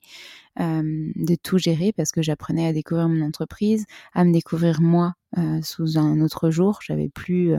euh, 0.59 1.11
de 1.15 1.35
tout 1.35 1.57
gérer 1.57 1.93
parce 1.93 2.11
que 2.11 2.21
j'apprenais 2.21 2.67
à 2.67 2.73
découvrir 2.73 3.07
mon 3.07 3.25
entreprise, 3.25 3.85
à 4.13 4.25
me 4.25 4.33
découvrir 4.33 4.81
moi 4.81 5.13
euh, 5.37 5.61
sous 5.61 5.97
un 5.97 6.19
autre 6.19 6.49
jour. 6.49 6.79
J'avais 6.81 7.07
plus 7.07 7.55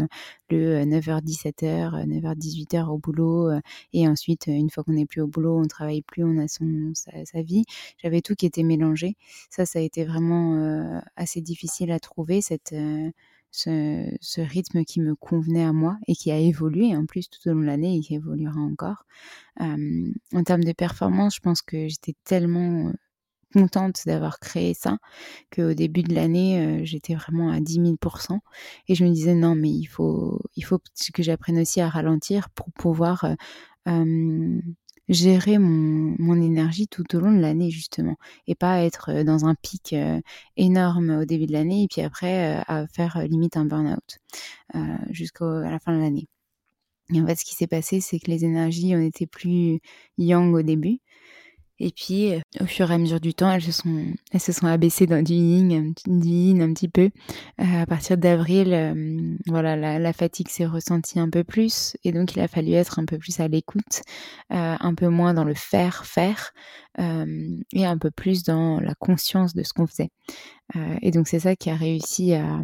le 0.51 0.85
9h-17h, 0.85 2.07
9h-18h 2.07 2.89
au 2.89 2.99
boulot 2.99 3.51
et 3.95 4.07
ensuite, 4.07 4.47
une 4.47 4.69
fois 4.69 4.85
qu'on 4.85 4.93
n'est 4.93 5.07
plus 5.07 5.23
au 5.23 5.27
boulot, 5.27 5.59
on 5.59 5.67
travaille 5.67 6.03
plus, 6.03 6.23
on 6.23 6.37
a 6.39 6.49
son, 6.49 6.93
sa, 6.95 7.13
sa 7.25 7.41
vie. 7.41 7.65
J'avais 8.03 8.21
tout 8.21 8.35
qui 8.35 8.45
était 8.45 8.63
mélangé. 8.63 9.17
Ça, 9.49 9.65
ça 9.65 9.79
a 9.79 9.83
été 9.83 10.05
vraiment 10.05 11.01
assez 11.17 11.41
difficile 11.41 11.91
à 11.93 11.99
trouver, 11.99 12.43
cette 12.43 12.75
ce, 13.57 14.41
rythme 14.41 14.85
qui 14.85 15.01
me 15.01 15.15
convenait 15.15 15.65
à 15.65 15.73
moi 15.73 15.97
et 16.07 16.15
qui 16.15 16.31
a 16.31 16.39
évolué 16.39 16.95
en 16.97 17.07
plus 17.07 17.29
tout 17.29 17.49
au 17.49 17.53
long 17.53 17.61
de 17.61 17.67
l'année 17.67 17.97
et 17.97 18.01
qui 18.01 18.15
évoluera 18.15 18.61
encore. 18.61 19.07
en 19.59 20.43
termes 20.45 20.65
de 20.65 20.73
performance, 20.73 21.37
je 21.37 21.41
pense 21.41 21.63
que 21.63 21.89
j'étais 21.89 22.15
tellement 22.25 22.93
contente 23.53 24.03
d'avoir 24.07 24.39
créé 24.39 24.75
ça 24.75 24.99
qu'au 25.55 25.73
début 25.73 26.03
de 26.03 26.15
l'année, 26.15 26.85
j'étais 26.85 27.15
vraiment 27.15 27.51
à 27.51 27.61
10 27.61 27.81
000% 27.81 28.39
et 28.89 28.95
je 28.95 29.05
me 29.05 29.11
disais 29.11 29.35
non 29.35 29.55
mais 29.55 29.71
il 29.71 29.87
faut, 29.87 30.43
il 30.57 30.63
faut 30.63 30.79
que 31.15 31.23
j'apprenne 31.23 31.59
aussi 31.59 31.81
à 31.81 31.89
ralentir 31.89 32.51
pour 32.51 32.71
pouvoir 32.73 33.25
gérer 35.09 35.59
mon, 35.59 36.17
mon, 36.19 36.41
énergie 36.41 36.89
tout 36.89 37.17
au 37.17 37.21
long 37.21 37.33
de 37.33 37.41
l'année 37.41 37.71
justement 37.71 38.17
et 38.47 38.55
pas 38.55 38.83
être 38.83 39.23
dans 39.23 39.45
un 39.45 39.55
pic 39.55 39.95
énorme 40.57 41.11
au 41.23 41.25
début 41.25 41.47
de 41.47 41.53
l'année 41.53 41.85
et 41.85 41.89
puis 41.89 42.03
après 42.03 42.63
à 42.67 42.87
faire 42.89 43.23
limite 43.27 43.57
un 43.57 43.65
burn-out 43.67 44.19
jusqu'à 45.11 45.45
la 45.45 45.79
fin 45.79 45.97
de 45.97 46.01
l'année. 46.01 46.29
Et 47.15 47.21
en 47.21 47.27
fait, 47.27 47.37
ce 47.37 47.45
qui 47.45 47.55
s'est 47.55 47.69
passé, 47.69 48.01
c'est 48.01 48.19
que 48.19 48.31
les 48.31 48.45
énergies 48.45 48.95
ont 48.97 49.01
été 49.01 49.27
plus 49.27 49.81
yang 50.19 50.53
au 50.55 50.63
début 50.63 50.99
et 51.79 51.91
puis, 51.91 52.33
euh, 52.33 52.41
au 52.61 52.67
fur 52.67 52.91
et 52.91 52.95
à 52.95 52.99
mesure 52.99 53.21
du 53.21 53.35
temps, 53.35 53.51
elles 53.51 53.63
se 53.63 53.73
sont, 53.73 54.07
elles 54.33 54.41
se 54.41 54.53
sont 54.53 54.67
abaissées 54.67 55.07
dans 55.07 55.23
du 55.23 55.35
yin, 55.35 55.93
un 56.63 56.73
petit 56.73 56.89
peu. 56.89 57.11
Euh, 57.61 57.83
à 57.83 57.87
partir 57.87 58.17
d'avril, 58.17 58.73
euh, 58.73 59.37
voilà, 59.47 59.77
la, 59.99 60.13
fatigue 60.13 60.49
s'est 60.49 60.67
ressentie 60.67 61.21
un 61.21 61.29
peu 61.29 61.45
plus, 61.45 61.97
et 62.05 62.13
donc 62.13 62.35
il 62.35 62.41
a 62.41 62.49
fallu 62.49 62.73
être 62.73 62.99
un 62.99 63.05
peu 63.05 63.19
plus 63.19 63.39
à 63.41 63.49
l'écoute, 63.49 64.03
un 64.51 64.95
peu 64.95 65.09
moins 65.09 65.35
dans 65.35 65.45
le 65.45 65.55
faire, 65.55 66.07
faire, 66.07 66.53
et 66.99 67.85
un 67.85 67.99
peu 67.99 68.11
plus 68.11 68.43
dans 68.45 68.81
la 68.81 68.95
conscience 68.95 69.55
de 69.55 69.63
ce 69.63 69.75
qu'on 69.75 69.87
faisait. 69.87 70.09
et 71.03 71.11
donc 71.11 71.29
c'est 71.29 71.41
ça 71.41 71.57
qui 71.57 71.69
a 71.69 71.75
réussi 71.75 72.33
à, 72.33 72.63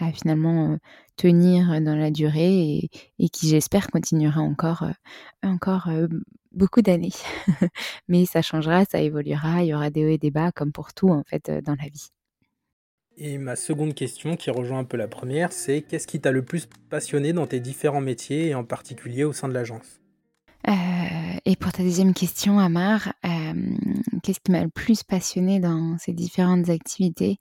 à 0.00 0.12
finalement 0.12 0.78
tenir 1.16 1.82
dans 1.82 1.96
la 1.96 2.10
durée 2.10 2.78
et, 2.78 2.90
et 3.18 3.28
qui 3.28 3.48
j'espère 3.48 3.88
continuera 3.88 4.40
encore, 4.40 4.84
encore 5.42 5.90
beaucoup 6.56 6.82
d'années. 6.82 7.12
Mais 8.08 8.26
ça 8.26 8.42
changera, 8.42 8.84
ça 8.84 9.00
évoluera, 9.00 9.62
il 9.62 9.68
y 9.68 9.74
aura 9.74 9.90
des 9.90 10.04
hauts 10.04 10.10
et 10.10 10.18
des 10.18 10.30
bas 10.30 10.52
comme 10.52 10.72
pour 10.72 10.92
tout 10.94 11.10
en 11.10 11.22
fait 11.24 11.50
dans 11.64 11.76
la 11.76 11.88
vie. 11.88 12.10
Et 13.18 13.38
ma 13.38 13.56
seconde 13.56 13.94
question, 13.94 14.36
qui 14.36 14.50
rejoint 14.50 14.80
un 14.80 14.84
peu 14.84 14.98
la 14.98 15.08
première, 15.08 15.50
c'est 15.52 15.80
qu'est-ce 15.80 16.06
qui 16.06 16.20
t'a 16.20 16.32
le 16.32 16.44
plus 16.44 16.68
passionné 16.90 17.32
dans 17.32 17.46
tes 17.46 17.60
différents 17.60 18.02
métiers 18.02 18.48
et 18.48 18.54
en 18.54 18.64
particulier 18.64 19.24
au 19.24 19.32
sein 19.32 19.48
de 19.48 19.54
l'agence? 19.54 20.00
Euh, 20.68 20.72
et 21.46 21.56
pour 21.56 21.72
ta 21.72 21.82
deuxième 21.82 22.12
question, 22.12 22.58
Amar, 22.58 23.14
qu'est-ce 24.22 24.40
qui 24.40 24.52
m'a 24.52 24.62
le 24.62 24.68
plus 24.68 25.02
passionné 25.02 25.60
dans 25.60 25.96
ces 25.98 26.12
différentes 26.12 26.68
activités? 26.68 27.38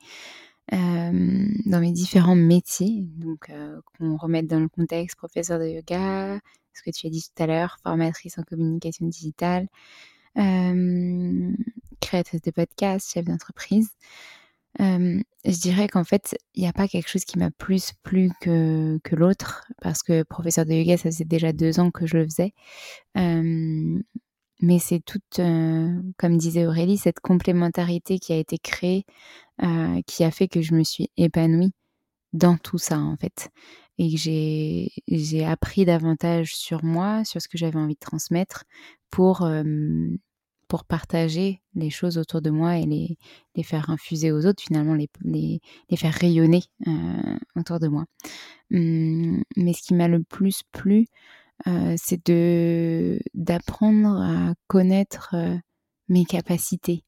Dans 0.71 1.79
mes 1.79 1.91
différents 1.91 2.35
métiers, 2.35 3.07
donc 3.17 3.51
qu'on 3.97 4.17
remette 4.17 4.47
dans 4.47 4.59
le 4.59 4.69
contexte 4.69 5.17
professeur 5.17 5.59
de 5.59 5.65
yoga, 5.65 6.39
ce 6.75 6.83
que 6.83 6.91
tu 6.91 7.07
as 7.07 7.09
dit 7.09 7.23
tout 7.23 7.43
à 7.43 7.47
l'heure, 7.47 7.77
formatrice 7.83 8.37
en 8.37 8.43
communication 8.43 9.07
digitale, 9.07 9.67
créatrice 12.01 12.41
de 12.41 12.51
podcast, 12.51 13.11
chef 13.11 13.25
d'entreprise. 13.25 13.89
je 14.79 15.23
dirais 15.61 15.87
qu'en 15.87 16.03
fait, 16.03 16.37
il 16.53 16.63
n'y 16.63 16.67
a 16.67 16.73
pas 16.73 16.87
quelque 16.87 17.09
chose 17.09 17.25
qui 17.25 17.39
m'a 17.39 17.51
plus 17.51 17.93
plu 18.03 18.31
que, 18.41 18.99
que 19.03 19.15
l'autre, 19.15 19.65
parce 19.81 20.03
que 20.03 20.23
professeur 20.23 20.65
de 20.65 20.73
yoga, 20.73 20.97
ça 20.97 21.09
faisait 21.09 21.25
déjà 21.25 21.53
deux 21.53 21.79
ans 21.79 21.91
que 21.91 22.05
je 22.05 22.17
le 22.17 22.25
faisais. 22.25 22.53
mais 23.15 24.79
c'est 24.79 24.99
toute, 24.99 25.39
comme 26.17 26.37
disait 26.37 26.65
Aurélie, 26.65 26.97
cette 26.97 27.19
complémentarité 27.19 28.19
qui 28.19 28.33
a 28.33 28.37
été 28.37 28.57
créée, 28.57 29.05
qui 30.05 30.23
a 30.23 30.31
fait 30.31 30.47
que 30.47 30.61
je 30.61 30.73
me 30.73 30.83
suis 30.83 31.09
épanouie 31.17 31.71
dans 32.33 32.57
tout 32.57 32.77
ça, 32.77 32.99
en 32.99 33.15
fait 33.15 33.49
et 33.97 34.11
que 34.11 34.17
j'ai 34.17 35.45
appris 35.45 35.85
davantage 35.85 36.55
sur 36.55 36.83
moi, 36.83 37.23
sur 37.23 37.41
ce 37.41 37.47
que 37.47 37.57
j'avais 37.57 37.79
envie 37.79 37.95
de 37.95 37.99
transmettre 37.99 38.65
pour, 39.09 39.47
pour 40.67 40.83
partager 40.83 41.61
les 41.75 41.89
choses 41.89 42.17
autour 42.17 42.41
de 42.41 42.49
moi 42.49 42.77
et 42.77 42.85
les, 42.85 43.17
les 43.55 43.63
faire 43.63 43.89
infuser 43.89 44.31
aux 44.31 44.45
autres, 44.45 44.61
finalement, 44.61 44.95
les, 44.95 45.09
les, 45.23 45.61
les 45.89 45.97
faire 45.97 46.13
rayonner 46.13 46.63
autour 47.55 47.79
de 47.79 47.87
moi. 47.87 48.05
Mmh, 48.71 49.41
mais 49.55 49.73
ce 49.73 49.81
qui 49.81 49.93
m'a 49.93 50.09
le 50.09 50.23
plus 50.23 50.61
plu, 50.73 51.07
c'est 51.95 52.29
d'apprendre 53.33 54.21
à 54.21 54.53
connaître 54.67 55.35
mes 56.09 56.25
capacités 56.25 57.05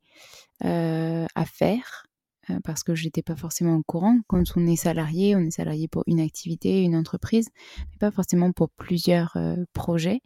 à 0.61 1.45
faire, 1.45 2.06
euh, 2.49 2.59
parce 2.63 2.83
que 2.83 2.95
je 2.95 3.05
n'étais 3.05 3.21
pas 3.21 3.35
forcément 3.35 3.75
au 3.75 3.83
courant. 3.83 4.19
Quand 4.27 4.43
on 4.55 4.65
est 4.67 4.75
salarié, 4.75 5.35
on 5.35 5.39
est 5.39 5.51
salarié 5.51 5.87
pour 5.87 6.03
une 6.07 6.19
activité, 6.19 6.81
une 6.83 6.95
entreprise, 6.95 7.49
mais 7.91 7.97
pas 7.99 8.11
forcément 8.11 8.51
pour 8.51 8.69
plusieurs 8.69 9.35
euh, 9.35 9.55
projets. 9.73 10.21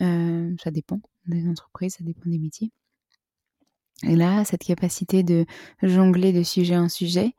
Euh, 0.00 0.54
ça 0.62 0.70
dépend 0.70 1.00
des 1.26 1.48
entreprises, 1.48 1.94
ça 1.94 2.04
dépend 2.04 2.28
des 2.28 2.38
métiers. 2.38 2.70
Et 4.04 4.16
là, 4.16 4.44
cette 4.44 4.64
capacité 4.64 5.22
de 5.22 5.46
jongler 5.82 6.32
de 6.32 6.42
sujet 6.42 6.76
en 6.76 6.88
sujet, 6.88 7.34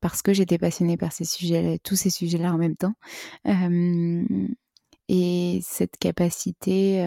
parce 0.00 0.22
que 0.22 0.32
j'étais 0.32 0.58
passionnée 0.58 0.96
par 0.96 1.12
ces 1.12 1.24
sujets, 1.24 1.78
tous 1.84 1.94
ces 1.96 2.10
sujets-là 2.10 2.52
en 2.52 2.58
même 2.58 2.76
temps, 2.76 2.94
et 5.08 5.60
cette 5.62 5.96
capacité 5.98 7.06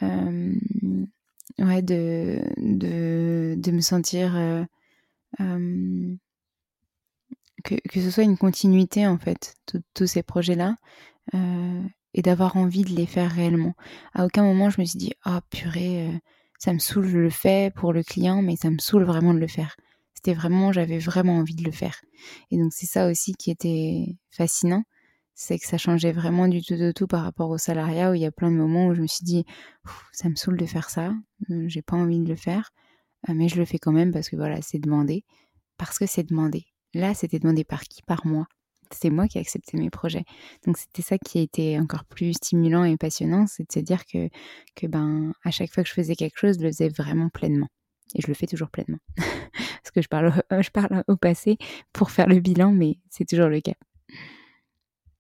ouais, 0.00 1.82
de, 1.82 2.40
de, 2.58 3.54
de, 3.58 3.70
me 3.72 3.80
sentir 3.80 4.36
que, 5.38 6.16
que, 7.88 8.00
ce 8.00 8.10
soit 8.10 8.24
une 8.24 8.38
continuité 8.38 9.06
en 9.06 9.18
fait, 9.18 9.56
tous 9.94 10.06
ces 10.06 10.22
projets-là, 10.22 10.76
et 11.32 12.22
d'avoir 12.22 12.56
envie 12.56 12.82
de 12.82 12.90
les 12.90 13.06
faire 13.06 13.30
réellement. 13.30 13.74
À 14.12 14.24
aucun 14.24 14.44
moment 14.44 14.70
je 14.70 14.80
me 14.80 14.86
suis 14.86 14.98
dit, 14.98 15.12
ah 15.24 15.40
oh, 15.40 15.46
purée, 15.50 16.20
ça 16.58 16.72
me 16.72 16.78
saoule, 16.78 17.06
le 17.06 17.30
fais 17.30 17.72
pour 17.74 17.92
le 17.92 18.02
client, 18.02 18.42
mais 18.42 18.56
ça 18.56 18.70
me 18.70 18.78
saoule 18.78 19.04
vraiment 19.04 19.34
de 19.34 19.38
le 19.38 19.48
faire. 19.48 19.76
C'était 20.14 20.34
vraiment, 20.34 20.72
j'avais 20.72 20.98
vraiment 20.98 21.36
envie 21.36 21.54
de 21.54 21.64
le 21.64 21.72
faire. 21.72 22.00
Et 22.50 22.58
donc 22.58 22.72
c'est 22.72 22.86
ça 22.86 23.10
aussi 23.10 23.34
qui 23.34 23.50
était 23.50 24.16
fascinant, 24.30 24.84
c'est 25.34 25.58
que 25.58 25.66
ça 25.66 25.78
changeait 25.78 26.12
vraiment 26.12 26.48
du 26.48 26.62
tout 26.62 26.76
de 26.76 26.92
tout 26.92 27.06
par 27.06 27.22
rapport 27.22 27.50
au 27.50 27.58
salariat 27.58 28.10
où 28.10 28.14
il 28.14 28.20
y 28.20 28.26
a 28.26 28.32
plein 28.32 28.50
de 28.50 28.56
moments 28.56 28.86
où 28.86 28.94
je 28.94 29.02
me 29.02 29.06
suis 29.06 29.24
dit, 29.24 29.44
ça 30.12 30.28
me 30.28 30.36
saoule 30.36 30.56
de 30.56 30.66
faire 30.66 30.90
ça, 30.90 31.12
j'ai 31.66 31.82
pas 31.82 31.96
envie 31.96 32.20
de 32.20 32.28
le 32.28 32.36
faire. 32.36 32.70
Ah, 33.26 33.34
mais 33.34 33.48
je 33.48 33.56
le 33.56 33.64
fais 33.64 33.78
quand 33.78 33.92
même 33.92 34.12
parce 34.12 34.28
que 34.28 34.36
voilà, 34.36 34.60
c'est 34.62 34.78
demandé. 34.78 35.24
Parce 35.78 35.98
que 35.98 36.06
c'est 36.06 36.24
demandé. 36.24 36.66
Là, 36.92 37.14
c'était 37.14 37.38
demandé 37.38 37.64
par 37.64 37.82
qui? 37.84 38.02
Par 38.02 38.26
moi. 38.26 38.46
C'est 38.92 39.10
moi 39.10 39.26
qui 39.26 39.38
ai 39.38 39.40
accepté 39.40 39.76
mes 39.78 39.90
projets. 39.90 40.24
Donc 40.66 40.76
c'était 40.76 41.02
ça 41.02 41.18
qui 41.18 41.38
a 41.38 41.42
été 41.42 41.78
encore 41.78 42.04
plus 42.04 42.34
stimulant 42.34 42.84
et 42.84 42.96
passionnant, 42.96 43.46
c'est 43.46 43.66
de 43.66 43.72
se 43.72 43.80
dire 43.80 44.04
que, 44.04 44.28
que 44.76 44.86
ben, 44.86 45.32
à 45.42 45.50
chaque 45.50 45.72
fois 45.72 45.82
que 45.82 45.88
je 45.88 45.94
faisais 45.94 46.14
quelque 46.14 46.38
chose, 46.38 46.58
je 46.58 46.62
le 46.62 46.68
faisais 46.68 46.90
vraiment 46.90 47.30
pleinement. 47.30 47.68
Et 48.14 48.20
je 48.20 48.28
le 48.28 48.34
fais 48.34 48.46
toujours 48.46 48.70
pleinement. 48.70 48.98
parce 49.16 49.90
que 49.92 50.02
je 50.02 50.08
parle, 50.08 50.32
je 50.60 50.70
parle 50.70 51.02
au 51.08 51.16
passé 51.16 51.56
pour 51.92 52.10
faire 52.10 52.28
le 52.28 52.38
bilan, 52.40 52.72
mais 52.72 52.98
c'est 53.10 53.26
toujours 53.26 53.48
le 53.48 53.60
cas. 53.60 53.74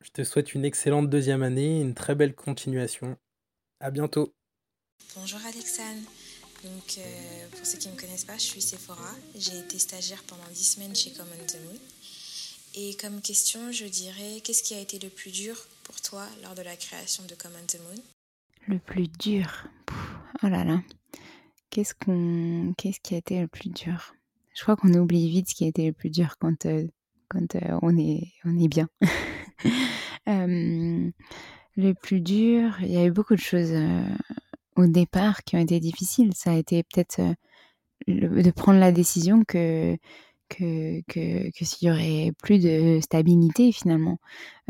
Je 0.00 0.10
te 0.10 0.22
souhaite 0.22 0.54
une 0.54 0.64
excellente 0.64 1.10
deuxième 1.10 1.42
année, 1.42 1.80
une 1.80 1.94
très 1.94 2.14
belle 2.14 2.34
continuation. 2.34 3.16
À 3.80 3.90
bientôt. 3.90 4.34
Bonjour 5.16 5.40
Alexandre. 5.44 6.08
Donc, 6.64 6.98
euh, 6.98 7.46
pour 7.56 7.64
ceux 7.64 7.78
qui 7.78 7.88
ne 7.88 7.94
me 7.94 8.00
connaissent 8.00 8.24
pas, 8.24 8.36
je 8.36 8.42
suis 8.42 8.60
Sephora. 8.60 9.14
J'ai 9.36 9.58
été 9.58 9.78
stagiaire 9.78 10.22
pendant 10.24 10.48
10 10.52 10.64
semaines 10.64 10.94
chez 10.94 11.12
Common 11.12 11.46
the 11.46 11.56
Moon. 11.64 11.78
Et 12.74 12.94
comme 12.96 13.20
question, 13.20 13.70
je 13.70 13.86
dirais 13.86 14.40
qu'est-ce 14.42 14.62
qui 14.62 14.74
a 14.74 14.80
été 14.80 14.98
le 14.98 15.08
plus 15.08 15.30
dur 15.30 15.56
pour 15.84 16.00
toi 16.00 16.26
lors 16.42 16.54
de 16.54 16.62
la 16.62 16.76
création 16.76 17.24
de 17.24 17.34
Common 17.34 17.64
the 17.66 17.78
Moon? 17.80 18.02
Le 18.66 18.78
plus 18.78 19.08
dur 19.08 19.66
Oh 20.42 20.48
là 20.48 20.64
là 20.64 20.82
Qu'est-ce 21.70 21.94
qu'on 21.94 22.74
qu'est-ce 22.76 23.00
qui 23.00 23.14
a 23.14 23.18
été 23.18 23.40
le 23.40 23.48
plus 23.48 23.70
dur? 23.70 24.14
Je 24.54 24.62
crois 24.62 24.76
qu'on 24.76 24.92
oublie 24.94 25.30
vite 25.30 25.48
ce 25.50 25.54
qui 25.54 25.64
a 25.64 25.68
été 25.68 25.86
le 25.86 25.92
plus 25.92 26.10
dur 26.10 26.36
quand, 26.40 26.66
euh, 26.66 26.86
quand 27.28 27.54
euh, 27.54 27.78
on, 27.82 27.96
est, 27.96 28.32
on 28.44 28.58
est 28.58 28.68
bien. 28.68 28.88
le 30.26 31.92
plus 31.94 32.20
dur, 32.20 32.76
il 32.80 32.90
y 32.90 32.96
a 32.96 33.04
eu 33.04 33.12
beaucoup 33.12 33.36
de 33.36 33.40
choses 33.40 33.72
au 34.78 34.86
départ 34.86 35.42
qui 35.44 35.56
ont 35.56 35.60
été 35.60 35.80
difficiles. 35.80 36.32
Ça 36.34 36.52
a 36.52 36.56
été 36.56 36.82
peut-être 36.84 37.20
euh, 37.20 37.34
de 38.42 38.50
prendre 38.50 38.78
la 38.80 38.92
décision 38.92 39.44
que 39.44 39.96
que, 40.48 41.02
que, 41.08 41.50
que 41.50 41.64
s'il 41.64 41.88
y 41.88 41.90
aurait 41.90 42.32
plus 42.42 42.58
de 42.58 43.00
stabilité 43.02 43.70
finalement. 43.72 44.18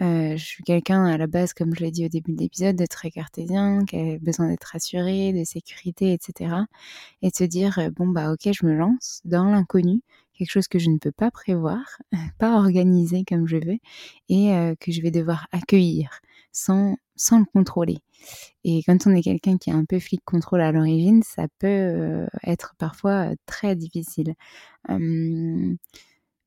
Euh, 0.01 0.37
je 0.37 0.45
suis 0.45 0.65
quelqu'un 0.65 1.05
à 1.07 1.17
la 1.19 1.29
base, 1.29 1.53
comme 1.55 1.75
je 1.75 1.81
l'ai 1.85 1.93
dit 1.93 2.05
au 2.07 2.09
début 2.09 2.33
de 2.33 2.41
l'épisode, 2.41 2.77
de 2.77 2.87
très 2.87 3.11
cartésien, 3.13 3.85
qui 3.85 3.97
a 3.97 4.19
besoin 4.19 4.49
d'être 4.49 4.75
assuré, 4.75 5.33
de 5.33 5.45
sécurité, 5.45 6.13
etc. 6.13 6.55
Et 7.23 7.31
de 7.31 7.37
se 7.37 7.45
dire, 7.45 7.79
euh, 7.79 7.91
bon 7.91 8.09
bah 8.09 8.33
ok, 8.33 8.51
je 8.53 8.67
me 8.67 8.75
lance 8.75 9.21
dans 9.25 9.45
l'inconnu, 9.45 10.03
quelque 10.39 10.51
chose 10.51 10.69
que 10.69 10.79
je 10.79 10.91
ne 10.91 10.99
peux 10.99 11.13
pas 11.13 11.31
prévoir, 11.31 11.81
pas 12.39 12.57
organiser 12.57 13.25
comme 13.25 13.47
je 13.47 13.57
veux, 13.57 13.79
et 14.29 14.75
que 14.81 14.93
je 14.93 15.03
vais 15.03 15.11
devoir 15.11 15.47
accueillir 15.53 16.21
sans, 16.53 16.97
sans 17.17 17.39
le 17.39 17.45
contrôler. 17.45 17.99
Et 18.65 18.83
quand 18.85 19.07
on 19.07 19.15
est 19.15 19.23
quelqu'un 19.23 19.59
qui 19.59 19.71
a 19.71 19.75
un 19.75 19.85
peu 19.85 19.99
flic 19.99 20.23
contrôle 20.25 20.61
à 20.61 20.73
l'origine, 20.73 21.23
ça 21.23 21.47
peut 21.59 21.67
euh, 21.67 22.27
être 22.45 22.75
parfois 22.79 23.31
très 23.47 23.77
difficile. 23.77 24.35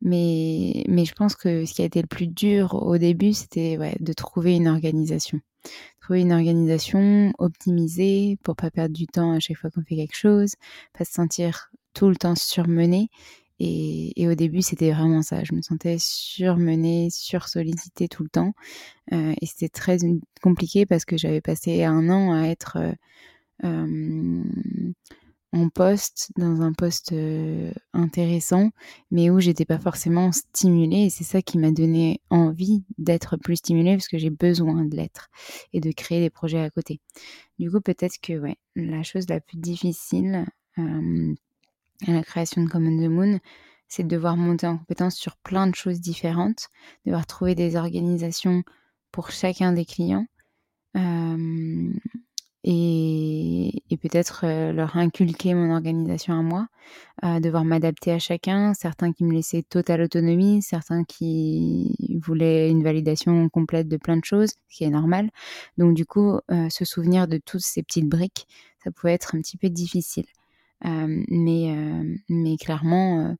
mais, 0.02 0.84
mais 0.88 1.06
je 1.06 1.14
pense 1.14 1.36
que 1.36 1.66
ce 1.66 1.74
qui 1.74 1.82
a 1.82 1.86
été 1.86 2.02
le 2.02 2.08
plus 2.08 2.28
dur 2.28 2.74
au 2.76 2.98
début, 2.98 3.34
c'était 3.34 3.78
de 4.00 4.14
trouver 4.14 4.56
une 4.56 4.68
organisation. 4.68 5.40
Trouver 6.02 6.22
une 6.22 6.34
organisation 6.34 7.32
optimisée 7.38 8.38
pour 8.44 8.56
pas 8.56 8.72
perdre 8.72 8.96
du 8.96 9.06
temps 9.06 9.34
à 9.34 9.40
chaque 9.40 9.58
fois 9.58 9.70
qu'on 9.70 9.84
fait 9.84 9.96
quelque 9.96 10.18
chose, 10.18 10.56
pas 10.98 11.06
se 11.06 11.14
sentir 11.14 11.72
tout 11.94 12.10
le 12.10 12.16
temps 12.16 12.36
surmené 12.36 13.10
et, 13.64 14.28
au 14.28 14.34
début, 14.34 14.64
c'était 14.64 14.92
vraiment 14.92 15.22
ça. 15.22 15.44
Je 15.44 15.54
me 15.54 15.62
sentais 15.62 15.98
surmenée, 16.00 17.10
sursollicitée 17.12 18.08
tout 18.08 18.24
le 18.24 18.30
temps. 18.30 18.54
Euh, 19.14 19.34
et 19.40 19.46
c'était 19.46 19.70
très 19.70 19.98
compliqué 20.42 20.88
parce 20.88 21.06
que 21.06 21.16
j'avais 21.16 21.42
passé 21.42 21.84
un 21.84 22.10
an 22.10 22.34
à 22.34 22.48
être 22.48 22.80
euh, 23.64 24.44
en 25.54 25.70
poste, 25.70 26.32
dans 26.38 26.62
un 26.62 26.74
poste 26.74 27.12
euh, 27.12 27.72
intéressant, 27.94 28.72
mais 29.12 29.30
où 29.30 29.40
j'étais 29.40 29.66
pas 29.66 29.78
forcément 29.78 30.32
stimulée. 30.32 31.06
Et 31.06 31.10
c'est 31.12 31.24
ça 31.24 31.44
qui 31.44 31.60
m'a 31.60 31.72
donné 31.72 32.20
envie 32.32 32.84
d'être 32.98 33.38
plus 33.38 33.58
stimulée 33.58 33.94
parce 33.94 34.08
que 34.08 34.18
j'ai 34.18 34.32
besoin 34.32 34.86
de 34.86 34.96
l'être 34.96 35.30
et 35.72 35.82
de 35.82 35.92
créer 35.92 36.20
des 36.20 36.32
projets 36.32 36.62
à 36.62 36.72
côté. 36.72 37.00
Du 37.60 37.70
coup, 37.70 37.80
peut-être 37.80 38.20
que 38.24 38.40
ouais, 38.40 38.56
la 38.76 39.04
chose 39.04 39.30
la 39.30 39.40
plus 39.40 39.58
difficile 39.58 40.48
à 42.08 42.12
la 42.12 42.24
création 42.24 42.64
de 42.64 42.70
Common 42.70 42.98
the 42.98 43.10
Moon, 43.10 43.40
c'est 43.88 44.04
de 44.04 44.08
devoir 44.08 44.38
monter 44.38 44.68
en 44.68 44.78
compétence 44.78 45.16
sur 45.16 45.36
plein 45.38 45.68
de 45.68 45.76
choses 45.76 46.00
différentes, 46.00 46.70
devoir 47.06 47.26
trouver 47.28 47.56
des 47.56 47.76
organisations 47.76 48.64
pour 49.12 49.32
chacun 49.32 49.74
des 49.74 49.86
clients 49.86 50.26
euh, 50.98 51.94
et, 52.64 53.98
peut-être 54.02 54.46
euh, 54.46 54.72
leur 54.72 54.98
inculquer 54.98 55.54
mon 55.54 55.72
organisation 55.74 56.34
à 56.34 56.42
moi, 56.42 56.68
euh, 57.24 57.40
devoir 57.40 57.66
m'adapter 57.66 58.12
à 58.12 58.20
chacun, 58.20 58.74
certains 58.74 59.14
qui 59.14 59.24
me 59.24 59.34
laissaient 59.34 59.62
totale 59.62 60.02
autonomie, 60.02 60.62
certains 60.64 61.04
qui 61.04 61.96
voulaient 62.24 62.72
une 62.72 62.84
validation 62.84 63.48
complète 63.50 63.88
de 63.88 63.98
plein 63.98 64.18
de 64.18 64.26
choses, 64.26 64.50
ce 64.70 64.78
qui 64.78 64.84
est 64.86 64.90
normal. 64.90 65.30
Donc 65.78 65.94
du 65.94 66.06
coup, 66.06 66.40
se 66.70 66.86
souvenir 66.86 67.28
de 67.28 67.38
toutes 67.38 67.62
ces 67.62 67.84
petites 67.84 68.10
briques, 68.10 68.48
ça 68.84 68.92
pouvait 68.92 69.14
être 69.14 69.36
un 69.36 69.42
petit 69.42 69.58
peu 69.58 69.70
difficile. 69.70 70.26
Euh, 70.86 71.24
mais, 71.28 71.72
euh, 71.72 72.16
mais, 72.30 72.58
clairement, 72.58 73.26
euh, 73.26 73.34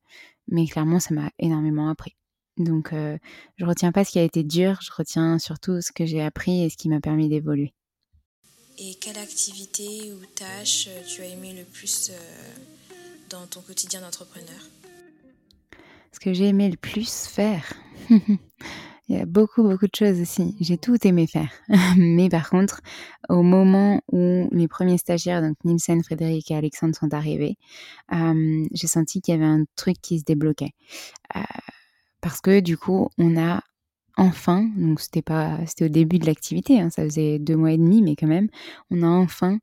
mais 0.48 0.66
clairement, 0.66 1.00
ça 1.00 1.14
m'a 1.14 1.30
énormément 1.38 1.88
appris. 1.88 2.16
Donc, 2.58 2.92
je 2.92 3.64
retiens 3.64 3.92
pas 3.92 4.04
ce 4.04 4.12
qui 4.12 4.18
a 4.18 4.22
été 4.22 4.44
dur, 4.44 4.78
je 4.82 4.90
retiens 4.94 5.38
surtout 5.38 5.80
ce 5.80 5.90
que 5.90 6.04
j'ai 6.04 6.20
appris 6.20 6.62
et 6.62 6.68
ce 6.68 6.76
qui 6.76 6.90
m'a 6.90 7.00
permis 7.00 7.30
d'évoluer. 7.30 7.72
Et 8.78 8.94
quelle 9.00 9.16
activité 9.16 10.12
ou 10.12 10.26
tâche 10.34 10.88
tu 11.08 11.22
as 11.22 11.28
aimé 11.28 11.54
le 11.56 11.64
plus 11.64 12.12
dans 13.30 13.46
ton 13.46 13.62
quotidien 13.62 14.02
d'entrepreneur? 14.02 14.68
Ce 16.12 16.20
que 16.20 16.34
j'ai 16.34 16.48
aimé 16.48 16.70
le 16.70 16.76
plus 16.76 17.26
faire 17.26 17.72
Il 19.12 19.18
y 19.18 19.20
a 19.20 19.26
beaucoup, 19.26 19.62
beaucoup 19.62 19.84
de 19.84 19.94
choses 19.94 20.22
aussi. 20.22 20.56
J'ai 20.58 20.78
tout 20.78 20.96
aimé 21.06 21.26
faire. 21.26 21.50
Mais 21.98 22.30
par 22.30 22.48
contre, 22.48 22.80
au 23.28 23.42
moment 23.42 24.00
où 24.10 24.48
les 24.52 24.68
premiers 24.68 24.96
stagiaires, 24.96 25.42
donc 25.42 25.54
Nielsen, 25.64 26.02
Frédéric 26.02 26.50
et 26.50 26.56
Alexandre, 26.56 26.94
sont 26.94 27.12
arrivés, 27.12 27.58
euh, 28.14 28.64
j'ai 28.72 28.86
senti 28.86 29.20
qu'il 29.20 29.34
y 29.34 29.36
avait 29.36 29.44
un 29.44 29.64
truc 29.76 29.98
qui 30.00 30.18
se 30.18 30.24
débloquait. 30.24 30.70
Euh, 31.36 31.42
parce 32.22 32.40
que 32.40 32.60
du 32.60 32.78
coup, 32.78 33.10
on 33.18 33.36
a 33.36 33.60
enfin, 34.16 34.66
donc 34.78 34.98
c'était 34.98 35.20
pas, 35.20 35.58
c'était 35.66 35.84
au 35.84 35.90
début 35.90 36.18
de 36.18 36.24
l'activité, 36.24 36.80
hein, 36.80 36.88
ça 36.88 37.04
faisait 37.04 37.38
deux 37.38 37.56
mois 37.56 37.72
et 37.72 37.78
demi, 37.78 38.00
mais 38.00 38.16
quand 38.16 38.26
même, 38.26 38.48
on 38.90 39.02
a 39.02 39.08
enfin 39.08 39.58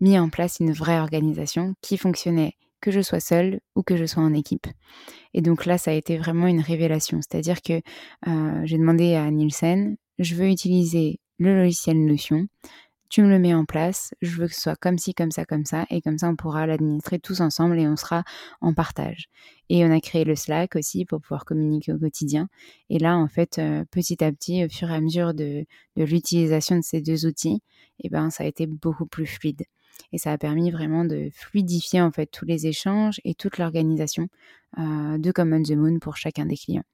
mis 0.00 0.18
en 0.18 0.30
place 0.30 0.60
une 0.60 0.72
vraie 0.72 0.98
organisation 0.98 1.74
qui 1.82 1.98
fonctionnait 1.98 2.54
que 2.84 2.90
je 2.90 3.00
sois 3.00 3.20
seule 3.20 3.60
ou 3.74 3.82
que 3.82 3.96
je 3.96 4.04
sois 4.04 4.22
en 4.22 4.34
équipe. 4.34 4.66
Et 5.32 5.40
donc 5.40 5.64
là, 5.64 5.78
ça 5.78 5.90
a 5.90 5.94
été 5.94 6.18
vraiment 6.18 6.46
une 6.46 6.60
révélation. 6.60 7.20
C'est-à-dire 7.22 7.62
que 7.62 7.80
euh, 8.28 8.60
j'ai 8.64 8.76
demandé 8.76 9.14
à 9.14 9.30
Nielsen, 9.30 9.96
je 10.18 10.34
veux 10.34 10.48
utiliser 10.48 11.18
le 11.38 11.56
logiciel 11.56 12.04
Notion, 12.04 12.46
tu 13.08 13.22
me 13.22 13.28
le 13.28 13.38
mets 13.38 13.54
en 13.54 13.64
place, 13.64 14.12
je 14.20 14.36
veux 14.36 14.48
que 14.48 14.54
ce 14.54 14.60
soit 14.60 14.76
comme 14.76 14.98
ci, 14.98 15.14
comme 15.14 15.30
ça, 15.30 15.46
comme 15.46 15.64
ça, 15.64 15.86
et 15.88 16.02
comme 16.02 16.18
ça 16.18 16.28
on 16.28 16.36
pourra 16.36 16.66
l'administrer 16.66 17.18
tous 17.18 17.40
ensemble 17.40 17.78
et 17.78 17.88
on 17.88 17.96
sera 17.96 18.22
en 18.60 18.74
partage. 18.74 19.28
Et 19.70 19.84
on 19.84 19.90
a 19.90 20.00
créé 20.00 20.24
le 20.24 20.34
Slack 20.34 20.76
aussi 20.76 21.06
pour 21.06 21.20
pouvoir 21.20 21.44
communiquer 21.46 21.92
au 21.92 21.98
quotidien. 21.98 22.48
Et 22.90 22.98
là, 22.98 23.16
en 23.16 23.28
fait, 23.28 23.58
euh, 23.58 23.84
petit 23.90 24.22
à 24.22 24.30
petit, 24.30 24.64
au 24.64 24.68
fur 24.68 24.90
et 24.90 24.94
à 24.94 25.00
mesure 25.00 25.32
de, 25.32 25.64
l'utilisation 25.96 26.76
de 26.76 26.82
ces 26.82 27.00
deux 27.00 27.24
outils, 27.24 27.62
eh 28.00 28.10
ben, 28.10 28.28
ça 28.28 28.44
a 28.44 28.46
été 28.46 28.66
beaucoup 28.66 29.06
plus 29.06 29.26
fluide. 29.26 29.62
Et 30.12 30.18
ça 30.18 30.32
a 30.32 30.38
permis 30.38 30.70
vraiment 30.70 31.04
de 31.04 31.28
fluidifier 31.32 32.00
en 32.00 32.10
fait 32.10 32.26
tous 32.26 32.44
les 32.44 32.66
échanges 32.66 33.20
et 33.24 33.34
toute 33.34 33.58
l'organisation 33.58 34.28
euh, 34.78 35.18
de 35.18 35.32
Common 35.32 35.62
the 35.62 35.72
Moon 35.72 35.98
pour 35.98 36.16
chacun 36.16 36.46
des 36.46 36.56
clients. 36.56 36.84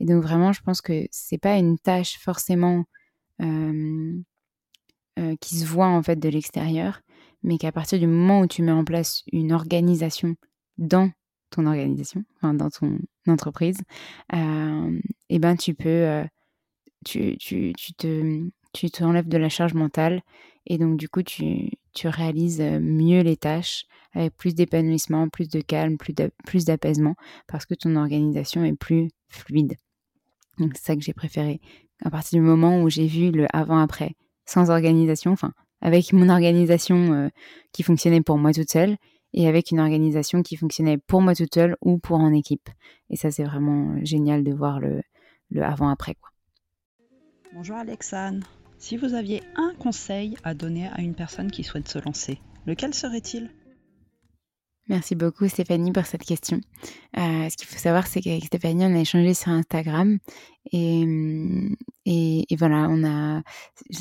Et 0.00 0.06
donc 0.06 0.22
vraiment, 0.22 0.52
je 0.52 0.62
pense 0.62 0.80
que 0.80 1.06
c'est 1.10 1.38
pas 1.38 1.56
une 1.56 1.78
tâche 1.78 2.18
forcément 2.18 2.84
euh, 3.40 4.14
euh, 5.18 5.36
qui 5.40 5.56
se 5.56 5.66
voit 5.66 5.86
en 5.86 6.02
fait 6.02 6.16
de 6.16 6.28
l'extérieur, 6.28 7.00
mais 7.42 7.58
qu'à 7.58 7.72
partir 7.72 7.98
du 7.98 8.06
moment 8.06 8.40
où 8.40 8.46
tu 8.46 8.62
mets 8.62 8.72
en 8.72 8.84
place 8.84 9.22
une 9.32 9.52
organisation 9.52 10.34
dans 10.78 11.10
ton 11.50 11.66
organisation, 11.66 12.24
enfin 12.36 12.54
dans 12.54 12.70
ton 12.70 12.98
entreprise, 13.28 13.78
et 14.32 14.36
eh 15.28 15.38
ben 15.38 15.56
tu 15.56 15.74
peux, 15.74 16.24
tu, 17.04 17.36
tu, 17.38 17.72
tu 17.76 17.94
te, 17.94 18.48
tu 18.72 18.90
t'enlèves 18.90 19.28
de 19.28 19.38
la 19.38 19.48
charge 19.48 19.74
mentale 19.74 20.22
et 20.66 20.78
donc 20.78 20.96
du 20.96 21.08
coup 21.08 21.22
tu, 21.22 21.70
tu 21.94 22.08
réalises 22.08 22.60
mieux 22.60 23.22
les 23.22 23.36
tâches 23.36 23.86
avec 24.12 24.36
plus 24.36 24.54
d'épanouissement, 24.54 25.28
plus 25.28 25.48
de 25.48 25.60
calme, 25.60 25.96
plus 25.96 26.64
d'apaisement, 26.64 27.14
parce 27.48 27.66
que 27.66 27.74
ton 27.74 27.96
organisation 27.96 28.64
est 28.64 28.76
plus 28.76 29.10
fluide. 29.28 29.74
Donc 30.58 30.72
c'est 30.74 30.84
ça 30.84 30.96
que 30.96 31.02
j'ai 31.02 31.14
préféré. 31.14 31.60
À 32.04 32.10
partir 32.10 32.40
du 32.40 32.44
moment 32.44 32.82
où 32.82 32.90
j'ai 32.90 33.06
vu 33.06 33.30
le 33.30 33.46
avant-après, 33.52 34.14
sans 34.46 34.70
organisation, 34.70 35.32
enfin 35.32 35.52
avec 35.80 36.12
mon 36.12 36.28
organisation 36.28 37.30
qui 37.72 37.82
fonctionnait 37.82 38.22
pour 38.22 38.38
moi 38.38 38.52
toute 38.52 38.70
seule, 38.70 38.96
et 39.34 39.48
avec 39.48 39.72
une 39.72 39.80
organisation 39.80 40.42
qui 40.42 40.56
fonctionnait 40.56 40.96
pour 40.96 41.20
moi 41.20 41.34
toute 41.34 41.52
seule 41.52 41.76
ou 41.82 41.98
pour 41.98 42.18
en 42.18 42.32
équipe. 42.32 42.70
Et 43.10 43.16
ça 43.16 43.30
c'est 43.30 43.44
vraiment 43.44 43.96
génial 44.04 44.44
de 44.44 44.52
voir 44.52 44.80
le, 44.80 45.02
avant-après. 45.60 46.16
Bonjour 47.52 47.76
Alexane. 47.76 48.44
Si 48.84 48.98
vous 48.98 49.14
aviez 49.14 49.42
un 49.56 49.72
conseil 49.78 50.36
à 50.44 50.52
donner 50.52 50.88
à 50.88 51.00
une 51.00 51.14
personne 51.14 51.50
qui 51.50 51.64
souhaite 51.64 51.88
se 51.88 51.98
lancer, 51.98 52.38
lequel 52.66 52.92
serait-il? 52.92 53.48
Merci 54.90 55.14
beaucoup 55.14 55.48
Stéphanie 55.48 55.90
pour 55.90 56.04
cette 56.04 56.24
question. 56.24 56.60
Euh, 57.16 57.48
ce 57.48 57.56
qu'il 57.56 57.66
faut 57.66 57.78
savoir, 57.78 58.06
c'est 58.06 58.20
qu'avec 58.20 58.44
Stéphanie, 58.44 58.84
on 58.84 58.94
a 58.94 59.00
échangé 59.00 59.32
sur 59.32 59.52
Instagram 59.52 60.18
et, 60.70 61.02
et, 62.04 62.56
voilà, 62.58 62.88
on 62.90 63.04
a 63.04 63.40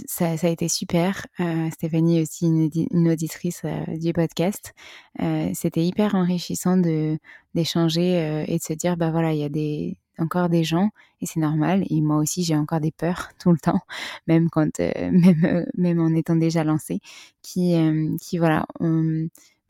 ça, 0.06 0.32
a 0.32 0.50
été 0.50 0.68
super. 0.68 1.28
Euh, 1.40 1.70
Stéphanie 1.72 2.20
est 2.20 2.24
aussi 2.24 2.48
une, 2.48 3.10
auditrice 3.10 3.62
euh, 3.64 3.86
du 3.98 4.12
podcast. 4.12 4.74
C'était 5.54 5.86
hyper 5.86 6.14
enrichissant 6.14 6.76
d'échanger 7.56 8.44
et 8.50 8.58
de 8.58 8.62
se 8.62 8.74
dire 8.74 8.98
bah 8.98 9.12
voilà, 9.12 9.32
il 9.32 9.40
y 9.40 9.46
a 9.46 9.50
des 9.50 9.98
encore 10.18 10.50
des 10.50 10.64
gens 10.64 10.90
et 11.22 11.26
c'est 11.26 11.40
normal 11.40 11.84
et 11.90 12.02
moi 12.02 12.18
aussi 12.18 12.44
j'ai 12.44 12.56
encore 12.56 12.80
des 12.80 12.92
peurs 12.92 13.30
tout 13.40 13.52
le 13.52 13.58
temps 13.58 13.82
même 14.28 14.50
quand 14.50 14.80
même 14.80 15.66
même 15.76 16.00
en 16.00 16.14
étant 16.14 16.36
déjà 16.36 16.64
lancée 16.64 17.00
qui 17.42 17.76
qui 18.22 18.38
voilà 18.38 18.66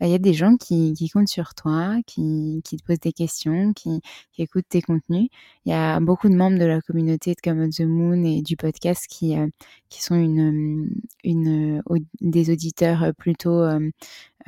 bah, 0.04 0.08
il 0.08 0.12
y 0.12 0.16
a 0.16 0.20
des 0.20 0.34
gens 0.34 0.58
qui, 0.58 0.94
qui 0.94 1.08
comptent 1.10 1.30
sur 1.30 1.56
toi, 1.56 1.96
qui, 2.06 2.62
qui, 2.66 2.76
te 2.76 2.84
posent 2.84 3.00
des 3.00 3.14
questions, 3.14 3.72
qui, 3.72 4.02
qui, 4.34 4.42
écoutent 4.42 4.68
tes 4.68 4.82
contenus. 4.82 5.30
Il 5.66 5.70
y 5.72 5.74
a 5.74 6.02
beaucoup 6.02 6.28
de 6.28 6.36
membres 6.36 6.60
de 6.60 6.66
la 6.66 6.82
communauté 6.82 7.34
de 7.34 7.40
Come 7.42 7.62
on 7.62 7.70
the 7.70 7.88
Moon 7.88 8.22
et 8.26 8.42
du 8.42 8.58
podcast 8.58 9.08
qui, 9.08 9.38
euh, 9.38 9.48
qui 9.88 10.04
sont 10.04 10.16
une, 10.16 10.90
une, 11.24 11.82
des 12.20 12.52
auditeurs 12.52 13.14
plutôt 13.18 13.62
euh, 13.62 13.90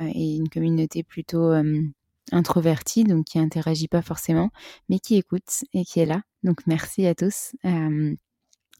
et 0.00 0.36
une 0.36 0.50
communauté 0.50 1.02
plutôt 1.02 1.52
introvertie, 2.32 3.04
donc 3.04 3.26
qui 3.26 3.38
interagit 3.38 3.88
pas 3.88 4.02
forcément, 4.02 4.50
mais 4.88 4.98
qui 4.98 5.16
écoute 5.16 5.64
et 5.72 5.84
qui 5.84 6.00
est 6.00 6.06
là. 6.06 6.22
Donc 6.42 6.66
merci 6.66 7.06
à 7.06 7.14
tous. 7.14 7.54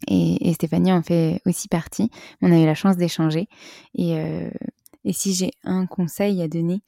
Et, 0.09 0.49
et, 0.51 0.53
Stéphanie 0.53 0.92
en 0.92 1.03
fait 1.03 1.40
aussi 1.47 1.68
partie. 1.68 2.11
On 2.42 2.53
a 2.53 2.59
eu 2.59 2.66
la 2.66 2.74
chance 2.74 2.99
d'échanger 2.99 3.49
et 3.94 4.18
euh, 4.18 4.51
et 5.07 5.12
si 5.12 5.32
j'ai 5.32 5.53
un 5.62 5.86
conseil 5.86 6.42
à 6.42 6.49
donner, 6.49 6.80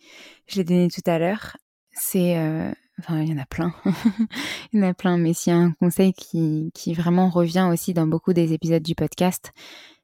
je 0.48 0.56
l'ai 0.56 0.64
donné 0.64 0.88
tout 0.88 1.08
à 1.08 1.20
l'heure, 1.20 1.56
c'est... 1.92 2.36
Euh, 2.36 2.70
enfin, 2.98 3.22
il 3.22 3.28
y 3.28 3.32
en 3.32 3.38
a 3.38 3.46
plein. 3.46 3.72
il 4.72 4.80
y 4.80 4.84
en 4.84 4.88
a 4.88 4.92
plein, 4.92 5.16
mais 5.18 5.32
s'il 5.32 5.52
y 5.52 5.56
a 5.56 5.58
un 5.58 5.70
conseil 5.70 6.12
qui, 6.12 6.72
qui, 6.74 6.94
vraiment 6.94 7.30
revient 7.30 7.68
aussi 7.72 7.94
dans 7.94 8.08
beaucoup 8.08 8.32
des 8.32 8.52
épisodes 8.52 8.82
du 8.82 8.96
podcast, 8.96 9.52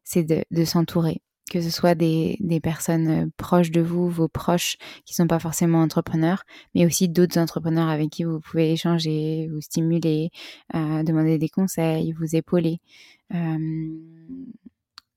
c'est 0.05 0.22
de, 0.22 0.44
de 0.52 0.64
s'entourer. 0.64 1.22
Que 1.51 1.61
ce 1.61 1.70
soit 1.70 1.95
des, 1.95 2.36
des, 2.40 2.59
personnes 2.59 3.09
euh, 3.09 3.26
proches 3.36 3.70
de 3.70 3.82
vous, 3.82 4.09
vos 4.09 4.28
proches 4.28 4.76
qui 5.05 5.12
ne 5.12 5.16
sont 5.16 5.26
pas 5.26 5.38
forcément 5.38 5.82
entrepreneurs, 5.82 6.45
mais 6.74 6.86
aussi 6.86 7.09
d'autres 7.09 7.38
entrepreneurs 7.38 7.88
avec 7.88 8.11
qui 8.11 8.24
vous 8.24 8.40
pouvez 8.40 8.72
échanger, 8.72 9.49
vous 9.53 9.61
stimuler, 9.61 10.30
euh, 10.74 11.03
demander 11.03 11.38
des 11.38 11.51
conseils, 11.51 12.12
vous 12.12 12.34
épauler. 12.34 12.80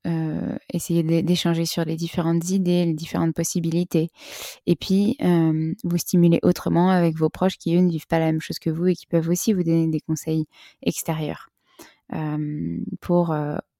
Euh, 0.06 0.58
essayer 0.72 1.04
d'échanger 1.22 1.66
sur 1.66 1.84
les 1.84 1.96
différentes 1.98 2.50
idées, 2.50 2.86
les 2.86 2.94
différentes 2.94 3.34
possibilités. 3.34 4.10
Et 4.66 4.76
puis, 4.78 5.18
vous 5.20 5.98
stimuler 5.98 6.40
autrement 6.44 6.90
avec 6.90 7.18
vos 7.18 7.30
proches 7.30 7.58
qui, 7.58 7.76
eux, 7.76 7.82
ne 7.82 7.90
vivent 7.90 8.08
pas 8.08 8.20
la 8.20 8.28
même 8.28 8.40
chose 8.40 8.60
que 8.60 8.70
vous 8.70 8.88
et 8.88 8.96
qui 8.96 9.06
peuvent 9.06 9.28
aussi 9.28 9.52
vous 9.52 9.64
donner 9.64 9.88
des 9.88 10.00
conseils 10.00 10.46
extérieurs 10.82 11.50
pour 13.02 13.36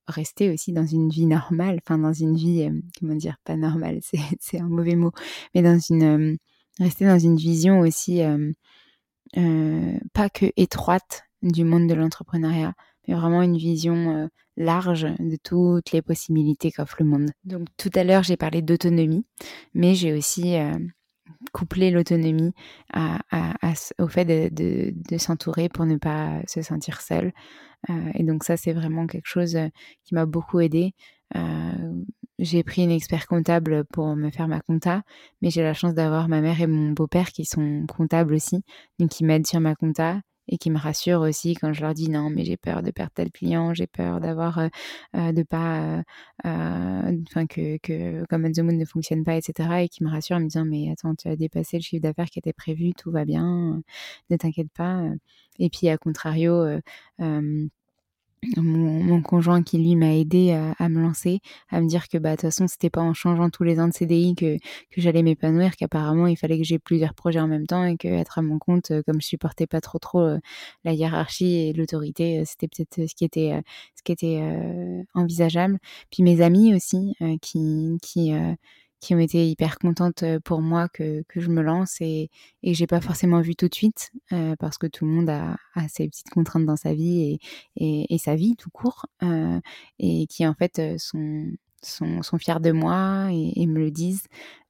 rester 0.08 0.52
aussi 0.52 0.74
dans 0.74 0.86
une 0.86 1.10
vie 1.10 1.26
normale, 1.26 1.80
enfin 1.84 1.98
dans 1.98 2.14
une 2.14 2.36
vie, 2.36 2.70
comment 3.00 3.16
dire, 3.16 3.38
pas 3.44 3.56
normale, 3.56 4.00
c'est 4.40 4.60
un 4.60 4.68
mauvais 4.68 4.96
mot, 4.96 5.12
mais 5.54 5.62
dans 5.62 5.80
une, 5.80 6.38
rester 6.80 7.06
dans 7.06 7.20
une 7.20 7.36
vision 7.36 7.80
aussi 7.80 8.22
pas 10.14 10.30
que 10.30 10.46
étroite 10.56 11.24
du 11.42 11.64
monde 11.64 11.88
de 11.88 11.94
l'entrepreneuriat, 11.94 12.74
mais 13.08 13.16
vraiment 13.16 13.42
une 13.42 13.58
vision 13.58 14.30
large 14.56 15.08
de 15.20 15.38
toutes 15.44 15.92
les 15.92 16.02
possibilités 16.02 16.72
qu'offre 16.72 16.98
le 17.00 17.06
monde. 17.06 17.30
Donc 17.44 17.68
tout 17.78 17.92
à 17.94 18.04
l'heure, 18.04 18.24
j'ai 18.24 18.38
parlé 18.38 18.62
d'autonomie, 18.62 19.26
mais 19.74 19.96
j'ai 19.96 20.14
aussi 20.14 20.56
euh, 21.28 21.34
couplé 21.54 21.92
l'autonomie 21.92 22.54
au 24.00 24.08
fait 24.08 24.26
de, 24.26 25.18
s'entourer 25.18 25.70
pour 25.70 25.86
ne 25.86 25.98
pas 25.98 26.42
se 26.48 26.62
sentir 26.62 27.02
seul. 27.02 27.34
Euh, 27.90 28.12
et 28.14 28.24
donc 28.24 28.44
ça, 28.44 28.58
c'est 28.58 28.74
vraiment 28.74 29.08
quelque 29.08 29.28
chose 29.28 29.56
euh, 29.56 29.68
qui 30.04 30.16
m'a 30.16 30.26
beaucoup 30.26 30.60
aidé. 30.60 30.94
j'ai 32.40 32.64
pris 32.64 32.84
une 32.84 32.92
expert 32.92 33.28
comptable 33.28 33.84
pour 33.86 34.16
me 34.16 34.30
faire 34.32 34.48
ma 34.48 34.62
compta, 34.62 35.04
mais 35.42 35.50
j'ai 35.50 35.64
la 35.64 35.74
chance 35.74 35.94
d'avoir 35.94 36.28
ma 36.30 36.42
mère 36.42 36.62
et 36.62 36.68
mon 36.68 36.92
beau-père 36.92 37.30
qui 37.32 37.46
sont 37.46 37.86
comptables 37.88 38.34
aussi, 38.34 38.64
donc 39.00 39.10
qui 39.10 39.24
m'aident 39.26 39.48
sur 39.48 39.60
ma 39.60 39.76
compta 39.76 40.22
et 40.48 40.58
qui 40.58 40.70
me 40.72 40.78
rassure 40.78 41.22
aussi 41.22 41.56
quand 41.56 41.74
je 41.74 41.82
leur 41.82 41.94
dis 41.94 42.10
non 42.10 42.30
mais 42.30 42.46
j'ai 42.46 42.58
peur 42.58 42.82
de 42.84 42.92
perdre 42.92 43.12
tel 43.14 43.32
client 43.32 43.74
j'ai 43.74 43.88
peur 43.88 44.20
d'avoir 44.20 44.60
euh, 44.60 44.68
euh, 45.16 45.32
de 45.32 45.44
pas 45.44 46.04
euh, 46.46 47.24
enfin 47.28 47.48
que 47.48 47.78
que 47.78 48.26
comme 48.26 48.52
the 48.52 48.60
Moon 48.60 48.74
ne 48.78 48.86
fonctionne 48.86 49.24
pas 49.24 49.36
etc 49.36 49.70
et 49.82 49.90
qui 49.90 50.04
me 50.04 50.10
rassure 50.10 50.38
en 50.38 50.40
me 50.40 50.48
disant 50.48 50.66
mais 50.66 50.92
attends 50.92 51.16
tu 51.16 51.28
as 51.28 51.36
dépassé 51.36 51.78
le 51.78 51.84
chiffre 51.84 52.02
d'affaires 52.02 52.30
qui 52.30 52.40
était 52.40 52.54
prévu 52.54 52.94
tout 52.94 53.12
va 53.12 53.26
bien 53.26 53.82
ne 54.30 54.38
t'inquiète 54.38 54.72
pas 54.76 55.04
et 55.60 55.70
puis 55.70 55.90
à 55.90 55.98
contrario 55.98 56.80
mon, 58.56 59.22
conjoint 59.22 59.64
qui 59.64 59.78
lui 59.78 59.96
m'a 59.96 60.16
aidé 60.16 60.52
à, 60.80 60.90
me 60.90 61.02
lancer, 61.02 61.40
à 61.70 61.82
me 61.82 61.88
dire 61.88 62.08
que 62.08 62.18
bah 62.18 62.32
de 62.32 62.36
toute 62.36 62.42
façon 62.42 62.68
c'était 62.68 62.90
pas 62.90 63.02
en 63.02 63.14
changeant 63.14 63.50
tous 63.50 63.64
les 63.64 63.80
ans 63.80 63.88
de 63.88 63.94
CDI 63.94 64.36
que, 64.36 64.58
que 64.58 65.02
j'allais 65.02 65.24
m'épanouir, 65.24 65.76
qu'apparemment 65.76 66.28
il 66.28 66.38
fallait 66.38 66.58
que 66.58 66.64
j'ai 66.64 66.80
plusieurs 66.80 67.14
projets 67.14 67.40
en 67.40 67.48
même 67.48 67.68
temps 67.68 67.84
et 67.84 67.98
que 67.98 68.08
être 68.08 68.38
à 68.40 68.42
mon 68.42 68.60
compte, 68.60 68.92
euh, 68.92 69.02
comme 69.06 69.22
je 69.22 69.28
supportais 69.28 69.68
pas 69.68 69.82
trop 69.82 70.00
trop 70.00 70.22
euh, 70.22 70.40
la 70.84 70.94
hiérarchie 70.94 71.68
et 71.68 71.74
l'autorité, 71.74 72.40
euh, 72.40 72.44
c'était 72.46 72.68
peut-être 72.68 73.10
ce 73.10 73.16
qui 73.16 73.26
était 73.26 73.62
ce 73.96 74.04
qui 74.04 74.12
était 74.12 74.42
envisageable. 75.14 75.80
Puis 76.12 76.24
mes 76.24 76.42
amis 76.42 76.74
aussi 76.76 77.16
qui 77.42 77.98
qui 78.02 78.32
qui 79.00 79.14
ont 79.14 79.20
été 79.20 79.48
hyper 79.48 79.78
contentes 79.78 80.24
pour 80.44 80.62
moi 80.62 80.88
que, 80.90 81.24
que 81.28 81.40
je 81.40 81.50
me 81.50 81.62
lance 81.62 81.98
et, 82.02 82.30
et 82.64 82.74
j'ai 82.74 82.88
pas 82.88 83.02
forcément 83.02 83.42
vu 83.42 83.56
tout 83.56 83.68
de 83.68 83.76
suite 83.76 84.12
parce 84.60 84.78
que 84.78 84.88
tout 84.88 85.06
le 85.06 85.12
monde 85.12 85.30
a, 85.30 85.56
ses 85.88 86.08
petites 86.08 86.30
contraintes 86.30 86.66
dans 86.66 86.76
sa 86.76 86.94
vie 86.94 87.40
et, 87.76 88.18
sa 88.18 88.36
vie 88.36 88.56
tout 88.56 88.72
court 88.72 89.06
et 90.00 90.26
qui 90.28 90.48
en 90.48 90.56
fait 90.56 90.82
sont, 90.98 91.52
fiers 92.40 92.60
de 92.60 92.72
moi 92.72 93.30
et, 93.32 93.68
me 93.68 93.80
le 93.80 93.92
disent 93.92 94.26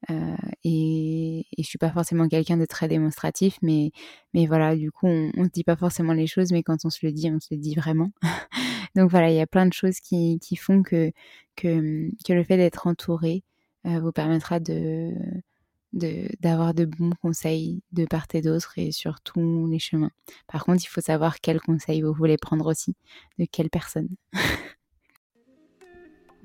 et, 0.10 1.46
et 1.58 1.64
je 1.64 1.68
suis 1.68 1.78
pas 1.78 1.92
forcément 1.92 2.28
quelqu'un 2.28 2.58
de 2.58 2.66
très 2.66 2.88
démonstratif 2.88 3.58
mais, 3.62 3.92
voilà 4.34 4.76
du 4.76 4.92
coup 4.92 5.08
on, 5.08 5.32
on 5.38 5.46
se 5.46 5.50
dit 5.50 5.64
pas 5.64 5.78
forcément 5.78 6.14
les 6.14 6.28
choses 6.28 6.52
mais 6.52 6.64
quand 6.64 6.84
on 6.84 6.90
se 6.90 7.06
le 7.06 7.14
dit 7.14 7.32
on 7.32 7.40
se 7.40 7.48
le 7.52 7.58
dit 7.58 7.76
vraiment. 7.76 8.12
Donc 8.96 9.10
voilà 9.10 9.30
il 9.30 9.36
y 9.36 9.42
a 9.42 9.48
plein 9.48 9.66
de 9.66 9.74
choses 9.74 10.00
qui, 10.00 10.40
font 10.58 10.84
que, 10.84 11.12
que, 11.56 12.10
que 12.26 12.34
le 12.34 12.44
fait 12.44 12.58
d'être 12.58 12.88
entouré 12.88 13.44
vous 13.88 14.12
permettra 14.12 14.60
de 14.60 15.14
d'avoir 15.94 16.74
de, 16.74 16.86
bons 16.86 17.14
conseils 17.22 17.82
de 17.92 18.06
part 18.06 18.28
et 18.34 18.42
d'autre 18.42 18.74
et 18.78 18.92
sur 18.92 19.22
tous 19.22 19.68
les 19.68 19.80
chemins. 19.80 20.12
Par 20.48 20.66
contre, 20.66 20.84
il 20.84 20.88
faut 20.88 21.02
savoir 21.02 21.40
quels 21.40 21.62
conseils 21.62 22.02
vous 22.02 22.14
voulez 22.14 22.38
prendre 22.38 22.70
aussi, 22.70 22.96
de 23.40 23.46
quelle 23.50 23.70
personne. 23.70 24.10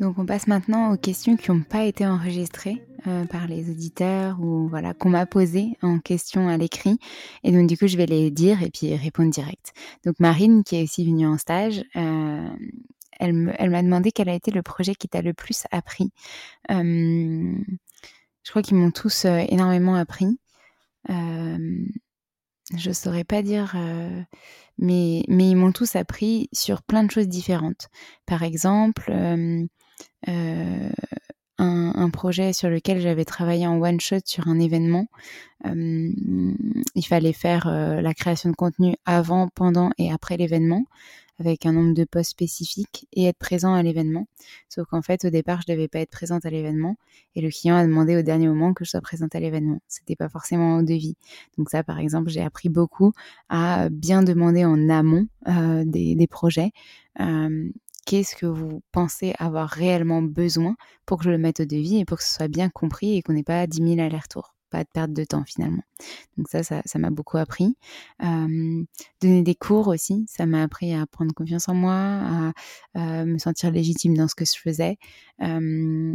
Donc 0.01 0.19
on 0.19 0.27
passe 0.27 0.49
maintenant 0.49 0.93
aux 0.93 0.97
questions 0.97 1.37
qui 1.37 1.51
n'ont 1.53 1.63
pas 1.63 1.85
été 1.85 2.05
enregistrées 2.05 2.85
euh, 3.07 3.25
par 3.27 3.47
les 3.47 3.71
auditeurs 3.71 4.41
ou 4.41 4.67
voilà 4.67 4.95
qu'on 4.95 5.11
m'a 5.11 5.27
posées 5.27 5.77
en 5.81 6.01
question 6.01 6.49
à 6.49 6.57
l'écrit. 6.57 6.99
Et 7.45 7.53
donc 7.53 7.69
du 7.69 7.77
coup 7.77 7.87
je 7.87 7.97
vais 7.97 8.07
les 8.07 8.33
dire 8.33 8.63
et 8.63 8.71
puis 8.71 8.97
répondre 8.97 9.31
direct. 9.31 9.73
Donc 10.05 10.19
Marine 10.19 10.65
qui 10.65 10.77
est 10.77 10.83
aussi 10.83 11.05
venue 11.05 11.27
en 11.27 11.39
stage, 11.39 11.85
euh, 11.95 12.49
elle 13.23 13.71
m'a 13.71 13.83
demandé 13.83 14.11
quel 14.11 14.29
a 14.29 14.35
été 14.35 14.51
le 14.51 14.63
projet 14.63 14.95
qui 14.95 15.09
t'a 15.09 15.23
le 15.23 15.33
plus 15.33 15.65
appris. 15.71 16.11
je 16.69 17.55
crois 18.51 18.63
qu'ils 18.63 18.77
m'ont 18.77 18.91
tous 18.91 19.25
énormément 19.25 19.95
appris. 19.95 20.39
je 21.09 22.89
ne 22.89 22.93
saurais 22.93 23.25
pas 23.25 23.43
dire, 23.43 23.77
mais, 24.79 25.21
ils 25.29 25.57
m'ont 25.57 25.73
tous 25.73 25.95
appris 25.95 26.49
sur 26.53 26.83
plein 26.83 27.05
de 27.05 27.11
choses 27.11 27.29
différentes. 27.29 27.89
Par 28.27 28.43
exemple, 28.43 29.13
un, 31.59 32.11
projet 32.11 32.53
sur 32.53 32.69
lequel 32.69 33.01
j'avais 33.01 33.25
travaillé 33.25 33.67
en 33.67 33.81
one 33.81 34.01
shot 34.01 34.21
sur 34.25 34.49
un 34.49 34.59
événement. 34.59 35.07
il 35.65 37.07
fallait 37.07 37.33
faire 37.33 37.69
la 37.69 38.15
création 38.15 38.51
de 38.51 38.57
contenu 38.57 38.97
avant, 39.07 39.49
pendant 39.49 39.91
et 39.97 40.11
après 40.11 40.37
l'événement 40.37 40.85
avec 41.39 41.67
un 41.67 41.73
nombre 41.73 41.95
de 41.95 42.05
postes 42.05 42.31
spécifiques 42.31 43.07
et 43.13 43.25
être 43.27 43.39
présent 43.39 43.75
à 43.75 43.83
l'événement. 43.83 44.27
Sauf 44.69 44.87
qu'en 44.89 45.03
fait, 45.03 45.25
au 45.25 45.31
départ, 45.31 45.61
je 45.67 45.73
devais 45.73 45.89
pas 45.89 46.01
être 46.01 46.11
présente 46.11 46.47
à 46.47 46.51
l'événement 46.51 46.97
et 47.35 47.41
le 47.41 47.51
client 47.51 47.77
a 47.77 47.87
demandé 47.87 48.17
au 48.17 48.23
dernier 48.23 48.49
moment 48.49 48.75
que 48.75 48.85
je 48.85 48.91
sois 48.91 49.01
présente 49.01 49.35
à 49.35 49.41
l'événement. 49.41 49.81
C'était 49.89 50.17
pas 50.17 50.29
forcément 50.29 50.77
au 50.77 50.83
devis. 50.83 51.17
Donc 51.59 51.71
ça, 51.71 51.83
par 51.83 51.99
exemple, 51.99 52.31
j'ai 52.31 52.43
appris 52.43 52.69
beaucoup 52.69 53.13
à 53.49 53.89
bien 53.91 54.23
demander 54.23 54.65
en 54.65 54.89
amont 54.89 55.27
euh, 55.49 55.85
des, 55.87 56.27
projets. 56.31 56.71
Euh, 57.21 57.69
qu'est-ce 58.07 58.37
que 58.37 58.47
vous 58.47 58.83
pensez 58.93 59.35
avoir 59.39 59.69
réellement 59.69 60.23
besoin 60.23 60.77
pour 61.07 61.19
que 61.19 61.25
je 61.25 61.31
le 61.31 61.39
mette 61.39 61.61
au 61.61 61.65
devis 61.65 61.99
et 61.99 62.05
pour 62.05 62.19
que 62.19 62.25
ce 62.25 62.35
soit 62.35 62.49
bien 62.49 62.69
compris 62.69 63.17
et 63.17 63.23
qu'on 63.23 63.33
n'ait 63.33 63.43
pas 63.43 63.67
10 63.67 63.79
000 63.79 64.01
allers-retours? 64.01 64.52
Pas 64.73 64.85
de 64.85 64.89
perte 64.93 65.13
de 65.13 65.25
temps 65.25 65.45
finalement. 65.45 65.83
Donc 66.37 66.49
ça, 66.49 66.63
ça, 66.63 66.99
m'a 66.99 67.11
beaucoup 67.11 67.37
appris. 67.37 67.77
donner 68.19 69.43
des 69.43 69.55
cours 69.55 69.89
aussi, 69.89 70.25
ça 70.27 70.47
m'a 70.47 70.63
appris 70.63 70.95
à 70.95 71.07
prendre 71.07 71.33
confiance 71.35 71.69
en 71.69 71.75
moi, 71.75 72.53
à, 72.95 73.25
me 73.25 73.39
sentir 73.39 73.71
légitime 73.71 74.17
dans 74.17 74.27
ce 74.27 74.35
que 74.35 74.45
je 74.45 74.59
faisais. 74.59 74.97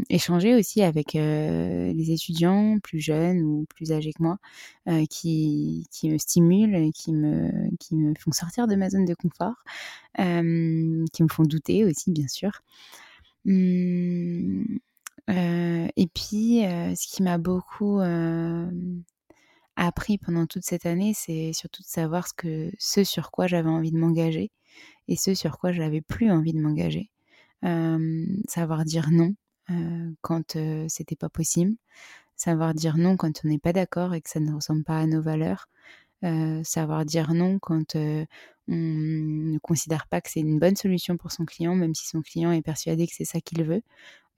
échanger 0.10 0.55
aussi 0.55 0.82
avec 0.82 1.14
les 1.14 2.12
étudiants 2.12 2.80
plus 2.80 2.99
jeunes 2.99 3.41
ou 3.43 3.66
plus 3.70 3.91
âgés 3.91 4.12
que 4.12 4.24
moi, 4.24 4.38
qui, 5.10 5.86
qui, 5.91 6.10
me 6.10 6.18
stimulent, 6.18 6.91
qui 6.93 7.14
me, 7.14 7.70
qui 7.80 7.95
me 7.95 8.14
font 8.20 8.32
sortir 8.32 8.68
de 8.68 8.76
ma 8.76 8.89
zone 8.89 9.05
de 9.05 9.14
confort, 9.14 9.64
qui 10.18 11.24
me 11.24 11.30
font 11.32 11.43
douter 11.43 11.86
aussi, 11.86 12.12
bien 12.12 12.28
sûr. 12.28 12.51
Mmh, 13.45 14.80
et 15.30 16.07
puis, 16.13 16.61
ce 16.61 17.07
qui 17.07 17.23
m'a 17.23 17.38
beaucoup 17.38 17.99
appris 19.75 20.17
pendant 20.17 20.47
toute 20.47 20.63
cette 20.63 20.86
année, 20.86 21.13
c'est 21.15 21.53
surtout 21.53 21.84
de 21.84 21.88
savoir 21.88 22.28
ce, 22.28 22.34
que, 22.34 22.71
ce 22.80 23.03
sur 23.03 23.32
quoi 23.32 23.47
j'avais 23.47 23.69
envie 23.69 23.91
de 23.91 23.97
m'engager 23.97 24.51
et 25.07 25.15
ce 25.15 25.34
sur 25.34 25.57
quoi 25.59 25.71
je 25.71 25.80
n'avais 25.82 26.01
plus 26.01 26.32
envie 26.32 26.53
de 26.53 26.59
m'engager. 26.59 27.09
savoir 28.47 28.86
dire 28.86 29.09
non 29.11 29.36
quand 30.21 30.57
c'était 30.88 31.15
pas 31.15 31.30
possible, 31.30 31.75
savoir 32.36 32.73
dire 32.73 32.97
non 32.97 33.17
quand 33.17 33.41
on 33.43 33.49
n'est 33.49 33.59
pas 33.59 33.73
d'accord 33.73 34.13
et 34.13 34.21
que 34.21 34.30
ça 34.30 34.39
ne 34.39 34.53
ressemble 34.53 34.84
pas 34.84 34.99
à 34.99 35.05
nos 35.07 35.21
valeurs, 35.21 35.67
savoir 36.63 37.05
dire 37.05 37.34
non 37.34 37.59
quand 37.59 37.95
on 37.95 38.25
ne 38.67 39.57
considère 39.59 40.07
pas 40.07 40.21
que 40.21 40.30
c'est 40.30 40.39
une 40.39 40.59
bonne 40.59 40.75
solution 40.75 41.17
pour 41.17 41.32
son 41.32 41.45
client, 41.45 41.75
même 41.75 41.95
si 41.95 42.07
son 42.07 42.21
client 42.21 42.51
est 42.51 42.61
persuadé 42.61 43.07
que 43.07 43.13
c'est 43.15 43.25
ça 43.25 43.41
qu'il 43.41 43.63
veut. 43.63 43.84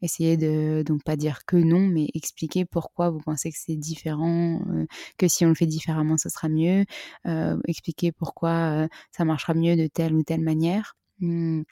Essayez 0.01 0.37
de 0.37 0.83
donc 0.85 1.03
pas 1.03 1.15
dire 1.17 1.45
que 1.45 1.57
non, 1.57 1.81
mais 1.81 2.07
expliquer 2.13 2.65
pourquoi 2.65 3.09
vous 3.09 3.19
pensez 3.19 3.51
que 3.51 3.57
c'est 3.59 3.75
différent, 3.75 4.61
euh, 4.69 4.85
que 5.17 5.27
si 5.27 5.45
on 5.45 5.49
le 5.49 5.55
fait 5.55 5.65
différemment, 5.65 6.17
ce 6.17 6.29
sera 6.29 6.47
mieux. 6.49 6.85
Euh, 7.27 7.59
expliquer 7.67 8.11
pourquoi 8.11 8.49
euh, 8.83 8.87
ça 9.11 9.25
marchera 9.25 9.53
mieux 9.53 9.75
de 9.75 9.87
telle 9.87 10.13
ou 10.13 10.23
telle 10.23 10.41
manière. 10.41 10.95
Mmh. 11.19 11.63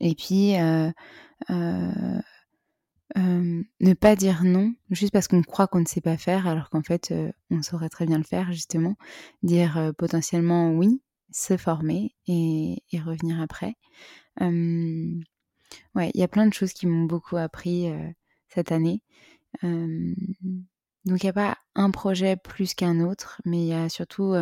Et 0.00 0.14
puis 0.14 0.54
ne 3.80 3.94
pas 3.94 4.16
dire 4.16 4.44
non 4.44 4.72
juste 4.90 5.12
parce 5.12 5.28
qu'on 5.28 5.42
croit 5.42 5.66
qu'on 5.66 5.80
ne 5.80 5.86
sait 5.86 6.00
pas 6.00 6.16
faire, 6.16 6.46
alors 6.46 6.70
qu'en 6.70 6.82
fait 6.82 7.12
on 7.50 7.62
saurait 7.62 7.88
très 7.88 8.06
bien 8.06 8.18
le 8.18 8.24
faire 8.24 8.52
justement. 8.52 8.96
Dire 9.42 9.92
potentiellement 9.98 10.70
oui, 10.72 11.02
se 11.32 11.56
former 11.56 12.14
et, 12.26 12.82
et 12.92 13.00
revenir 13.00 13.40
après. 13.40 13.74
Ouais, 15.94 16.10
il 16.14 16.20
y 16.20 16.24
a 16.24 16.28
plein 16.28 16.46
de 16.46 16.54
choses 16.54 16.72
qui 16.72 16.86
m'ont 16.86 17.04
beaucoup 17.04 17.36
appris 17.36 17.88
cette 18.48 18.72
année. 18.72 19.02
donc 19.62 21.22
il 21.22 21.24
n'y 21.24 21.28
a 21.28 21.32
pas 21.32 21.58
un 21.74 21.90
projet 21.90 22.36
plus 22.36 22.74
qu'un 22.74 23.00
autre, 23.00 23.40
mais 23.44 23.58
il 23.58 23.66
y 23.68 23.74
a 23.74 23.88
surtout 23.88 24.34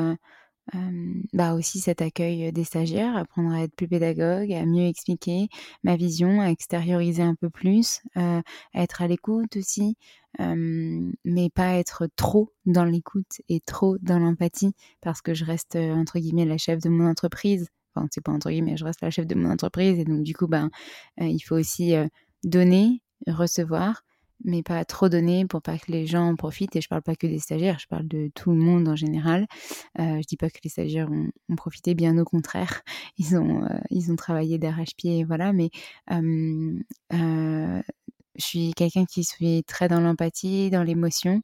bah 1.32 1.54
aussi 1.54 1.80
cet 1.80 2.02
accueil 2.02 2.52
des 2.52 2.64
stagiaires, 2.64 3.16
apprendre 3.16 3.52
à 3.52 3.62
être 3.62 3.74
plus 3.74 3.88
pédagogue, 3.88 4.52
à 4.52 4.66
mieux 4.66 4.86
expliquer 4.86 5.48
ma 5.82 5.96
vision, 5.96 6.42
à 6.42 6.50
extérioriser 6.50 7.22
un 7.22 7.34
peu 7.34 7.48
plus, 7.48 8.02
à 8.14 8.42
être 8.74 9.00
à 9.02 9.08
l'écoute 9.08 9.56
aussi, 9.56 9.96
mais 10.38 11.50
pas 11.50 11.74
être 11.74 12.08
trop 12.16 12.52
dans 12.66 12.84
l'écoute 12.84 13.40
et 13.48 13.60
trop 13.60 13.96
dans 14.02 14.18
l'empathie, 14.18 14.74
parce 15.00 15.22
que 15.22 15.32
je 15.32 15.44
reste 15.46 15.76
entre 15.76 16.18
guillemets 16.18 16.44
la 16.44 16.58
chef 16.58 16.80
de 16.80 16.90
mon 16.90 17.08
entreprise 17.08 17.68
c'est 18.10 18.22
pas 18.22 18.32
entre 18.32 18.50
guillemets, 18.50 18.76
je 18.76 18.84
reste 18.84 19.00
la 19.02 19.10
chef 19.10 19.26
de 19.26 19.34
mon 19.34 19.50
entreprise 19.50 19.98
et 19.98 20.04
donc 20.04 20.22
du 20.22 20.34
coup, 20.34 20.46
ben, 20.46 20.70
euh, 21.20 21.26
il 21.26 21.40
faut 21.40 21.56
aussi 21.56 21.94
euh, 21.94 22.06
donner, 22.44 23.02
recevoir, 23.26 24.04
mais 24.44 24.62
pas 24.62 24.84
trop 24.84 25.08
donner 25.08 25.46
pour 25.46 25.62
pas 25.62 25.78
que 25.78 25.90
les 25.90 26.06
gens 26.06 26.28
en 26.28 26.36
profitent. 26.36 26.76
Et 26.76 26.80
je 26.80 26.88
parle 26.88 27.02
pas 27.02 27.16
que 27.16 27.26
des 27.26 27.38
stagiaires, 27.38 27.78
je 27.78 27.86
parle 27.86 28.06
de 28.06 28.30
tout 28.34 28.50
le 28.50 28.56
monde 28.56 28.88
en 28.88 28.96
général. 28.96 29.46
Euh, 29.98 30.20
je 30.20 30.26
dis 30.26 30.36
pas 30.36 30.50
que 30.50 30.58
les 30.62 30.70
stagiaires 30.70 31.10
ont, 31.10 31.56
profité, 31.56 31.94
bien 31.94 32.16
au 32.18 32.24
contraire, 32.24 32.82
ils 33.18 33.36
ont, 33.36 33.64
euh, 33.64 33.78
ils 33.90 34.12
ont 34.12 34.16
travaillé 34.16 34.58
d'arrache-pied, 34.58 35.24
voilà. 35.24 35.52
Mais 35.52 35.70
je 38.38 38.44
suis 38.44 38.72
quelqu'un 38.74 39.04
qui 39.04 39.24
suis 39.24 39.64
très 39.64 39.88
dans 39.88 40.00
l'empathie, 40.00 40.70
dans 40.70 40.82
l'émotion. 40.82 41.42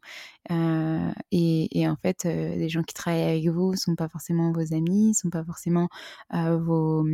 Et, 0.51 1.89
en 1.89 1.97
fait, 1.97 2.25
les 2.25 2.69
gens 2.69 2.83
qui 2.83 2.95
travaillent 2.95 3.23
avec 3.23 3.49
vous 3.49 3.73
ne 3.73 3.77
sont 3.77 3.97
pas 3.97 4.09
forcément 4.09 4.53
vos 4.53 4.75
amis, 4.75 5.09
ne 5.09 5.13
sont 5.15 5.31
pas 5.31 5.45
forcément 5.45 5.89
vos, 6.33 7.05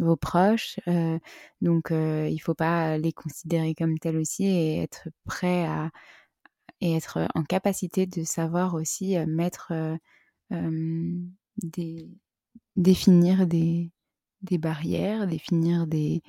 vos, 0.00 0.16
proches. 0.16 0.78
donc, 1.60 1.88
il 1.90 2.34
ne 2.34 2.38
faut 2.42 2.54
pas 2.54 2.98
les 2.98 3.12
considérer 3.12 3.74
comme 3.74 3.98
tels 3.98 4.16
aussi 4.16 4.44
et 4.46 4.82
être 4.82 5.08
prêt 5.24 5.64
à 5.66 5.90
et 6.80 6.94
être 6.94 7.26
en 7.34 7.42
capacité 7.42 8.06
de 8.06 8.22
savoir 8.24 8.74
aussi 8.74 9.16
mettre 9.26 9.72
des 11.62 12.08
définir 12.78 13.46
des, 13.46 13.90
des 14.42 14.58
barrières, 14.58 15.26
définir 15.26 15.86
des, 15.86 16.22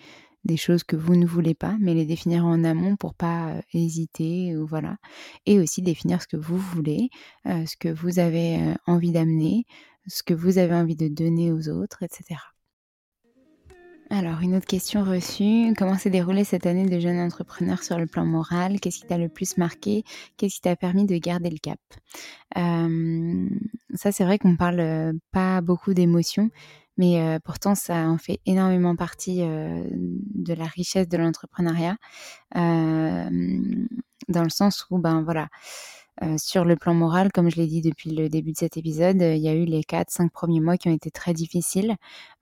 des 0.45 0.57
choses 0.57 0.83
que 0.83 0.95
vous 0.95 1.15
ne 1.15 1.25
voulez 1.25 1.53
pas, 1.53 1.75
mais 1.79 1.93
les 1.93 2.05
définir 2.05 2.45
en 2.45 2.63
amont 2.63 2.95
pour 2.95 3.13
pas 3.13 3.55
hésiter 3.73 4.55
ou 4.57 4.65
voilà. 4.65 4.97
Et 5.45 5.59
aussi 5.59 5.81
définir 5.81 6.21
ce 6.21 6.27
que 6.27 6.37
vous 6.37 6.57
voulez, 6.57 7.09
ce 7.45 7.75
que 7.77 7.89
vous 7.89 8.19
avez 8.19 8.73
envie 8.87 9.11
d'amener, 9.11 9.65
ce 10.07 10.23
que 10.23 10.33
vous 10.33 10.57
avez 10.57 10.75
envie 10.75 10.95
de 10.95 11.07
donner 11.07 11.51
aux 11.51 11.69
autres, 11.69 12.03
etc. 12.03 12.39
Alors, 14.11 14.41
une 14.41 14.55
autre 14.55 14.65
question 14.65 15.03
reçue. 15.03 15.71
Comment 15.77 15.95
s'est 15.95 16.09
déroulée 16.09 16.43
cette 16.43 16.65
année 16.65 16.87
de 16.87 16.99
jeune 16.99 17.19
entrepreneur 17.19 17.83
sur 17.83 17.99
le 17.99 18.07
plan 18.07 18.25
moral? 18.25 18.79
Qu'est-ce 18.79 19.01
qui 19.01 19.05
t'a 19.05 19.19
le 19.19 19.29
plus 19.29 19.55
marqué? 19.57 20.03
Qu'est-ce 20.35 20.55
qui 20.55 20.61
t'a 20.61 20.75
permis 20.75 21.05
de 21.05 21.15
garder 21.17 21.51
le 21.51 21.59
cap? 21.59 21.79
Euh, 22.57 23.47
Ça, 23.93 24.11
c'est 24.11 24.23
vrai 24.23 24.39
qu'on 24.39 24.55
parle 24.55 24.79
euh, 24.79 25.13
pas 25.31 25.61
beaucoup 25.61 25.93
d'émotions, 25.93 26.49
mais 26.99 27.19
euh, 27.19 27.39
pourtant, 27.43 27.73
ça 27.73 28.07
en 28.07 28.19
fait 28.19 28.39
énormément 28.45 28.95
partie 28.95 29.39
de 29.39 30.53
la 30.53 30.65
richesse 30.65 31.09
de 31.09 31.17
l'entrepreneuriat, 31.17 31.97
dans 32.53 34.43
le 34.43 34.49
sens 34.49 34.85
où, 34.91 34.99
ben 34.99 35.23
voilà, 35.23 35.47
euh, 36.23 36.35
sur 36.37 36.65
le 36.65 36.75
plan 36.75 36.93
moral, 36.93 37.31
comme 37.31 37.49
je 37.49 37.55
l'ai 37.55 37.67
dit 37.67 37.81
depuis 37.81 38.11
le 38.11 38.27
début 38.27 38.51
de 38.51 38.57
cet 38.57 38.75
épisode, 38.75 39.21
il 39.21 39.37
y 39.37 39.47
a 39.47 39.53
eu 39.53 39.63
les 39.63 39.83
4-5 39.83 40.29
premiers 40.29 40.59
mois 40.59 40.77
qui 40.77 40.89
ont 40.89 40.93
été 40.93 41.11
très 41.11 41.33
difficiles 41.33 41.95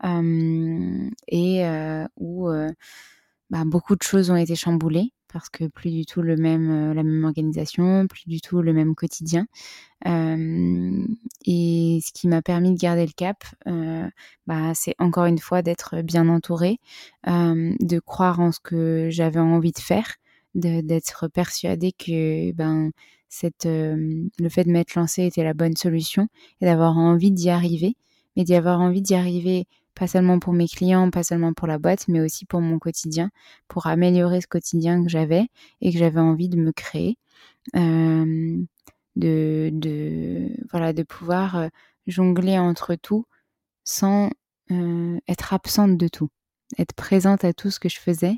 euh, 0.03 1.09
et 1.27 1.65
euh, 1.65 2.05
où 2.17 2.49
bah, 3.49 3.63
beaucoup 3.65 3.95
de 3.95 4.03
choses 4.03 4.29
ont 4.29 4.35
été 4.35 4.55
chamboulées 4.55 5.13
parce 5.31 5.49
que 5.49 5.65
plus 5.67 5.91
du 5.91 6.05
tout 6.05 6.21
le 6.21 6.35
même, 6.37 6.93
la 6.93 7.03
même 7.03 7.23
organisation, 7.25 8.07
plus 8.07 8.23
du 8.27 8.41
tout 8.41 8.61
le 8.61 8.73
même 8.73 8.95
quotidien. 8.95 9.45
et 10.05 11.99
ce 12.01 12.11
qui 12.13 12.27
m'a 12.27 12.41
permis 12.41 12.73
de 12.73 12.79
garder 12.79 13.05
le 13.05 13.11
cap, 13.11 13.43
bah, 14.47 14.71
c'est 14.73 14.95
encore 14.99 15.25
une 15.25 15.39
fois 15.39 15.61
d'être 15.61 16.01
bien 16.01 16.29
entourée, 16.29 16.79
de 17.25 17.99
croire 17.99 18.39
en 18.39 18.51
ce 18.51 18.59
que 18.61 19.09
j'avais 19.11 19.39
envie 19.39 19.73
de 19.73 19.79
faire, 19.79 20.15
d'être 20.55 21.27
persuadée 21.27 21.91
que 21.91 22.51
ben 22.53 22.91
cette, 23.29 23.65
le 23.65 24.49
fait 24.49 24.63
de 24.63 24.71
m'être 24.71 24.95
lancée 24.95 25.25
était 25.25 25.43
la 25.43 25.53
bonne 25.53 25.75
solution 25.75 26.27
et 26.61 26.65
d'avoir 26.65 26.97
envie 26.97 27.31
d'y 27.31 27.49
arriver, 27.49 27.95
mais 28.35 28.43
d'y 28.43 28.55
avoir 28.55 28.79
envie 28.79 29.01
d'y 29.01 29.15
arriver 29.15 29.67
pas 29.97 30.07
seulement 30.07 30.39
pour 30.39 30.53
mes 30.53 30.67
clients, 30.67 31.09
pas 31.09 31.23
seulement 31.23 31.53
pour 31.53 31.67
la 31.67 31.77
boîte, 31.79 32.07
mais 32.07 32.21
aussi 32.21 32.45
pour 32.45 32.61
mon 32.61 32.79
quotidien, 32.79 33.29
pour 33.67 33.87
améliorer 33.87 34.41
ce 34.41 34.47
quotidien 34.47 35.03
que 35.03 35.09
j'avais 35.09 35.47
et 35.81 35.91
que 35.91 35.97
j'avais 35.97 36.19
envie 36.19 36.49
de 36.49 36.57
me 36.57 36.71
créer, 36.71 37.17
de, 37.73 38.59
de, 39.15 40.49
voilà, 40.71 40.93
de 40.93 41.03
pouvoir 41.03 41.69
jongler 42.05 42.57
entre 42.59 42.95
tout 42.95 43.25
sans 43.83 44.29
être 45.27 45.53
absente 45.53 45.97
de 45.97 46.07
tout, 46.07 46.29
être 46.77 46.93
présente 46.93 47.43
à 47.43 47.53
tout 47.53 47.71
ce 47.71 47.79
que 47.79 47.89
je 47.89 47.99
faisais, 47.99 48.37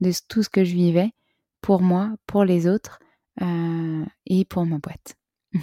de 0.00 0.12
tout 0.28 0.42
ce 0.42 0.48
que 0.48 0.64
je 0.64 0.74
vivais, 0.74 1.12
pour 1.60 1.80
moi, 1.80 2.14
pour 2.26 2.44
les 2.44 2.66
autres, 2.66 3.00
euh, 3.42 4.04
et 4.26 4.44
pour 4.44 4.66
ma 4.66 4.78
boîte. 4.78 5.16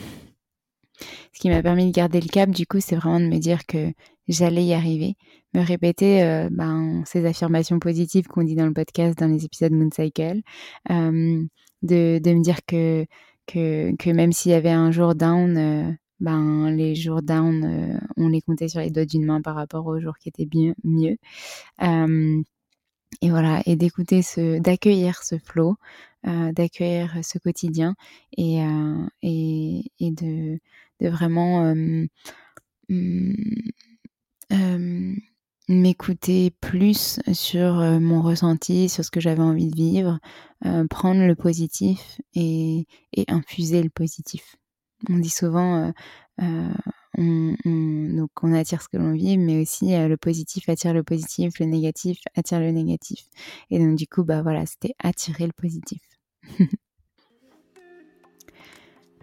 Ce 1.33 1.39
qui 1.39 1.49
m'a 1.49 1.61
permis 1.61 1.87
de 1.87 1.91
garder 1.91 2.21
le 2.21 2.29
cap, 2.29 2.49
du 2.49 2.65
coup, 2.65 2.79
c'est 2.79 2.95
vraiment 2.95 3.19
de 3.19 3.25
me 3.25 3.37
dire 3.37 3.65
que 3.65 3.91
j'allais 4.27 4.65
y 4.65 4.73
arriver, 4.73 5.15
me 5.53 5.61
répéter 5.61 6.23
euh, 6.23 6.49
ben, 6.51 7.03
ces 7.05 7.25
affirmations 7.25 7.79
positives 7.79 8.27
qu'on 8.27 8.43
dit 8.43 8.55
dans 8.55 8.65
le 8.65 8.73
podcast, 8.73 9.17
dans 9.17 9.27
les 9.27 9.45
épisodes 9.45 9.71
Mooncycle, 9.71 10.41
euh, 10.91 11.43
de, 11.83 12.19
de, 12.19 12.33
me 12.33 12.41
dire 12.41 12.59
que, 12.67 13.05
que, 13.47 13.95
que 13.97 14.09
même 14.09 14.31
s'il 14.31 14.51
y 14.51 14.55
avait 14.55 14.69
un 14.71 14.91
jour 14.91 15.15
down, 15.15 15.97
ben, 16.19 16.71
les 16.71 16.95
jours 16.95 17.21
down, 17.21 17.99
on 18.17 18.27
les 18.29 18.41
comptait 18.41 18.67
sur 18.69 18.79
les 18.81 18.89
doigts 18.91 19.05
d'une 19.05 19.25
main 19.25 19.41
par 19.41 19.55
rapport 19.55 19.85
aux 19.85 19.99
jours 19.99 20.17
qui 20.17 20.29
étaient 20.29 20.45
bien 20.45 20.73
mieux. 20.83 21.17
et 23.21 23.29
voilà, 23.29 23.61
et 23.65 23.75
d'écouter 23.75 24.21
ce, 24.21 24.59
d'accueillir 24.59 25.23
ce 25.23 25.37
flow, 25.37 25.75
euh, 26.27 26.51
d'accueillir 26.53 27.19
ce 27.23 27.37
quotidien 27.37 27.95
et, 28.35 28.63
euh, 28.63 29.05
et, 29.21 29.83
et 29.99 30.11
de, 30.11 30.59
de, 30.99 31.07
vraiment 31.09 31.75
mmh, 32.89 33.69
m'écouter 35.67 36.51
plus 36.61 37.19
sur 37.33 37.75
mon 37.75 38.21
ressenti, 38.21 38.89
sur 38.89 39.03
ce 39.03 39.11
que 39.11 39.19
j'avais 39.19 39.41
envie 39.41 39.69
de 39.69 39.75
vivre, 39.75 40.19
prendre 40.89 41.25
le 41.25 41.35
positif 41.35 42.21
et, 42.33 42.87
et, 43.13 43.25
infuser 43.27 43.81
le 43.81 43.89
positif. 43.89 44.55
On 45.09 45.17
dit 45.17 45.29
souvent, 45.29 45.91
euh, 46.41 46.73
on, 47.17 47.55
on, 47.65 48.15
donc 48.15 48.29
on 48.41 48.53
attire 48.53 48.81
ce 48.81 48.89
que 48.89 48.97
l'on 48.97 49.13
vit, 49.13 49.37
mais 49.37 49.61
aussi 49.61 49.91
le 49.91 50.17
positif 50.17 50.67
attire 50.69 50.93
le 50.93 51.03
positif, 51.03 51.59
le 51.59 51.65
négatif 51.65 52.19
attire 52.35 52.59
le 52.59 52.71
négatif. 52.71 53.25
Et 53.69 53.79
donc 53.79 53.95
du 53.95 54.07
coup, 54.07 54.23
bah 54.23 54.41
voilà, 54.41 54.65
c'était 54.65 54.95
attirer 54.99 55.45
le 55.45 55.53
positif. 55.53 56.01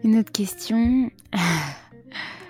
Une 0.04 0.16
autre 0.18 0.32
question? 0.32 1.10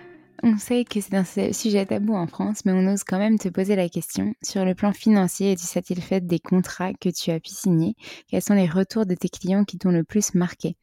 On 0.45 0.59
sait 0.59 0.85
que 0.85 1.01
c'est 1.01 1.15
un 1.15 1.25
sujet 1.53 1.87
tabou 1.87 2.15
en 2.15 2.27
France, 2.27 2.65
mais 2.65 2.73
on 2.73 2.93
ose 2.93 3.05
quand 3.05 3.19
même 3.19 3.39
te 3.39 3.49
poser 3.49 3.77
la 3.77 3.89
question. 3.89 4.35
Sur 4.43 4.65
le 4.65 4.75
plan 4.75 4.93
financier, 4.93 5.55
tu 5.55 5.65
sais-il 5.65 6.03
fait 6.03 6.21
des 6.21 6.41
contrats 6.41 6.93
que 6.95 7.11
tu 7.11 7.31
as 7.31 7.39
pu 7.39 7.51
signer 7.51 7.95
Quels 8.27 8.43
sont 8.43 8.55
les 8.55 8.67
retours 8.67 9.07
de 9.07 9.15
tes 9.15 9.29
clients 9.29 9.65
qui 9.65 9.79
t'ont 9.79 9.93
le 9.93 10.03
plus 10.03 10.35
marqué? 10.35 10.77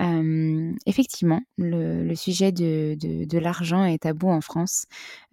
Euh, 0.00 0.72
Effectivement, 0.86 1.40
le, 1.56 2.16
sujet 2.16 2.50
de, 2.50 3.38
l'argent 3.38 3.84
est 3.84 3.98
tabou 3.98 4.28
en 4.28 4.40
France 4.40 4.86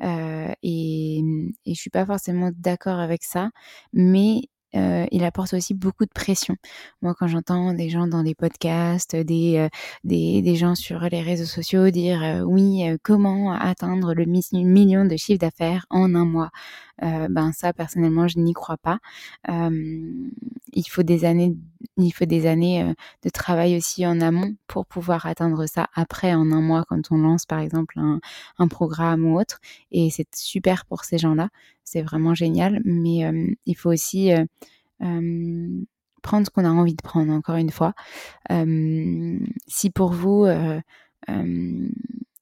euh, 0.03 0.53
et, 0.61 1.23
et 1.65 1.73
je 1.73 1.79
suis 1.79 1.89
pas 1.89 2.05
forcément 2.05 2.51
d'accord 2.55 2.99
avec 2.99 3.23
ça, 3.23 3.49
mais 3.91 4.41
euh, 4.75 5.05
il 5.11 5.23
apporte 5.23 5.53
aussi 5.53 5.73
beaucoup 5.73 6.05
de 6.05 6.11
pression. 6.13 6.55
Moi, 7.01 7.13
quand 7.17 7.27
j'entends 7.27 7.73
des 7.73 7.89
gens 7.89 8.07
dans 8.07 8.23
des 8.23 8.35
podcasts, 8.35 9.15
des, 9.15 9.57
euh, 9.57 9.69
des, 10.03 10.55
gens 10.55 10.75
sur 10.75 10.99
les 11.01 11.21
réseaux 11.21 11.45
sociaux 11.45 11.89
dire 11.89 12.23
euh, 12.23 12.41
oui, 12.41 12.83
comment 13.03 13.53
atteindre 13.53 14.13
le 14.13 14.25
million 14.25 15.05
de 15.05 15.15
chiffre 15.15 15.39
d'affaires 15.39 15.85
en 15.89 16.15
un 16.15 16.25
mois, 16.25 16.51
ben 17.01 17.51
ça, 17.53 17.73
personnellement, 17.73 18.27
je 18.27 18.39
n'y 18.39 18.53
crois 18.53 18.77
pas. 18.77 18.99
il 19.47 20.85
faut 20.89 21.03
des 21.03 21.25
années, 21.25 21.55
il 21.97 22.11
faut 22.11 22.25
des 22.25 22.45
années 22.45 22.93
de 23.23 23.29
travail 23.29 23.77
aussi 23.77 24.05
en 24.05 24.21
amont 24.21 24.55
pour 24.67 24.85
pouvoir 24.85 25.25
atteindre 25.25 25.65
ça 25.65 25.87
après 25.93 26.33
en 26.33 26.51
un 26.51 26.61
mois 26.61 26.85
quand 26.87 27.11
on 27.11 27.17
lance 27.17 27.45
par 27.45 27.59
exemple 27.59 27.99
un, 27.99 28.19
un 28.57 28.67
programme 28.67 29.25
ou 29.25 29.39
autre. 29.39 29.59
Et 29.91 30.09
c'est 30.11 30.33
super 30.35 30.85
pour 30.85 31.03
ces 31.03 31.17
gens-là 31.17 31.49
c'est 31.83 32.01
vraiment 32.01 32.33
génial. 32.33 32.81
Mais 32.85 33.23
il 33.65 33.75
faut 33.75 33.91
aussi 33.91 34.31
prendre 34.99 36.45
ce 36.45 36.49
qu'on 36.49 36.65
a 36.65 36.69
envie 36.69 36.95
de 36.95 37.01
prendre, 37.01 37.31
encore 37.31 37.55
une 37.55 37.71
fois. 37.71 37.93
si 39.67 39.89
pour 39.91 40.13
vous, 40.13 40.45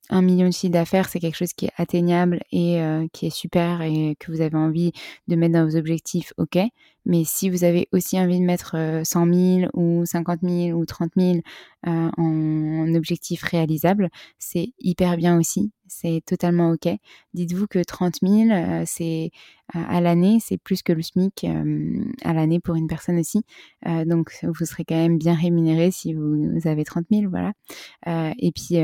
un 0.09 0.21
million 0.21 0.47
de 0.47 0.53
chiffre 0.53 0.73
d'affaires, 0.73 1.07
c'est 1.09 1.19
quelque 1.19 1.37
chose 1.37 1.53
qui 1.53 1.65
est 1.65 1.71
atteignable 1.77 2.41
et 2.51 2.81
qui 3.13 3.27
est 3.27 3.35
super 3.35 3.81
et 3.81 4.15
que 4.19 4.31
vous 4.31 4.41
avez 4.41 4.57
envie 4.57 4.91
de 5.27 5.35
mettre 5.35 5.53
dans 5.53 5.65
vos 5.65 5.77
objectifs, 5.77 6.33
ok. 6.37 6.57
Mais 7.05 7.23
si 7.25 7.49
vous 7.49 7.63
avez 7.63 7.87
aussi 7.91 8.19
envie 8.19 8.39
de 8.39 8.45
mettre 8.45 8.75
100 9.03 9.33
000 9.33 9.71
ou 9.73 10.05
50 10.05 10.41
000 10.43 10.77
ou 10.77 10.85
30 10.85 11.11
000 11.17 11.39
en, 11.87 12.11
en 12.17 12.93
objectif 12.93 13.41
réalisable, 13.43 14.09
c'est 14.37 14.73
hyper 14.79 15.17
bien 15.17 15.39
aussi. 15.39 15.71
C'est 15.87 16.21
totalement 16.25 16.71
ok. 16.71 16.89
Dites-vous 17.33 17.67
que 17.67 17.83
30 17.83 18.15
000, 18.21 18.83
c'est 18.85 19.31
à 19.73 19.99
l'année, 19.99 20.37
c'est 20.41 20.57
plus 20.57 20.83
que 20.83 20.93
le 20.93 21.01
SMIC 21.01 21.45
à 22.23 22.33
l'année 22.33 22.59
pour 22.59 22.75
une 22.75 22.87
personne 22.87 23.19
aussi. 23.19 23.43
donc, 24.05 24.37
vous 24.43 24.65
serez 24.65 24.85
quand 24.85 24.95
même 24.95 25.17
bien 25.17 25.33
rémunéré 25.33 25.91
si 25.91 26.13
vous, 26.13 26.59
avez 26.65 26.83
30 26.83 27.05
000, 27.11 27.29
voilà. 27.29 27.53
et 28.05 28.51
puis 28.51 28.77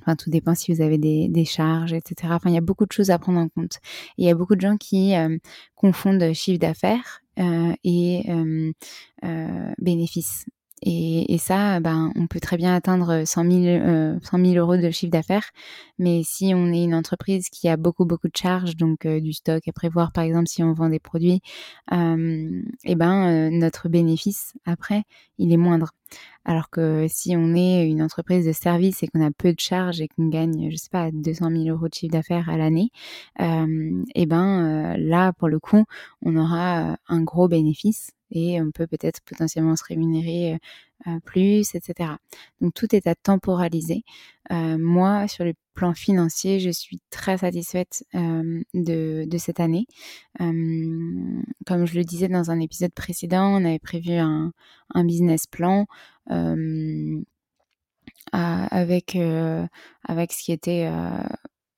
Enfin, 0.00 0.16
tout 0.16 0.30
dépend 0.30 0.54
si 0.54 0.72
vous 0.72 0.82
avez 0.82 0.98
des, 0.98 1.28
des, 1.28 1.44
charges, 1.44 1.92
etc. 1.92 2.32
Enfin, 2.34 2.50
il 2.50 2.54
y 2.54 2.58
a 2.58 2.62
beaucoup 2.62 2.86
de 2.86 2.92
choses 2.92 3.10
à 3.10 3.18
prendre 3.18 3.38
en 3.40 3.48
compte. 3.48 3.78
il 4.18 4.26
y 4.26 4.30
a 4.30 4.34
beaucoup 4.34 4.56
de 4.56 4.60
gens 4.60 4.76
qui 4.76 5.16
euh, 5.16 5.38
confondent 5.74 6.32
chiffre 6.32 6.58
d'affaires 6.58 7.22
euh, 7.38 7.72
et 7.84 8.24
euh, 8.28 8.72
euh 9.24 9.72
bénéfices. 9.78 10.46
Et, 10.82 11.32
et, 11.34 11.38
ça, 11.38 11.80
ben, 11.80 12.12
on 12.16 12.26
peut 12.26 12.40
très 12.40 12.56
bien 12.56 12.74
atteindre 12.74 13.24
100 13.26 13.44
000, 13.50 13.64
euh, 13.66 14.18
100 14.22 14.44
000 14.44 14.54
euros 14.56 14.76
de 14.76 14.90
chiffre 14.90 15.12
d'affaires. 15.12 15.50
Mais 15.98 16.22
si 16.24 16.52
on 16.54 16.72
est 16.72 16.84
une 16.84 16.94
entreprise 16.94 17.50
qui 17.50 17.68
a 17.68 17.76
beaucoup, 17.76 18.06
beaucoup 18.06 18.28
de 18.28 18.36
charges, 18.36 18.76
donc 18.76 19.04
euh, 19.04 19.20
du 19.20 19.34
stock 19.34 19.68
à 19.68 19.72
prévoir, 19.72 20.12
par 20.12 20.24
exemple, 20.24 20.48
si 20.48 20.62
on 20.62 20.72
vend 20.72 20.88
des 20.88 20.98
produits, 20.98 21.42
euh, 21.92 22.62
et 22.84 22.94
ben, 22.94 23.28
euh, 23.28 23.50
notre 23.50 23.90
bénéfice 23.90 24.54
après, 24.64 25.02
il 25.36 25.52
est 25.52 25.58
moindre. 25.58 25.90
Alors 26.46 26.70
que 26.70 27.06
si 27.08 27.36
on 27.36 27.54
est 27.54 27.86
une 27.86 28.02
entreprise 28.02 28.46
de 28.46 28.52
service 28.52 29.02
et 29.02 29.08
qu'on 29.08 29.24
a 29.24 29.30
peu 29.30 29.52
de 29.52 29.60
charges 29.60 30.00
et 30.00 30.08
qu'on 30.08 30.28
gagne, 30.28 30.70
je 30.70 30.76
sais 30.76 30.88
pas, 30.90 31.10
200 31.12 31.50
000 31.50 31.64
euros 31.68 31.88
de 31.88 31.94
chiffre 31.94 32.12
d'affaires 32.12 32.48
à 32.48 32.56
l'année, 32.56 32.90
et 33.38 34.26
ben, 34.26 34.96
là, 34.96 35.32
pour 35.34 35.48
le 35.48 35.60
coup, 35.60 35.84
on 36.22 36.36
aura 36.36 36.96
un 37.08 37.22
gros 37.22 37.46
bénéfice 37.46 38.12
et 38.30 38.60
on 38.60 38.70
peut 38.70 38.86
peut-être 38.86 39.20
potentiellement 39.24 39.76
se 39.76 39.84
rémunérer 39.84 40.58
euh, 41.06 41.18
plus, 41.24 41.74
etc. 41.74 42.10
Donc 42.60 42.74
tout 42.74 42.94
est 42.94 43.06
à 43.06 43.14
temporaliser. 43.14 44.04
Euh, 44.52 44.76
moi, 44.78 45.28
sur 45.28 45.44
le 45.44 45.54
plan 45.72 45.94
financier, 45.94 46.60
je 46.60 46.68
suis 46.68 47.00
très 47.08 47.38
satisfaite 47.38 48.04
euh, 48.14 48.60
de, 48.74 49.38
cette 49.38 49.60
année. 49.60 49.86
comme 50.38 51.86
je 51.86 51.94
le 51.94 52.04
disais 52.04 52.28
dans 52.28 52.50
un 52.50 52.60
épisode 52.60 52.92
précédent, 52.92 53.46
on 53.46 53.64
avait 53.64 53.78
prévu 53.78 54.12
un, 54.12 54.52
un 54.94 55.04
business 55.04 55.46
plan 55.46 55.86
avec, 58.32 59.16
avec 60.04 60.32
ce 60.32 60.42
qui 60.44 60.52
était 60.52 60.90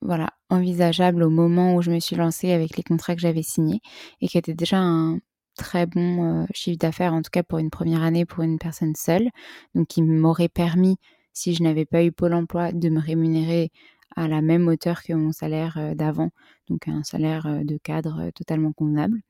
voilà, 0.01 0.31
envisageable 0.49 1.23
au 1.23 1.29
moment 1.29 1.75
où 1.75 1.81
je 1.81 1.91
me 1.91 1.99
suis 1.99 2.17
lancée 2.17 2.51
avec 2.51 2.75
les 2.75 2.83
contrats 2.83 3.15
que 3.15 3.21
j'avais 3.21 3.43
signés 3.43 3.79
et 4.19 4.27
qui 4.27 4.37
était 4.37 4.53
déjà 4.53 4.79
un 4.79 5.19
très 5.55 5.85
bon 5.85 6.45
chiffre 6.53 6.77
d'affaires, 6.79 7.13
en 7.13 7.21
tout 7.21 7.29
cas 7.31 7.43
pour 7.43 7.59
une 7.59 7.69
première 7.69 8.03
année 8.03 8.25
pour 8.25 8.43
une 8.43 8.59
personne 8.59 8.95
seule, 8.95 9.29
donc 9.75 9.87
qui 9.87 10.01
m'aurait 10.01 10.49
permis, 10.49 10.97
si 11.33 11.53
je 11.53 11.63
n'avais 11.63 11.85
pas 11.85 12.03
eu 12.03 12.11
Pôle 12.11 12.33
Emploi, 12.33 12.71
de 12.71 12.89
me 12.89 12.99
rémunérer 12.99 13.71
à 14.15 14.27
la 14.27 14.41
même 14.41 14.67
hauteur 14.67 15.01
que 15.03 15.13
mon 15.13 15.31
salaire 15.31 15.95
d'avant, 15.95 16.29
donc 16.69 16.87
un 16.87 17.03
salaire 17.03 17.61
de 17.63 17.77
cadre 17.77 18.29
totalement 18.35 18.71
convenable. 18.73 19.21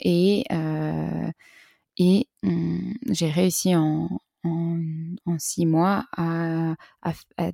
et 0.00 0.44
et 1.98 2.28
mmh, 2.42 2.92
j'ai 3.10 3.30
réussi 3.30 3.74
en, 3.74 4.20
en, 4.46 5.38
six 5.38 5.66
mois 5.66 6.04
à, 6.16 6.74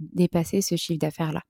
dépasser 0.01 0.61
ce 0.61 0.77
chiffre 0.77 0.99
d'affaires-là. 0.99 1.43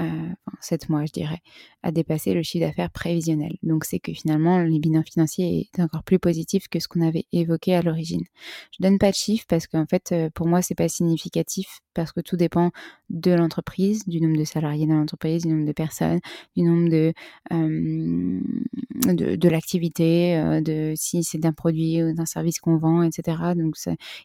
Euh, 0.00 0.28
sept 0.60 0.88
mois, 0.88 1.04
je 1.04 1.12
dirais, 1.12 1.40
à 1.82 1.92
dépasser 1.92 2.32
le 2.34 2.42
chiffre 2.42 2.66
d'affaires 2.66 2.90
prévisionnel. 2.90 3.56
Donc, 3.62 3.84
c'est 3.84 3.98
que 3.98 4.12
finalement, 4.12 4.60
les 4.60 4.78
bilans 4.78 5.02
financiers 5.02 5.68
est 5.74 5.82
encore 5.82 6.02
plus 6.02 6.18
positif 6.18 6.68
que 6.68 6.80
ce 6.80 6.88
qu'on 6.88 7.02
avait 7.02 7.26
évoqué 7.32 7.74
à 7.74 7.82
l'origine. 7.82 8.24
Je 8.72 8.82
donne 8.82 8.98
pas 8.98 9.10
de 9.10 9.16
chiffres 9.16 9.44
parce 9.48 9.66
qu'en 9.66 9.86
fait, 9.86 10.12
euh, 10.12 10.30
pour 10.34 10.46
moi, 10.46 10.62
c'est 10.62 10.74
pas 10.74 10.88
significatif 10.88 11.80
parce 11.94 12.12
que 12.12 12.20
tout 12.20 12.36
dépend 12.36 12.70
de 13.10 13.32
l'entreprise, 13.32 14.06
du 14.06 14.20
nombre 14.20 14.38
de 14.38 14.44
salariés 14.44 14.86
dans 14.86 14.96
l'entreprise, 14.96 15.42
du 15.42 15.52
nombre 15.52 15.66
de 15.66 15.72
personnes, 15.72 16.20
du 16.56 16.62
nombre 16.62 16.88
de 16.88 17.12
euh, 17.52 18.40
de, 19.06 19.48
l'activité, 19.48 20.60
de 20.62 20.94
si 20.96 21.22
c'est 21.24 21.38
d'un 21.38 21.52
produit 21.52 22.02
ou 22.02 22.12
d'un 22.12 22.26
service 22.26 22.60
qu'on 22.60 22.76
vend, 22.76 23.02
etc. 23.02 23.38
Donc, 23.56 23.76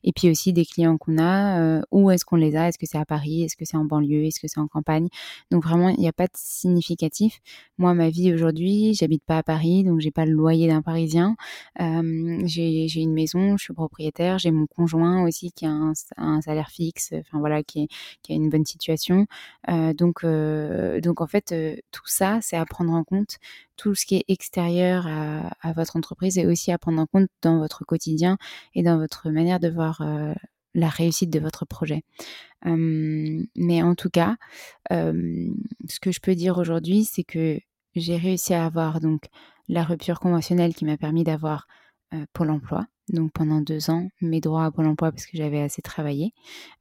et 0.04 0.12
puis 0.12 0.30
aussi 0.30 0.54
des 0.54 0.66
clients 0.66 0.98
qu'on 0.98 1.18
a, 1.18 1.82
où 1.92 2.12
est-ce 2.12 2.26
qu'on 2.26 2.36
les 2.36 2.56
a, 2.56 2.68
est-ce 2.70 2.78
que 2.78 2.86
c'est 2.86 2.98
à 2.98 3.06
Paris, 3.06 3.44
est-ce 3.44 3.56
que 3.56 3.66
c'est 3.66 3.78
en 3.78 3.86
banlieue, 3.86 4.26
est-ce 4.26 4.40
que 4.40 4.48
c'est 4.48 4.60
en 4.60 4.68
campagne? 4.68 5.08
Donc 5.52 5.64
vraiment, 5.64 5.90
il 5.90 6.00
n'y 6.00 6.08
a 6.08 6.14
pas 6.14 6.28
de 6.28 6.34
significatif. 6.36 7.40
Moi, 7.78 7.94
ma 7.94 8.10
vie 8.10 8.34
aujourd'hui, 8.34 8.94
j'habite 8.94 9.24
pas 9.24 9.38
à 9.38 9.44
Paris, 9.44 9.84
donc 9.84 10.00
j'ai 10.00 10.12
pas 10.12 10.26
le 10.26 10.32
loyer 10.32 10.68
d'un 10.68 10.82
Parisien. 10.82 11.36
j'ai 11.80 13.02
une 13.02 13.14
maison, 13.14 13.58
je 13.58 13.64
suis 13.64 13.74
propriétaire, 13.74 14.40
j'ai 14.40 14.52
mon 14.52 14.68
conjoint 14.68 15.24
aussi 15.26 15.52
qui 15.52 15.66
a 15.66 15.72
un, 16.18 16.42
salaire 16.42 16.70
fixe, 16.70 17.14
enfin 17.14 17.40
voilà, 17.40 17.64
qui, 17.64 17.88
a 18.30 18.34
une 18.34 18.50
bonne 18.50 18.66
situation. 18.66 19.26
donc, 19.68 20.26
donc 20.26 21.22
en 21.22 21.28
fait, 21.28 21.54
tout 21.92 22.08
ça, 22.08 22.40
c'est 22.42 22.58
à 22.58 22.66
prendre 22.66 22.94
en 22.94 23.04
compte 23.04 23.38
tout 23.78 23.96
ce 23.96 24.06
qui 24.06 24.16
est 24.16 24.26
extérieur 24.28 25.08
à, 25.08 25.74
votre 25.74 25.96
entreprise 25.96 26.38
et 26.38 26.46
aussi 26.46 26.72
à 26.72 26.78
prendre 26.78 27.00
en 27.02 27.06
compte 27.06 27.30
dans 27.42 27.60
votre 27.60 27.86
quotidien 27.86 28.38
et 28.74 28.84
dans 28.84 28.98
votre 28.98 29.30
manière 29.30 29.60
de 29.60 29.70
voir 29.70 30.02
la 30.74 30.90
réussite 30.90 31.30
de 31.30 31.40
votre 31.40 31.66
projet. 31.66 32.04
mais 32.66 33.82
en 33.84 33.96
tout 33.96 34.10
cas, 34.10 34.36
ce 34.90 36.00
que 36.02 36.12
je 36.12 36.20
peux 36.20 36.36
dire 36.36 36.58
aujourd'hui, 36.58 37.06
c'est 37.06 37.24
que 37.24 37.60
j'ai 37.96 38.18
réussi 38.18 38.54
à 38.54 38.66
avoir 38.66 39.00
donc 39.00 39.24
la 39.68 39.84
rupture 39.84 40.20
conventionnelle 40.20 40.74
qui 40.74 40.86
m'a 40.86 40.98
permis 40.98 41.24
d'avoir 41.24 41.68
Pôle 42.34 42.52
Emploi, 42.52 42.88
donc 43.10 43.32
pendant 43.34 43.62
deux 43.62 43.90
ans, 43.90 44.08
mes 44.22 44.42
droits 44.42 44.66
à 44.66 44.72
Pôle 44.72 44.88
Emploi 44.88 45.12
parce 45.12 45.26
que 45.26 45.38
j'avais 45.38 45.62
assez 45.62 45.82
travaillé. 45.82 46.34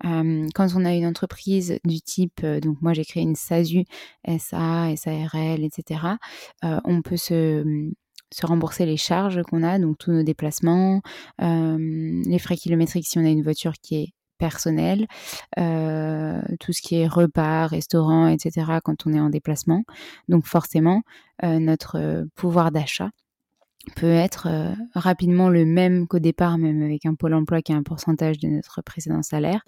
quand 0.03 0.69
on 0.77 0.85
a 0.85 0.95
une 0.95 1.07
entreprise 1.07 1.79
du 1.85 2.01
type, 2.01 2.45
donc 2.45 2.81
moi 2.83 2.93
j'ai 2.93 3.05
créé 3.05 3.23
une 3.23 3.37
SASU, 3.37 3.85
SA, 4.39 4.95
SARL, 4.97 5.65
etc., 5.65 6.01
on 6.63 7.03
peut 7.03 7.17
se 7.17 7.93
se 8.33 8.47
rembourser 8.47 8.87
les 8.87 8.97
charges 8.97 9.43
qu'on 9.43 9.63
a, 9.63 9.79
donc 9.79 9.99
tous 9.99 10.13
nos 10.13 10.23
déplacements, 10.23 11.01
euh, 11.43 12.23
les 12.27 12.39
frais 12.39 12.57
kilométriques 12.57 13.07
si 13.07 13.19
on 13.19 13.25
a 13.25 13.29
une 13.29 13.43
voiture 13.43 13.75
qui 13.81 13.97
est 13.97 14.13
personnelle, 14.39 15.07
euh, 15.59 16.43
tout 16.61 16.73
ce 16.73 16.83
qui 16.83 16.97
est 16.97 17.07
repas, 17.07 17.67
restaurant, 17.67 18.29
etc. 18.29 18.81
quand 18.85 19.07
on 19.07 19.15
est 19.15 19.21
en 19.21 19.31
déplacement. 19.31 19.85
Donc 20.29 20.47
forcément, 20.47 21.03
euh, 21.43 21.59
notre 21.59 22.27
pouvoir 22.35 22.71
d'achat 22.71 23.11
peut 23.95 24.11
être 24.11 24.49
rapidement 24.95 25.49
le 25.49 25.65
même 25.65 26.09
qu'au 26.09 26.19
départ, 26.19 26.59
même 26.59 26.83
avec 26.83 27.07
un 27.07 27.15
pôle 27.15 27.35
emploi 27.35 27.63
qui 27.63 27.73
a 27.73 27.77
un 27.77 27.83
pourcentage 27.83 28.39
de 28.39 28.49
notre 28.49 28.83
précédent 28.83 29.23
salaire, 29.23 29.63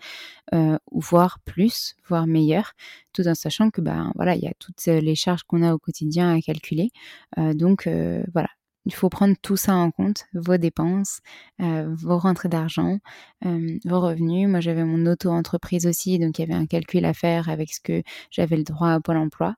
ou 0.52 1.00
voire 1.00 1.38
plus, 1.44 1.94
voire 2.08 2.26
meilleur, 2.26 2.72
tout 3.12 3.26
en 3.28 3.34
sachant 3.34 3.70
que 3.70 3.80
ben 3.80 4.12
voilà, 4.16 4.34
il 4.34 4.42
y 4.42 4.48
a 4.48 4.52
toutes 4.58 4.84
les 4.86 5.14
charges 5.14 5.44
qu'on 5.44 5.62
a 5.62 5.72
au 5.74 5.78
quotidien 5.78 6.34
à 6.36 6.40
calculer. 6.40 6.90
donc 7.36 7.88
voilà, 8.32 8.48
il 8.86 8.94
faut 8.94 9.08
prendre 9.08 9.36
tout 9.40 9.56
ça 9.56 9.74
en 9.74 9.90
compte, 9.90 10.24
vos 10.32 10.56
dépenses, 10.56 11.20
vos 11.58 12.18
rentrées 12.18 12.48
d'argent, 12.48 12.98
vos 13.42 14.00
revenus. 14.00 14.48
Moi, 14.48 14.60
j'avais 14.60 14.84
mon 14.84 15.06
auto-entreprise 15.06 15.86
aussi, 15.86 16.18
donc 16.18 16.38
il 16.38 16.42
y 16.42 16.44
avait 16.44 16.60
un 16.60 16.66
calcul 16.66 17.04
à 17.04 17.14
faire 17.14 17.48
avec 17.48 17.72
ce 17.72 17.80
que 17.80 18.02
j'avais 18.30 18.56
le 18.56 18.64
droit 18.64 18.90
à 18.90 19.00
Pôle 19.00 19.18
emploi. 19.18 19.54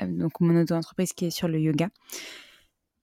donc 0.00 0.40
mon 0.40 0.60
auto-entreprise 0.60 1.12
qui 1.12 1.26
est 1.26 1.30
sur 1.30 1.48
le 1.48 1.60
yoga. 1.60 1.90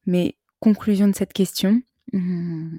Mais 0.05 0.37
conclusion 0.59 1.07
de 1.07 1.15
cette 1.15 1.33
question, 1.33 1.81
mmh, 2.13 2.77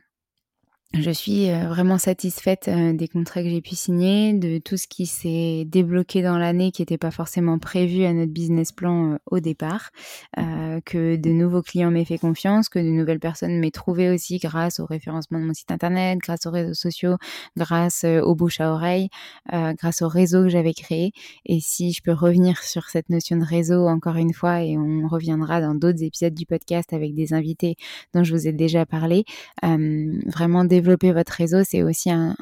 je 1.01 1.11
suis 1.11 1.51
vraiment 1.51 1.99
satisfaite 1.99 2.70
des 2.70 3.09
contrats 3.09 3.42
que 3.42 3.49
j'ai 3.49 3.61
pu 3.61 3.74
signer, 3.74 4.32
de 4.32 4.59
tout 4.59 4.76
ce 4.76 4.86
qui 4.86 5.07
s'est 5.07 5.64
débloqué 5.66 6.22
dans 6.22 6.38
l'année 6.38 6.72
qui 6.72 6.82
n'était 6.82 6.97
pas 6.97 7.11
forcément 7.11 7.59
prévu 7.59 8.05
à 8.05 8.12
notre 8.12 8.32
business 8.32 8.72
plan 8.72 9.18
au 9.26 9.40
départ, 9.40 9.90
que 10.36 11.16
de 11.16 11.30
nouveaux 11.30 11.62
clients 11.62 11.90
m'aient 11.90 12.05
fait 12.05 12.18
confiance, 12.18 12.68
que 12.68 12.78
de 12.78 12.88
nouvelles 12.88 13.20
personnes 13.20 13.59
m'aient 13.59 13.70
trouvé 13.70 14.11
aussi 14.11 14.38
grâce 14.38 14.80
au 14.80 14.86
référencement 14.86 15.38
de 15.38 15.44
mon 15.44 15.55
site 15.55 15.70
internet, 15.70 16.18
grâce 16.18 16.47
aux 16.47 16.51
réseaux 16.51 16.74
sociaux, 16.74 17.16
grâce 17.57 18.05
au 18.05 18.34
bouche 18.34 18.61
à 18.61 18.72
oreille, 18.72 19.09
grâce 19.53 20.03
au 20.03 20.09
réseau 20.09 20.44
que 20.44 20.49
j'avais 20.49 20.74
créé. 20.74 21.12
Et 21.44 21.61
si 21.61 21.92
je 21.92 22.03
peux 22.03 22.12
revenir 22.12 22.62
sur 22.62 22.88
cette 22.88 23.11
notion 23.11 23.36
de 23.36 23.44
réseau 23.44 23.86
encore 23.86 24.16
une 24.16 24.32
fois, 24.32 24.62
et 24.62 24.78
on 24.78 25.07
reviendra 25.09 25.61
dans 25.61 25.74
d'autres 25.74 26.03
épisodes 26.03 26.34
du 26.34 26.47
podcast 26.47 26.92
avec 26.92 27.14
des 27.14 27.34
invités 27.34 27.76
dont 28.14 28.24
je 28.24 28.32
vous 28.34 28.47
ai 28.47 28.53
déjà 28.53 28.86
parlé, 28.86 29.24
vraiment 29.62 30.64
développer 30.64 30.86
votre 30.95 31.32
réseau, 31.32 31.64
c'est 31.64 31.82
aussi 31.82 32.11
un, 32.11 32.34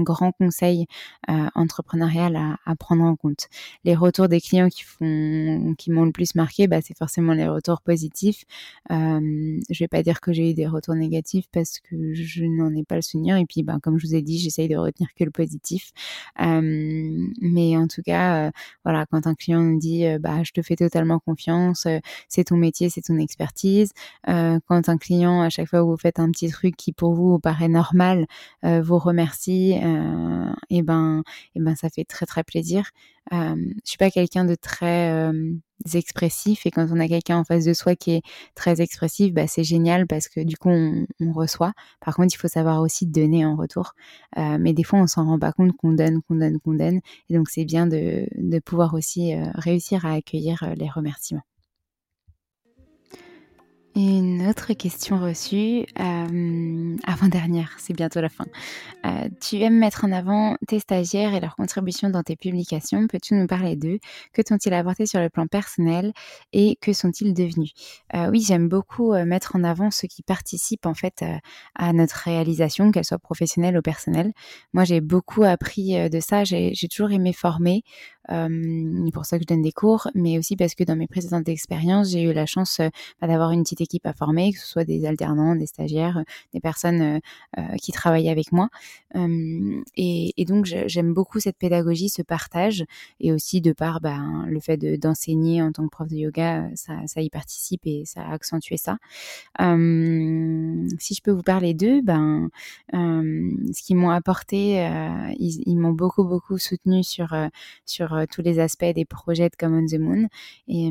grand 0.00 0.32
conseil 0.32 0.86
euh, 1.28 1.48
entrepreneurial 1.54 2.36
à, 2.64 2.76
prendre 2.76 3.04
en 3.04 3.16
compte. 3.16 3.48
Les 3.84 3.94
retours 3.94 4.28
des 4.28 4.40
clients 4.40 4.68
qui 4.68 4.84
qui 5.78 5.90
m'ont 5.90 6.04
le 6.04 6.12
plus 6.12 6.34
marqué, 6.34 6.66
bah, 6.66 6.80
c'est 6.82 6.96
forcément 6.96 7.32
les 7.32 7.48
retours 7.48 7.80
positifs. 7.80 8.44
Euh, 8.90 9.60
je 9.68 9.78
vais 9.78 9.88
pas 9.88 10.02
dire 10.02 10.20
que 10.20 10.32
j'ai 10.32 10.50
eu 10.50 10.54
des 10.54 10.66
retours 10.66 10.94
négatifs 10.94 11.46
parce 11.52 11.78
que 11.80 12.14
je 12.14 12.44
n'en 12.44 12.74
ai 12.74 12.84
pas 12.84 12.96
le 12.96 13.02
souvenir. 13.02 13.36
Et 13.36 13.46
puis, 13.46 13.62
bah, 13.62 13.78
comme 13.82 13.98
je 13.98 14.06
vous 14.06 14.14
ai 14.14 14.22
dit, 14.22 14.38
j'essaye 14.38 14.68
de 14.68 14.76
retenir 14.76 15.08
que 15.16 15.24
le 15.24 15.30
positif. 15.30 15.92
Euh, 16.40 16.60
mais 17.40 17.76
en 17.76 17.86
tout 17.86 18.02
cas, 18.02 18.48
euh, 18.48 18.50
voilà, 18.84 19.06
quand 19.06 19.26
un 19.26 19.34
client 19.34 19.60
nous 19.60 19.78
dit, 19.78 20.04
bah, 20.18 20.42
je 20.42 20.52
te 20.52 20.62
fais 20.62 20.76
totalement 20.76 21.18
confiance, 21.18 21.86
c'est 22.28 22.44
ton 22.44 22.56
métier, 22.56 22.90
c'est 22.90 23.02
ton 23.02 23.18
expertise. 23.18 23.92
quand 24.26 24.88
un 24.88 24.98
client, 24.98 25.42
à 25.42 25.50
chaque 25.50 25.68
fois 25.68 25.82
où 25.84 25.90
vous 25.90 25.96
faites 25.96 26.18
un 26.18 26.30
petit 26.30 26.48
truc 26.48 26.76
qui 26.76 26.92
pour 26.92 27.14
vous 27.14 27.38
paraît 27.38 27.68
normal 27.68 27.89
euh, 28.64 28.82
vous 28.82 28.98
remercie, 28.98 29.78
euh, 29.82 30.52
et 30.70 30.82
ben, 30.82 31.22
et 31.54 31.60
ben 31.60 31.74
ça 31.76 31.88
fait 31.88 32.04
très 32.04 32.26
très 32.26 32.44
plaisir. 32.44 32.90
Euh, 33.32 33.54
je 33.56 33.90
suis 33.90 33.98
pas 33.98 34.10
quelqu'un 34.10 34.44
de 34.44 34.54
très 34.54 35.32
expressif 35.94 36.66
et 36.66 36.70
quand 36.70 36.86
on 36.90 37.00
a 37.00 37.08
quelqu'un 37.08 37.38
en 37.38 37.44
face 37.44 37.64
de 37.64 37.72
soi 37.72 37.94
qui 37.96 38.12
est 38.12 38.22
très 38.54 38.80
expressif, 38.80 39.32
bah, 39.32 39.46
c'est 39.46 39.64
génial 39.64 40.06
parce 40.06 40.28
que 40.28 40.40
du 40.40 40.56
coup 40.56 40.70
on, 40.70 41.32
reçoit. 41.32 41.72
Par 42.00 42.16
contre, 42.16 42.34
il 42.34 42.38
faut 42.38 42.48
savoir 42.48 42.80
aussi 42.82 43.06
donner 43.06 43.46
en 43.46 43.56
retour. 43.56 43.94
mais 44.36 44.72
des 44.72 44.84
fois, 44.84 44.98
on 45.00 45.06
s'en 45.06 45.24
rend 45.26 45.38
pas 45.38 45.52
compte 45.52 45.76
qu'on 45.76 45.92
donne, 45.92 46.22
qu'on 46.22 46.36
donne, 46.36 46.58
qu'on 46.60 46.74
donne. 46.74 47.00
Et 47.28 47.34
donc, 47.36 47.48
c'est 47.50 47.64
bien 47.64 47.86
de 47.86 48.58
pouvoir 48.60 48.94
aussi 48.94 49.34
réussir 49.54 50.06
à 50.06 50.14
accueillir 50.14 50.74
les 50.76 50.88
remerciements. 50.88 51.42
Une 54.02 54.46
autre 54.48 54.72
question 54.72 55.18
reçue, 55.18 55.84
euh, 56.00 56.96
avant-dernière, 57.06 57.76
c'est 57.78 57.92
bientôt 57.92 58.22
la 58.22 58.30
fin. 58.30 58.46
Euh, 59.04 59.28
tu 59.42 59.56
aimes 59.56 59.78
mettre 59.78 60.06
en 60.06 60.12
avant 60.12 60.56
tes 60.66 60.78
stagiaires 60.78 61.34
et 61.34 61.40
leurs 61.40 61.54
contributions 61.54 62.08
dans 62.08 62.22
tes 62.22 62.34
publications. 62.34 63.06
Peux-tu 63.08 63.34
nous 63.34 63.46
parler 63.46 63.76
d'eux? 63.76 63.98
Que 64.32 64.40
t'ont-ils 64.40 64.72
apporté 64.72 65.04
sur 65.04 65.20
le 65.20 65.28
plan 65.28 65.46
personnel? 65.46 66.14
Et 66.54 66.78
que 66.80 66.94
sont-ils 66.94 67.34
devenus? 67.34 67.72
Euh, 68.14 68.30
Oui, 68.30 68.40
j'aime 68.40 68.70
beaucoup 68.70 69.12
mettre 69.26 69.56
en 69.56 69.64
avant 69.64 69.90
ceux 69.90 70.08
qui 70.08 70.22
participent 70.22 70.86
en 70.86 70.94
fait 70.94 71.22
à 71.74 71.92
notre 71.92 72.14
réalisation, 72.24 72.92
qu'elle 72.92 73.04
soit 73.04 73.18
professionnelle 73.18 73.76
ou 73.76 73.82
personnelle. 73.82 74.32
Moi, 74.72 74.84
j'ai 74.84 75.02
beaucoup 75.02 75.42
appris 75.42 76.08
de 76.08 76.20
ça. 76.20 76.44
J'ai 76.44 76.72
toujours 76.90 77.10
aimé 77.10 77.34
former. 77.34 77.82
C'est 78.28 79.12
pour 79.12 79.26
ça 79.26 79.38
que 79.38 79.42
je 79.42 79.46
donne 79.46 79.62
des 79.62 79.72
cours, 79.72 80.08
mais 80.14 80.38
aussi 80.38 80.54
parce 80.56 80.74
que 80.76 80.84
dans 80.84 80.94
mes 80.94 81.08
précédentes 81.08 81.48
expériences, 81.48 82.10
j'ai 82.10 82.22
eu 82.22 82.32
la 82.32 82.46
chance 82.46 82.80
bah, 83.20 83.26
d'avoir 83.26 83.50
une 83.50 83.64
petite 83.64 83.80
à 84.04 84.12
former, 84.12 84.52
que 84.52 84.58
ce 84.58 84.66
soit 84.66 84.84
des 84.84 85.06
alternants, 85.06 85.56
des 85.56 85.66
stagiaires, 85.66 86.22
des 86.52 86.60
personnes 86.60 87.20
qui 87.80 87.92
travaillent 87.92 88.28
avec 88.28 88.52
moi. 88.52 88.68
Et, 89.96 90.44
donc 90.46 90.64
j'aime 90.64 91.14
beaucoup 91.14 91.40
cette 91.40 91.56
pédagogie, 91.56 92.08
ce 92.08 92.22
partage, 92.22 92.84
et 93.20 93.32
aussi 93.32 93.60
de 93.60 93.72
par 93.72 94.00
ben, 94.00 94.46
le 94.48 94.60
fait 94.60 94.76
d'enseigner 94.98 95.62
en 95.62 95.72
tant 95.72 95.84
que 95.84 95.90
prof 95.90 96.08
de 96.08 96.16
yoga, 96.16 96.68
ça, 96.74 97.20
y 97.20 97.30
participe 97.30 97.82
et 97.84 98.04
ça 98.04 98.22
a 98.22 98.32
accentué 98.32 98.76
ça. 98.76 98.98
si 99.58 101.14
je 101.14 101.22
peux 101.22 101.30
vous 101.30 101.42
parler 101.42 101.74
d'eux, 101.74 102.02
ben, 102.02 102.48
ce 102.92 103.82
qu'ils 103.82 103.96
m'ont 103.96 104.10
apporté, 104.10 104.88
ils, 105.38 105.76
m'ont 105.76 105.92
beaucoup 105.92 106.24
beaucoup 106.24 106.58
soutenu 106.58 107.02
sur 107.02 107.34
sur 107.86 108.24
tous 108.32 108.42
les 108.42 108.58
aspects 108.58 108.84
des 108.94 109.04
projets 109.04 109.48
de 109.48 109.56
Common 109.56 109.86
the 109.86 109.98
Moon, 109.98 110.28
et, 110.68 110.90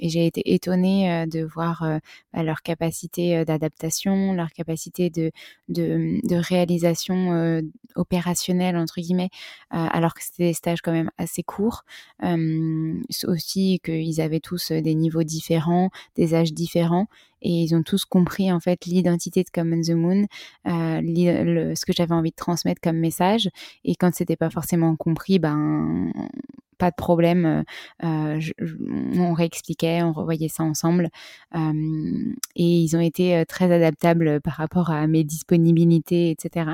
j'ai 0.00 0.26
été 0.26 0.54
étonnée 0.54 1.26
de 1.26 1.44
voir 1.44 2.00
leur 2.34 2.62
capacité 2.62 3.44
d'adaptation, 3.44 4.32
leur 4.32 4.50
capacité 4.50 5.10
de 5.10 5.30
de, 5.68 6.18
de 6.26 6.36
réalisation 6.36 7.60
opérationnel 7.96 8.76
entre 8.76 9.00
guillemets, 9.00 9.30
alors 9.70 10.14
que 10.14 10.22
c'était 10.22 10.48
des 10.48 10.54
stages 10.54 10.80
quand 10.82 10.92
même 10.92 11.10
assez 11.18 11.42
courts. 11.42 11.84
aussi 13.24 13.80
qu'ils 13.84 14.20
avaient 14.20 14.40
tous 14.40 14.72
des 14.72 14.94
niveaux 14.94 15.22
différents, 15.22 15.90
des 16.16 16.34
âges 16.34 16.52
différents, 16.52 17.06
et 17.42 17.50
ils 17.50 17.74
ont 17.74 17.82
tous 17.82 18.04
compris 18.04 18.52
en 18.52 18.60
fait 18.60 18.86
l'identité 18.86 19.42
de 19.42 19.50
Common 19.50 19.80
the 19.80 19.90
Moon, 19.90 20.26
ce 20.66 21.84
que 21.84 21.92
j'avais 21.92 22.14
envie 22.14 22.30
de 22.30 22.36
transmettre 22.36 22.80
comme 22.80 22.96
message. 22.96 23.48
Et 23.84 23.94
quand 23.96 24.14
c'était 24.14 24.36
pas 24.36 24.50
forcément 24.50 24.96
compris, 24.96 25.38
ben 25.38 26.12
pas 26.80 26.90
de 26.90 26.96
problème. 26.96 27.64
Euh, 28.02 28.38
euh, 28.38 28.40
on 29.16 29.34
réexpliquait, 29.34 30.02
on 30.02 30.12
revoyait 30.12 30.48
ça 30.48 30.64
ensemble. 30.64 31.10
Euh, 31.54 32.34
et 32.56 32.64
ils 32.64 32.96
ont 32.96 33.00
été 33.00 33.44
très 33.46 33.70
adaptables 33.70 34.40
par 34.40 34.54
rapport 34.54 34.90
à 34.90 35.06
mes 35.06 35.22
disponibilités, 35.22 36.30
etc. 36.30 36.70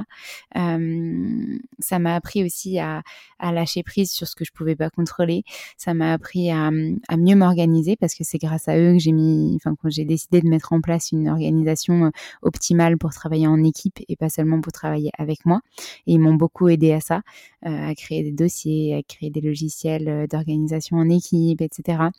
ça 0.55 1.99
m'a 1.99 2.15
appris 2.15 2.45
aussi 2.45 2.79
à, 2.79 3.03
lâcher 3.41 3.83
prise 3.83 4.11
sur 4.11 4.29
ce 4.29 4.37
que 4.37 4.45
je 4.45 4.53
pouvais 4.53 4.77
pas 4.77 4.91
contrôler. 4.91 5.43
Ça 5.77 5.93
m'a 5.93 6.13
appris 6.13 6.51
à, 6.51 6.71
mieux 6.71 7.35
m'organiser 7.35 7.97
parce 7.97 8.15
que 8.15 8.23
c'est 8.23 8.39
grâce 8.39 8.69
à 8.69 8.79
eux 8.79 8.93
que 8.93 8.99
j'ai 9.01 9.13
mis, 9.13 9.57
enfin, 9.57 9.75
quand 9.83 9.91
j'ai 9.91 10.05
décidé 10.05 10.41
de 10.41 10.49
mettre 10.57 10.73
en 10.73 10.81
place 10.81 11.13
une 11.13 11.29
organisation 11.29 12.11
optimale 12.43 12.99
pour 12.99 13.13
travailler 13.13 13.47
en 13.47 13.63
équipe 13.63 13.99
et 14.09 14.17
pas 14.17 14.29
seulement 14.29 14.61
pour 14.61 14.73
travailler 14.73 15.11
avec 15.19 15.45
moi. 15.47 15.61
Et 16.07 16.15
ils 16.15 16.19
m'ont 16.19 16.35
beaucoup 16.35 16.69
aidé 16.69 16.93
à 16.93 17.01
ça, 17.01 17.23
à 17.63 17.95
créer 17.95 18.23
des 18.23 18.33
dossiers, 18.33 18.95
à 18.95 19.03
créer 19.03 19.31
des 19.31 19.41
logiciels 19.41 20.09
euh, 20.09 20.27
d'organisation 20.27 20.97
en 20.97 21.09
équipe, 21.09 21.61
etc. 21.61 22.11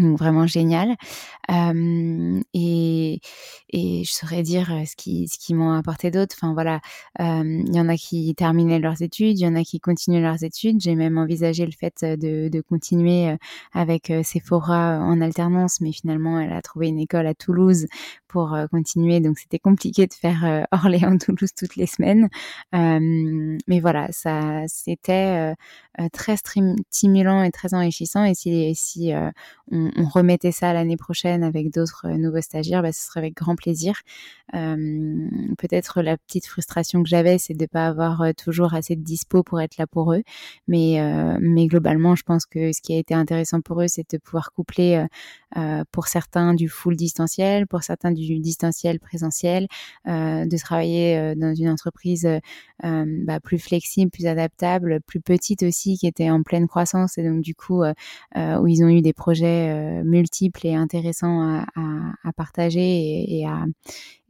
Donc 0.00 0.18
vraiment 0.18 0.46
génial. 0.46 0.96
et, 2.54 3.20
et 3.70 4.04
je 4.04 4.12
saurais 4.12 4.42
dire 4.42 4.66
ce 4.86 4.96
qui, 4.96 5.28
ce 5.28 5.38
qui 5.38 5.54
m'ont 5.54 5.72
apporté 5.72 6.10
d'autres. 6.10 6.36
Enfin 6.40 6.52
voilà, 6.54 6.80
il 7.18 7.74
y 7.74 7.80
en 7.80 7.88
a 7.88 7.96
qui 7.96 8.34
terminaient 8.34 8.78
leurs 8.78 9.02
études, 9.02 9.38
il 9.38 9.42
y 9.42 9.46
en 9.46 9.54
a 9.56 9.62
qui 9.62 9.80
continuent 9.80 10.22
leurs 10.22 10.42
études. 10.44 10.80
J'ai 10.80 10.94
même 10.94 11.18
envisagé 11.18 11.66
le 11.66 11.72
fait 11.72 12.04
de, 12.04 12.48
de 12.48 12.60
continuer 12.60 13.36
avec 13.72 14.12
Sephora 14.24 14.98
en 15.00 15.20
alternance, 15.20 15.80
mais 15.80 15.92
finalement 15.92 16.40
elle 16.40 16.52
a 16.52 16.62
trouvé 16.62 16.88
une 16.88 16.98
école 16.98 17.26
à 17.26 17.34
Toulouse 17.34 17.86
pour 18.30 18.56
continuer. 18.70 19.20
Donc 19.20 19.38
c'était 19.38 19.58
compliqué 19.58 20.06
de 20.06 20.14
faire 20.14 20.66
Orléans-Toulouse 20.72 21.50
toutes 21.56 21.76
les 21.76 21.86
semaines. 21.86 22.28
mais 22.72 23.80
voilà, 23.80 24.08
ça 24.12 24.62
c'était 24.68 25.54
très 26.12 26.36
stimulant 26.90 27.42
et 27.42 27.50
très 27.50 27.74
enrichissant. 27.74 28.24
Et 28.24 28.34
si, 28.34 28.74
si 28.74 29.12
on 29.70 30.08
remettait 30.08 30.52
ça 30.52 30.72
l'année 30.72 30.96
prochaine 30.96 31.42
avec 31.42 31.72
d'autres 31.72 32.06
euh, 32.06 32.16
nouveaux 32.16 32.40
stagiaires, 32.40 32.82
bah, 32.82 32.92
ce 32.92 33.04
serait 33.04 33.20
avec 33.20 33.34
grand 33.34 33.56
plaisir. 33.56 34.00
Peut-être 34.52 36.02
la 36.02 36.16
petite 36.16 36.46
frustration 36.46 37.02
que 37.02 37.08
j'avais, 37.08 37.38
c'est 37.38 37.54
de 37.54 37.62
ne 37.62 37.66
pas 37.66 37.86
avoir 37.86 38.22
euh, 38.22 38.32
toujours 38.32 38.74
assez 38.74 38.96
de 38.96 39.02
dispo 39.02 39.42
pour 39.42 39.60
être 39.60 39.76
là 39.78 39.86
pour 39.86 40.12
eux. 40.12 40.22
Mais, 40.66 41.00
euh, 41.00 41.38
mais 41.40 41.66
globalement, 41.66 42.16
je 42.16 42.22
pense 42.24 42.46
que 42.46 42.72
ce 42.72 42.80
qui 42.80 42.94
a 42.94 42.98
été 42.98 43.14
intéressant 43.14 43.60
pour 43.60 43.80
eux, 43.82 43.88
c'est 43.88 44.10
de 44.10 44.18
pouvoir 44.18 44.52
coupler 44.52 45.04
pour 45.90 46.06
certains 46.08 46.54
du 46.54 46.68
full 46.68 46.96
distanciel, 46.96 47.66
pour 47.66 47.82
certains 47.82 48.12
du 48.12 48.38
distanciel 48.38 49.00
présentiel, 49.00 49.66
de 50.06 50.58
travailler 50.58 51.34
dans 51.36 51.54
une 51.54 51.68
entreprise 51.68 52.28
bah, 52.82 53.40
plus 53.40 53.58
flexible, 53.58 54.10
plus 54.10 54.26
adaptable, 54.26 55.00
plus 55.06 55.20
petite 55.20 55.62
aussi, 55.62 55.96
qui 55.98 56.06
était 56.06 56.30
en 56.30 56.42
pleine 56.42 56.68
croissance 56.68 57.18
et 57.18 57.24
donc 57.24 57.40
du 57.40 57.54
coup 57.54 57.82
où 58.36 58.66
ils 58.66 58.84
ont 58.84 58.88
eu 58.88 59.02
des 59.02 59.12
projets 59.12 59.70
euh, 59.70 60.04
multiples 60.04 60.66
et 60.66 60.74
intéressants 60.74 61.64
à, 61.76 62.32
partager 62.36 63.38
et, 63.38 63.46
à, 63.46 63.64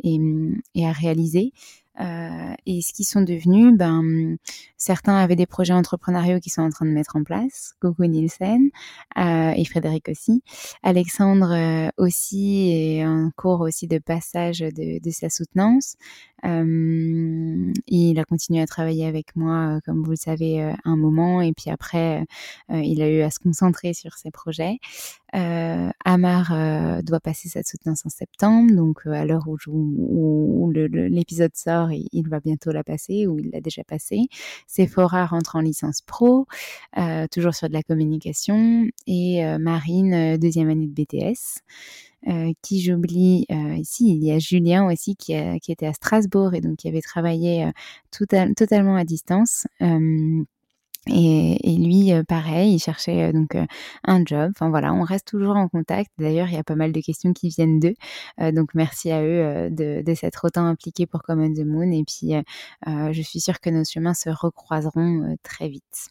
et, 0.02 0.86
à 0.86 0.92
réaliser. 0.92 1.52
Euh, 1.98 2.54
et 2.66 2.82
ce 2.82 2.92
qu'ils 2.92 3.06
sont 3.06 3.22
devenus, 3.22 3.76
ben, 3.76 4.36
certains 4.76 5.16
avaient 5.16 5.36
des 5.36 5.46
projets 5.46 5.72
entrepreneuriaux 5.72 6.40
qui 6.40 6.50
sont 6.50 6.62
en 6.62 6.70
train 6.70 6.86
de 6.86 6.92
mettre 6.92 7.16
en 7.16 7.24
place. 7.24 7.74
Coco 7.80 8.04
Nielsen 8.06 8.70
euh, 9.18 9.52
et 9.56 9.64
Frédéric 9.64 10.08
aussi. 10.08 10.42
Alexandre 10.82 11.90
aussi 11.96 12.72
est 12.72 13.06
en 13.06 13.30
cours 13.36 13.60
aussi 13.60 13.86
de 13.86 13.98
passage 13.98 14.60
de, 14.60 15.02
de 15.02 15.10
sa 15.10 15.28
soutenance. 15.30 15.96
Euh, 16.44 17.72
il 17.86 18.18
a 18.18 18.24
continué 18.24 18.60
à 18.60 18.66
travailler 18.66 19.06
avec 19.06 19.36
moi, 19.36 19.76
euh, 19.76 19.80
comme 19.84 20.02
vous 20.02 20.10
le 20.10 20.16
savez, 20.16 20.62
euh, 20.62 20.72
un 20.84 20.96
moment, 20.96 21.40
et 21.40 21.52
puis 21.52 21.70
après, 21.70 22.24
il 22.70 23.02
a 23.02 23.08
eu 23.10 23.20
à 23.22 23.30
se 23.30 23.38
concentrer 23.38 23.94
sur 23.94 24.14
ses 24.14 24.30
projets. 24.30 24.78
Amar 25.32 27.02
doit 27.02 27.20
passer 27.20 27.48
sa 27.48 27.62
soutenance 27.62 28.04
en 28.04 28.08
septembre, 28.08 28.74
donc 28.74 29.06
à 29.06 29.24
l'heure 29.24 29.46
où, 29.48 30.70
l'épisode 30.72 31.54
sort, 31.54 31.90
il, 31.92 32.28
va 32.28 32.40
bientôt 32.40 32.72
la 32.72 32.84
passer, 32.84 33.26
ou 33.26 33.38
il 33.38 33.50
l'a 33.52 33.60
déjà 33.60 33.84
passé. 33.84 34.28
Sephora 34.66 35.26
rentre 35.26 35.56
en 35.56 35.60
licence 35.60 36.00
pro, 36.02 36.46
toujours 37.30 37.54
sur 37.54 37.68
de 37.68 37.74
la 37.74 37.82
communication, 37.82 38.86
et 39.06 39.42
Marine, 39.58 40.36
deuxième 40.36 40.70
année 40.70 40.88
de 40.88 40.92
BTS. 40.92 41.62
Euh, 42.28 42.52
qui 42.62 42.82
j'oublie 42.82 43.46
euh, 43.50 43.76
ici, 43.76 44.10
il 44.10 44.22
y 44.22 44.30
a 44.30 44.38
Julien 44.38 44.86
aussi 44.86 45.16
qui, 45.16 45.34
qui, 45.62 45.72
était 45.72 45.86
à 45.86 45.94
Strasbourg 45.94 46.52
et 46.54 46.60
donc 46.60 46.76
qui 46.76 46.88
avait 46.88 47.00
travaillé 47.00 47.64
euh, 47.64 48.46
totalement 48.54 48.96
à 48.96 49.04
distance. 49.04 49.66
Et, 51.06 51.72
et, 51.72 51.76
lui, 51.78 52.12
pareil, 52.28 52.74
il 52.74 52.78
cherchait 52.78 53.32
donc 53.32 53.56
un 54.04 54.22
job. 54.26 54.50
Enfin 54.54 54.68
voilà, 54.68 54.92
on 54.92 55.02
reste 55.02 55.26
toujours 55.26 55.56
en 55.56 55.66
contact. 55.66 56.10
D'ailleurs, 56.18 56.48
il 56.48 56.54
y 56.54 56.58
a 56.58 56.62
pas 56.62 56.74
mal 56.76 56.92
de 56.92 57.00
questions 57.00 57.32
qui 57.32 57.48
viennent 57.48 57.80
d'eux. 57.80 57.94
donc 58.52 58.74
merci 58.74 59.10
à 59.10 59.22
eux 59.22 59.70
de, 59.70 60.02
de 60.02 60.14
s'être 60.14 60.44
autant 60.44 60.66
impliqués 60.66 61.06
pour 61.06 61.22
Common 61.22 61.54
the 61.54 61.64
Moon. 61.64 61.90
Et 61.90 62.04
puis, 62.04 62.34
je 62.86 63.22
suis 63.22 63.40
sûre 63.40 63.60
que 63.60 63.70
nos 63.70 63.84
chemins 63.84 64.14
se 64.14 64.28
recroiseront 64.28 65.36
très 65.42 65.68
vite. 65.68 66.10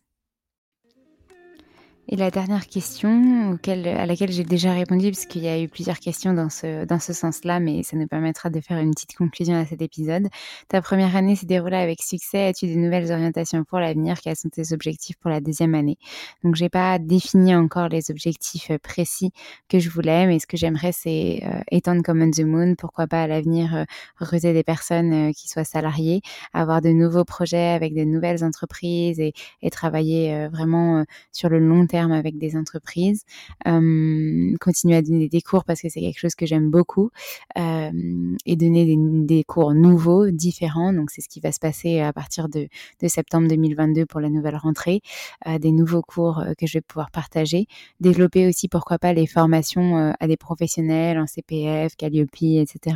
Et 2.11 2.15
la 2.15 2.31
dernière 2.31 2.65
question 2.65 3.59
à 3.67 4.05
laquelle 4.07 4.31
j'ai 4.31 4.43
déjà 4.43 4.73
répondu, 4.73 5.11
parce 5.11 5.27
qu'il 5.27 5.43
y 5.43 5.47
a 5.47 5.61
eu 5.61 5.67
plusieurs 5.67 5.99
questions 5.99 6.33
dans 6.33 6.49
ce, 6.49 6.83
dans 6.85 6.97
ce 6.97 7.13
sens-là, 7.13 7.59
mais 7.59 7.83
ça 7.83 7.97
nous 7.97 8.07
permettra 8.07 8.49
de 8.49 8.59
faire 8.61 8.79
une 8.79 8.95
petite 8.95 9.15
conclusion 9.15 9.53
à 9.53 9.63
cet 9.67 9.83
épisode. 9.83 10.27
Ta 10.69 10.81
première 10.81 11.15
année 11.15 11.35
s'est 11.35 11.45
déroulée 11.45 11.77
avec 11.77 12.01
succès. 12.01 12.47
As-tu 12.47 12.65
des 12.65 12.77
nouvelles 12.77 13.11
orientations 13.11 13.63
pour 13.63 13.77
l'avenir? 13.77 14.19
Quels 14.23 14.35
sont 14.35 14.49
tes 14.49 14.73
objectifs 14.73 15.17
pour 15.17 15.29
la 15.29 15.39
deuxième 15.39 15.75
année? 15.75 15.97
Donc, 16.43 16.55
j'ai 16.55 16.69
pas 16.69 16.97
défini 16.97 17.53
encore 17.53 17.89
les 17.89 18.09
objectifs 18.09 18.71
euh, 18.71 18.79
précis 18.79 19.31
que 19.67 19.77
je 19.77 19.91
voulais, 19.91 20.25
mais 20.25 20.39
ce 20.39 20.47
que 20.47 20.57
j'aimerais, 20.57 20.91
c'est 20.91 21.41
euh, 21.43 21.61
étendre 21.69 22.01
Common 22.01 22.31
the 22.31 22.41
Moon. 22.41 22.73
Pourquoi 22.75 23.05
pas 23.05 23.21
à 23.21 23.27
l'avenir 23.27 23.75
euh, 23.75 23.83
recruter 24.17 24.53
des 24.53 24.63
personnes 24.63 25.29
euh, 25.29 25.31
qui 25.31 25.47
soient 25.47 25.63
salariées, 25.63 26.21
avoir 26.53 26.81
de 26.81 26.89
nouveaux 26.89 27.23
projets 27.23 27.69
avec 27.69 27.93
de 27.93 28.03
nouvelles 28.03 28.43
entreprises 28.43 29.19
et 29.19 29.33
travailler 29.69 30.47
vraiment 30.47 31.05
sur 31.31 31.49
le 31.49 31.59
long 31.59 31.85
terme 31.85 31.98
avec 32.11 32.37
des 32.37 32.55
entreprises, 32.55 33.23
continuer 33.65 34.95
à 34.95 35.01
donner 35.01 35.29
des 35.29 35.41
cours 35.41 35.63
parce 35.63 35.81
que 35.81 35.89
c'est 35.89 36.01
quelque 36.01 36.19
chose 36.19 36.35
que 36.35 36.45
j'aime 36.45 36.69
beaucoup 36.69 37.11
et 37.55 38.55
donner 38.55 38.97
des, 39.25 39.43
cours 39.43 39.73
nouveaux, 39.73 40.29
différents. 40.29 40.93
Donc 40.93 41.11
c'est 41.11 41.21
ce 41.21 41.29
qui 41.29 41.39
va 41.39 41.51
se 41.51 41.59
passer 41.59 41.99
à 41.99 42.13
partir 42.13 42.49
de, 42.49 42.67
septembre 43.07 43.47
2022 43.47 44.05
pour 44.05 44.19
la 44.19 44.29
nouvelle 44.29 44.55
rentrée, 44.55 45.01
des 45.59 45.71
nouveaux 45.71 46.01
cours 46.01 46.43
que 46.57 46.67
je 46.67 46.77
vais 46.77 46.81
pouvoir 46.81 47.11
partager, 47.11 47.67
développer 47.99 48.47
aussi 48.47 48.67
pourquoi 48.67 48.97
pas 48.97 49.13
les 49.13 49.27
formations 49.27 50.13
à 50.19 50.27
des 50.27 50.37
professionnels 50.37 51.19
en 51.19 51.27
CPF, 51.27 51.95
Calliope, 51.95 52.29
etc. 52.41 52.95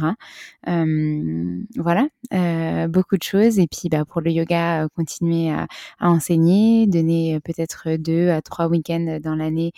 voilà, 0.65 2.07
beaucoup 2.87 3.17
de 3.17 3.23
choses 3.23 3.59
et 3.59 3.67
puis 3.67 3.89
bah, 3.89 4.05
pour 4.05 4.21
le 4.21 4.31
yoga, 4.31 4.87
continuer 4.95 5.51
à 5.51 5.67
enseigner, 5.99 6.87
donner 6.87 7.39
peut-être 7.43 7.97
deux 7.97 8.29
à 8.29 8.41
trois 8.41 8.67
week-ends 8.67 8.92
dans 8.99 9.35
l'année 9.35 9.71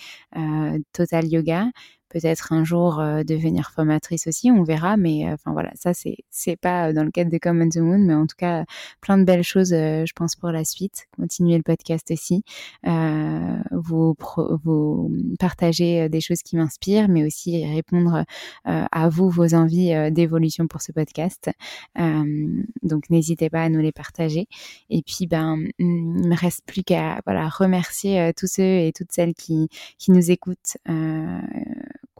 Total 0.93 1.25
Yoga 1.25 1.67
peut-être 2.15 2.53
un 2.53 2.63
jour 2.63 3.03
devenir 3.27 3.71
formatrice 3.71 4.25
aussi, 4.27 4.49
on 4.49 4.63
verra. 4.63 4.95
Mais 4.95 5.29
enfin 5.33 5.51
voilà, 5.51 5.71
ça 5.75 5.93
c'est 5.93 6.15
c'est 6.29 6.55
pas 6.55 6.93
dans 6.93 7.03
le 7.03 7.11
cadre 7.11 7.29
de 7.29 7.37
Common 7.37 7.67
the 7.67 7.77
Moon, 7.77 7.97
mais 7.97 8.13
en 8.13 8.25
tout 8.25 8.37
cas 8.37 8.63
plein 9.01 9.17
de 9.17 9.25
belles 9.25 9.43
choses, 9.43 9.71
je 9.71 10.13
pense 10.13 10.37
pour 10.37 10.49
la 10.49 10.63
suite. 10.63 11.07
Continuer 11.17 11.57
le 11.57 11.63
podcast 11.63 12.09
aussi, 12.11 12.43
vous 12.85 14.15
vous 14.63 15.11
partager 15.39 16.07
des 16.07 16.21
choses 16.21 16.41
qui 16.41 16.55
m'inspirent, 16.55 17.09
mais 17.09 17.25
aussi 17.25 17.65
répondre 17.65 18.23
à 18.63 19.09
vous 19.09 19.29
vos 19.29 19.53
envies 19.53 19.93
d'évolution 20.11 20.67
pour 20.67 20.81
ce 20.81 20.93
podcast. 20.93 21.49
donc 21.97 23.09
n'hésitez 23.09 23.49
pas 23.49 23.63
à 23.63 23.67
nous 23.69 23.81
les 23.81 23.91
partager. 23.91 24.47
Et 24.89 25.01
puis 25.01 25.27
ben 25.27 25.59
il 25.79 25.85
me 25.85 26.35
reste 26.35 26.61
plus 26.65 26.83
qu'à 26.83 27.19
voilà 27.25 27.49
remercier 27.49 28.31
tous 28.37 28.47
ceux 28.47 28.63
et 28.63 28.93
toutes 28.95 29.11
celles 29.11 29.33
qui 29.33 29.67
qui 29.97 30.11
nous 30.11 30.31
écoutent 30.31 30.77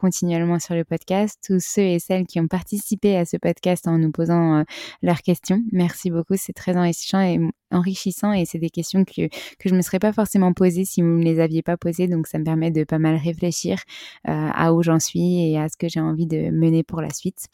continuellement 0.06 0.60
sur 0.60 0.76
le 0.76 0.84
podcast, 0.84 1.36
tous 1.44 1.58
ceux 1.58 1.82
et 1.82 1.98
celles 1.98 2.26
qui 2.26 2.38
ont 2.38 2.46
participé 2.46 3.16
à 3.16 3.24
ce 3.24 3.36
podcast 3.36 3.88
en 3.88 3.98
nous 3.98 4.12
posant 4.12 4.58
euh, 4.58 4.62
leurs 5.02 5.20
questions. 5.20 5.60
Merci 5.72 6.12
beaucoup, 6.12 6.34
c'est 6.36 6.52
très 6.52 6.76
enrichissant 6.76 7.20
et 7.20 7.40
enrichissant 7.72 8.32
et 8.32 8.44
c'est 8.44 8.60
des 8.60 8.70
questions 8.70 9.04
que, 9.04 9.26
que 9.26 9.64
je 9.64 9.70
ne 9.70 9.78
me 9.78 9.82
serais 9.82 9.98
pas 9.98 10.12
forcément 10.12 10.52
posées 10.52 10.84
si 10.84 11.02
vous 11.02 11.08
ne 11.08 11.14
me 11.14 11.24
les 11.24 11.40
aviez 11.40 11.62
pas 11.62 11.76
posées. 11.76 12.06
Donc 12.06 12.28
ça 12.28 12.38
me 12.38 12.44
permet 12.44 12.70
de 12.70 12.84
pas 12.84 13.00
mal 13.00 13.16
réfléchir 13.16 13.80
euh, 14.28 14.48
à 14.54 14.72
où 14.74 14.84
j'en 14.84 15.00
suis 15.00 15.50
et 15.50 15.58
à 15.58 15.68
ce 15.68 15.76
que 15.76 15.88
j'ai 15.88 15.98
envie 15.98 16.28
de 16.28 16.50
mener 16.52 16.84
pour 16.84 17.00
la 17.00 17.10
suite. 17.10 17.48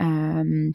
Euh, 0.00 0.72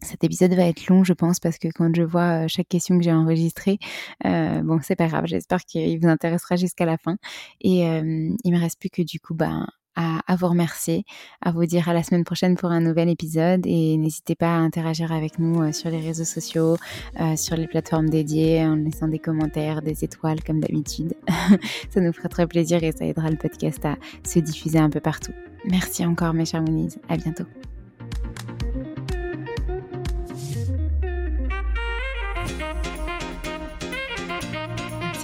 cet 0.00 0.22
épisode 0.22 0.54
va 0.54 0.62
être 0.68 0.86
long, 0.86 1.02
je 1.02 1.12
pense, 1.12 1.40
parce 1.40 1.58
que 1.58 1.66
quand 1.74 1.92
je 1.92 2.02
vois 2.02 2.46
chaque 2.46 2.68
question 2.68 2.98
que 2.98 3.02
j'ai 3.02 3.12
enregistrée, 3.12 3.78
bon, 4.22 4.78
c'est 4.80 4.94
pas 4.94 5.08
grave. 5.08 5.24
J'espère 5.26 5.64
qu'il 5.64 5.98
vous 5.98 6.06
intéressera 6.06 6.54
jusqu'à 6.54 6.84
la 6.84 6.98
fin. 6.98 7.16
Et 7.60 7.80
il 7.80 8.52
me 8.52 8.60
reste 8.60 8.78
plus 8.78 8.90
que 8.90 9.02
du 9.02 9.18
coup, 9.18 9.34
ben, 9.34 9.66
à, 9.98 10.36
vous 10.36 10.48
remercier, 10.48 11.04
à 11.42 11.50
vous 11.50 11.66
dire 11.66 11.88
à 11.88 11.92
la 11.92 12.02
semaine 12.02 12.24
prochaine 12.24 12.56
pour 12.56 12.70
un 12.70 12.80
nouvel 12.80 13.08
épisode 13.08 13.66
et 13.66 13.96
n'hésitez 13.96 14.36
pas 14.36 14.54
à 14.54 14.58
interagir 14.58 15.12
avec 15.12 15.38
nous 15.38 15.62
euh, 15.62 15.72
sur 15.72 15.90
les 15.90 16.00
réseaux 16.00 16.24
sociaux, 16.24 16.76
euh, 17.20 17.36
sur 17.36 17.56
les 17.56 17.66
plateformes 17.66 18.08
dédiées 18.08 18.64
en 18.64 18.76
laissant 18.76 19.08
des 19.08 19.18
commentaires, 19.18 19.82
des 19.82 20.04
étoiles 20.04 20.42
comme 20.44 20.60
d'habitude. 20.60 21.14
ça 21.90 22.00
nous 22.00 22.12
ferait 22.12 22.28
très 22.28 22.46
plaisir 22.46 22.82
et 22.84 22.92
ça 22.92 23.04
aidera 23.04 23.28
le 23.30 23.36
podcast 23.36 23.84
à 23.84 23.96
se 24.24 24.38
diffuser 24.38 24.78
un 24.78 24.90
peu 24.90 25.00
partout. 25.00 25.32
Merci 25.64 26.06
encore 26.06 26.32
mes 26.32 26.44
chers 26.44 26.62
Moonies, 26.62 26.96
à 27.08 27.16
bientôt. 27.16 27.44